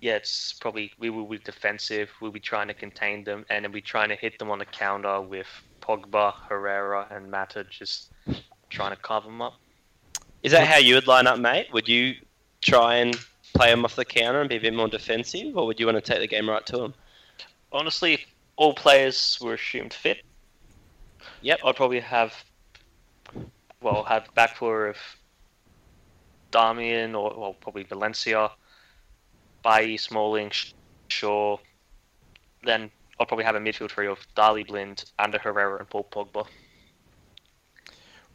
yeah, 0.00 0.14
it's 0.14 0.54
probably 0.54 0.92
we 0.98 1.10
will 1.10 1.26
be 1.26 1.38
defensive. 1.38 2.10
We'll 2.20 2.30
be 2.30 2.40
trying 2.40 2.68
to 2.68 2.74
contain 2.74 3.24
them, 3.24 3.44
and 3.50 3.64
then 3.64 3.72
we 3.72 3.80
trying 3.80 4.08
to 4.08 4.16
hit 4.16 4.38
them 4.38 4.50
on 4.50 4.58
the 4.58 4.64
counter 4.64 5.20
with 5.20 5.46
Pogba, 5.80 6.34
Herrera, 6.48 7.06
and 7.10 7.30
Mata 7.30 7.64
just 7.64 8.10
trying 8.70 8.90
to 8.90 8.96
carve 8.96 9.24
them 9.24 9.42
up. 9.42 9.54
Is 10.42 10.52
that 10.52 10.66
how 10.66 10.78
you 10.78 10.94
would 10.94 11.06
line 11.06 11.26
up, 11.26 11.38
mate? 11.38 11.68
Would 11.72 11.88
you 11.88 12.14
try 12.62 12.96
and 12.96 13.14
play 13.52 13.68
them 13.70 13.84
off 13.84 13.96
the 13.96 14.04
counter 14.04 14.40
and 14.40 14.48
be 14.48 14.56
a 14.56 14.60
bit 14.60 14.74
more 14.74 14.88
defensive, 14.88 15.56
or 15.56 15.66
would 15.66 15.78
you 15.78 15.86
want 15.86 16.02
to 16.02 16.12
take 16.12 16.20
the 16.20 16.28
game 16.28 16.48
right 16.48 16.64
to 16.66 16.76
them? 16.76 16.94
Honestly, 17.72 18.14
if 18.14 18.26
all 18.56 18.72
players 18.72 19.38
were 19.40 19.54
assumed 19.54 19.92
fit, 19.92 20.22
yep, 21.42 21.60
I'd 21.64 21.76
probably 21.76 22.00
have 22.00 22.32
well 23.82 24.02
have 24.04 24.32
back 24.34 24.56
four 24.56 24.86
of 24.88 24.96
Darmian 26.52 27.14
or 27.14 27.38
well 27.38 27.54
probably 27.60 27.82
Valencia 27.82 28.50
Bailly, 29.62 29.96
Smalling, 29.96 30.50
Shaw. 31.08 31.58
Then 32.64 32.90
I'll 33.18 33.26
probably 33.26 33.44
have 33.44 33.56
a 33.56 33.60
midfield 33.60 33.88
trio 33.88 34.12
of 34.12 34.26
Daley, 34.34 34.64
Blind, 34.64 35.04
Ander 35.18 35.38
Herrera, 35.38 35.78
and 35.78 35.88
Paul 35.88 36.06
Pogba. 36.10 36.46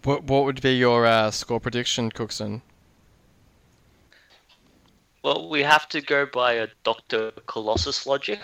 What 0.03 0.23
What 0.25 0.45
would 0.45 0.61
be 0.61 0.75
your 0.75 1.05
uh, 1.05 1.31
score 1.31 1.59
prediction, 1.59 2.11
Cooksen? 2.11 2.61
Well, 5.23 5.49
we 5.49 5.63
have 5.63 5.89
to 5.89 6.01
go 6.01 6.27
by 6.27 6.53
a 6.53 6.67
Doctor 6.83 7.31
Colossus 7.47 8.05
logic, 8.05 8.39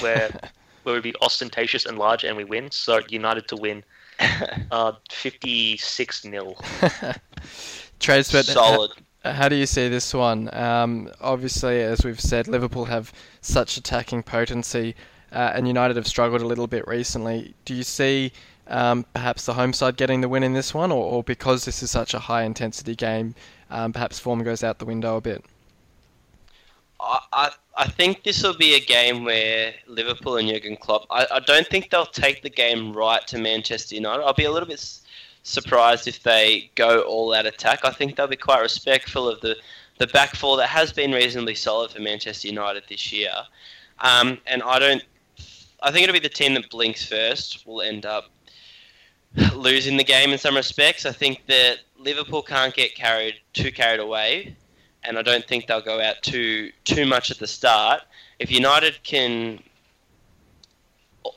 where 0.00 0.30
where 0.84 0.94
we 0.94 1.00
be 1.00 1.14
ostentatious 1.20 1.84
and 1.84 1.98
large, 1.98 2.22
and 2.22 2.36
we 2.36 2.44
win. 2.44 2.70
So 2.70 3.00
United 3.08 3.48
to 3.48 3.56
win, 3.56 3.82
uh, 4.70 4.92
fifty 5.10 5.76
six 5.78 6.22
0 6.22 6.54
Trades, 7.98 8.30
but 8.30 8.44
solid. 8.44 8.92
How 9.24 9.48
do 9.48 9.54
you 9.54 9.66
see 9.66 9.88
this 9.88 10.12
one? 10.12 10.52
Um, 10.52 11.08
obviously, 11.20 11.80
as 11.80 12.04
we've 12.04 12.20
said, 12.20 12.48
Liverpool 12.48 12.86
have 12.86 13.12
such 13.40 13.76
attacking 13.76 14.24
potency, 14.24 14.96
uh, 15.30 15.52
and 15.54 15.68
United 15.68 15.96
have 15.96 16.08
struggled 16.08 16.42
a 16.42 16.46
little 16.46 16.66
bit 16.66 16.86
recently. 16.88 17.54
Do 17.64 17.74
you 17.74 17.84
see 17.84 18.32
um, 18.66 19.04
perhaps 19.14 19.46
the 19.46 19.54
home 19.54 19.72
side 19.72 19.96
getting 19.96 20.22
the 20.22 20.28
win 20.28 20.42
in 20.42 20.54
this 20.54 20.74
one, 20.74 20.90
or, 20.90 21.04
or 21.04 21.22
because 21.22 21.64
this 21.64 21.82
is 21.82 21.90
such 21.90 22.14
a 22.14 22.18
high 22.18 22.42
intensity 22.42 22.96
game, 22.96 23.34
um, 23.70 23.92
perhaps 23.92 24.18
form 24.18 24.42
goes 24.42 24.64
out 24.64 24.78
the 24.78 24.84
window 24.84 25.16
a 25.16 25.20
bit? 25.20 25.44
I, 27.32 27.50
I 27.76 27.88
think 27.88 28.22
this 28.22 28.42
will 28.42 28.56
be 28.56 28.74
a 28.74 28.80
game 28.80 29.24
where 29.24 29.74
Liverpool 29.86 30.36
and 30.36 30.48
Jurgen 30.48 30.76
Klopp. 30.76 31.06
I, 31.10 31.26
I 31.32 31.40
don't 31.40 31.66
think 31.66 31.90
they'll 31.90 32.06
take 32.06 32.42
the 32.42 32.50
game 32.50 32.92
right 32.92 33.26
to 33.26 33.38
Manchester 33.38 33.96
United. 33.96 34.22
I'll 34.22 34.34
be 34.34 34.44
a 34.44 34.52
little 34.52 34.68
bit 34.68 34.78
surprised 35.42 36.06
if 36.06 36.22
they 36.22 36.70
go 36.74 37.02
all 37.02 37.34
out 37.34 37.46
attack. 37.46 37.80
I 37.84 37.90
think 37.90 38.16
they'll 38.16 38.26
be 38.26 38.36
quite 38.36 38.60
respectful 38.60 39.28
of 39.28 39.40
the 39.40 39.56
the 39.98 40.06
back 40.08 40.34
four 40.34 40.56
that 40.56 40.68
has 40.68 40.92
been 40.92 41.12
reasonably 41.12 41.54
solid 41.54 41.90
for 41.90 42.00
Manchester 42.00 42.48
United 42.48 42.84
this 42.88 43.12
year. 43.12 43.34
Um, 44.00 44.38
and 44.46 44.62
I 44.62 44.78
don't. 44.78 45.02
I 45.82 45.90
think 45.90 46.04
it'll 46.04 46.14
be 46.14 46.18
the 46.20 46.28
team 46.28 46.54
that 46.54 46.70
blinks 46.70 47.04
first 47.04 47.66
will 47.66 47.82
end 47.82 48.06
up 48.06 48.30
losing 49.54 49.96
the 49.96 50.04
game 50.04 50.30
in 50.30 50.38
some 50.38 50.56
respects. 50.56 51.06
I 51.06 51.12
think 51.12 51.46
that 51.46 51.78
Liverpool 51.98 52.42
can't 52.42 52.74
get 52.74 52.94
carried 52.94 53.34
too 53.52 53.72
carried 53.72 54.00
away, 54.00 54.56
and 55.04 55.18
I 55.18 55.22
don't 55.22 55.46
think 55.46 55.66
they'll 55.66 55.80
go 55.80 56.00
out 56.00 56.22
too 56.22 56.72
too 56.84 57.06
much 57.06 57.30
at 57.30 57.38
the 57.38 57.46
start. 57.46 58.02
If 58.38 58.50
United 58.50 59.02
can 59.02 59.62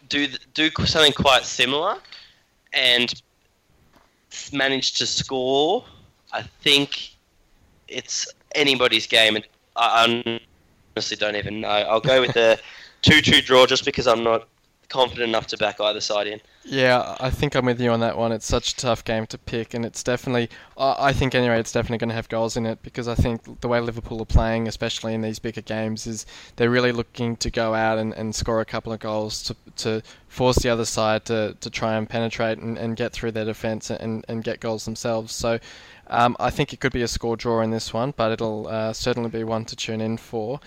do 0.10 0.28
do 0.53 0.70
something 0.86 1.14
quite 1.14 1.43
similar 1.43 1.97
and 2.74 3.22
manage 4.53 4.93
to 4.93 5.05
score, 5.05 5.83
I 6.31 6.41
think 6.61 7.15
it's 7.88 8.27
anybody's 8.53 9.07
game. 9.07 9.36
And 9.36 9.47
I 9.75 10.39
honestly 10.95 11.17
don't 11.17 11.36
even 11.36 11.61
know. 11.61 11.67
I'll 11.67 11.99
go 11.99 12.21
with 12.21 12.33
the 12.33 12.59
two-two 13.01 13.41
draw 13.41 13.65
just 13.65 13.86
because 13.86 14.07
I'm 14.07 14.23
not 14.23 14.47
confident 14.89 15.29
enough 15.29 15.47
to 15.47 15.57
back 15.57 15.79
either 15.79 16.01
side 16.01 16.27
in. 16.27 16.41
Yeah, 16.67 17.15
I 17.19 17.29
think 17.29 17.53
I'm 17.53 17.65
with 17.65 17.79
you 17.79 17.91
on 17.91 17.99
that 17.99 18.17
one. 18.17 18.31
It's 18.31 18.45
such 18.45 18.71
a 18.71 18.75
tough 18.75 19.03
game 19.03 19.27
to 19.27 19.38
pick, 19.38 19.75
and 19.75 19.86
it's 19.86 20.01
definitely, 20.01 20.49
I 20.77 21.13
think 21.13 21.36
anyway, 21.36 21.59
it's 21.59 21.71
definitely 21.71 21.99
going 21.99 22.09
to 22.09 22.15
have 22.15 22.27
goals 22.27 22.57
in 22.57 22.65
it 22.65 22.81
because 22.81 23.07
I 23.07 23.13
think 23.13 23.61
the 23.61 23.67
way 23.67 23.79
Liverpool 23.79 24.19
are 24.21 24.25
playing, 24.25 24.67
especially 24.67 25.13
in 25.13 25.21
these 25.21 25.38
bigger 25.38 25.61
games, 25.61 26.07
is 26.07 26.25
they're 26.55 26.71
really 26.71 26.91
looking 26.91 27.36
to 27.38 27.51
go 27.51 27.75
out 27.75 27.99
and, 27.99 28.13
and 28.13 28.33
score 28.33 28.61
a 28.61 28.65
couple 28.65 28.91
of 28.91 28.99
goals 28.99 29.43
to, 29.43 29.55
to 29.77 30.01
force 30.27 30.57
the 30.57 30.69
other 30.69 30.86
side 30.86 31.25
to, 31.25 31.55
to 31.59 31.69
try 31.69 31.95
and 31.95 32.09
penetrate 32.09 32.57
and, 32.57 32.79
and 32.79 32.95
get 32.95 33.13
through 33.13 33.31
their 33.31 33.45
defence 33.45 33.91
and, 33.91 34.25
and 34.27 34.43
get 34.43 34.59
goals 34.59 34.86
themselves. 34.86 35.36
So 35.36 35.59
um, 36.07 36.36
I 36.39 36.49
think 36.49 36.73
it 36.73 36.79
could 36.79 36.93
be 36.93 37.03
a 37.03 37.07
score 37.07 37.38
draw 37.38 37.61
in 37.61 37.69
this 37.69 37.93
one, 37.93 38.13
but 38.17 38.31
it'll 38.31 38.67
uh, 38.67 38.93
certainly 38.93 39.29
be 39.29 39.43
one 39.43 39.65
to 39.65 39.75
tune 39.75 40.01
in 40.01 40.17
for. 40.17 40.59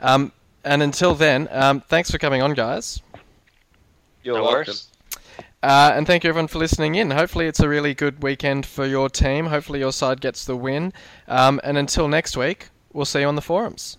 Um, 0.00 0.32
and 0.64 0.82
until 0.82 1.14
then, 1.14 1.48
um, 1.50 1.80
thanks 1.80 2.10
for 2.10 2.18
coming 2.18 2.42
on, 2.42 2.52
guys. 2.52 3.00
You're 4.26 4.38
no. 4.38 4.64
Uh, 5.62 5.92
and 5.94 6.04
thank 6.04 6.24
you 6.24 6.30
everyone 6.30 6.48
for 6.48 6.58
listening 6.58 6.96
in. 6.96 7.12
Hopefully, 7.12 7.46
it's 7.46 7.60
a 7.60 7.68
really 7.68 7.94
good 7.94 8.24
weekend 8.24 8.66
for 8.66 8.84
your 8.84 9.08
team. 9.08 9.46
Hopefully, 9.46 9.78
your 9.78 9.92
side 9.92 10.20
gets 10.20 10.44
the 10.44 10.56
win. 10.56 10.92
Um, 11.28 11.60
and 11.62 11.78
until 11.78 12.08
next 12.08 12.36
week, 12.36 12.70
we'll 12.92 13.04
see 13.04 13.20
you 13.20 13.28
on 13.28 13.36
the 13.36 13.40
forums. 13.40 13.98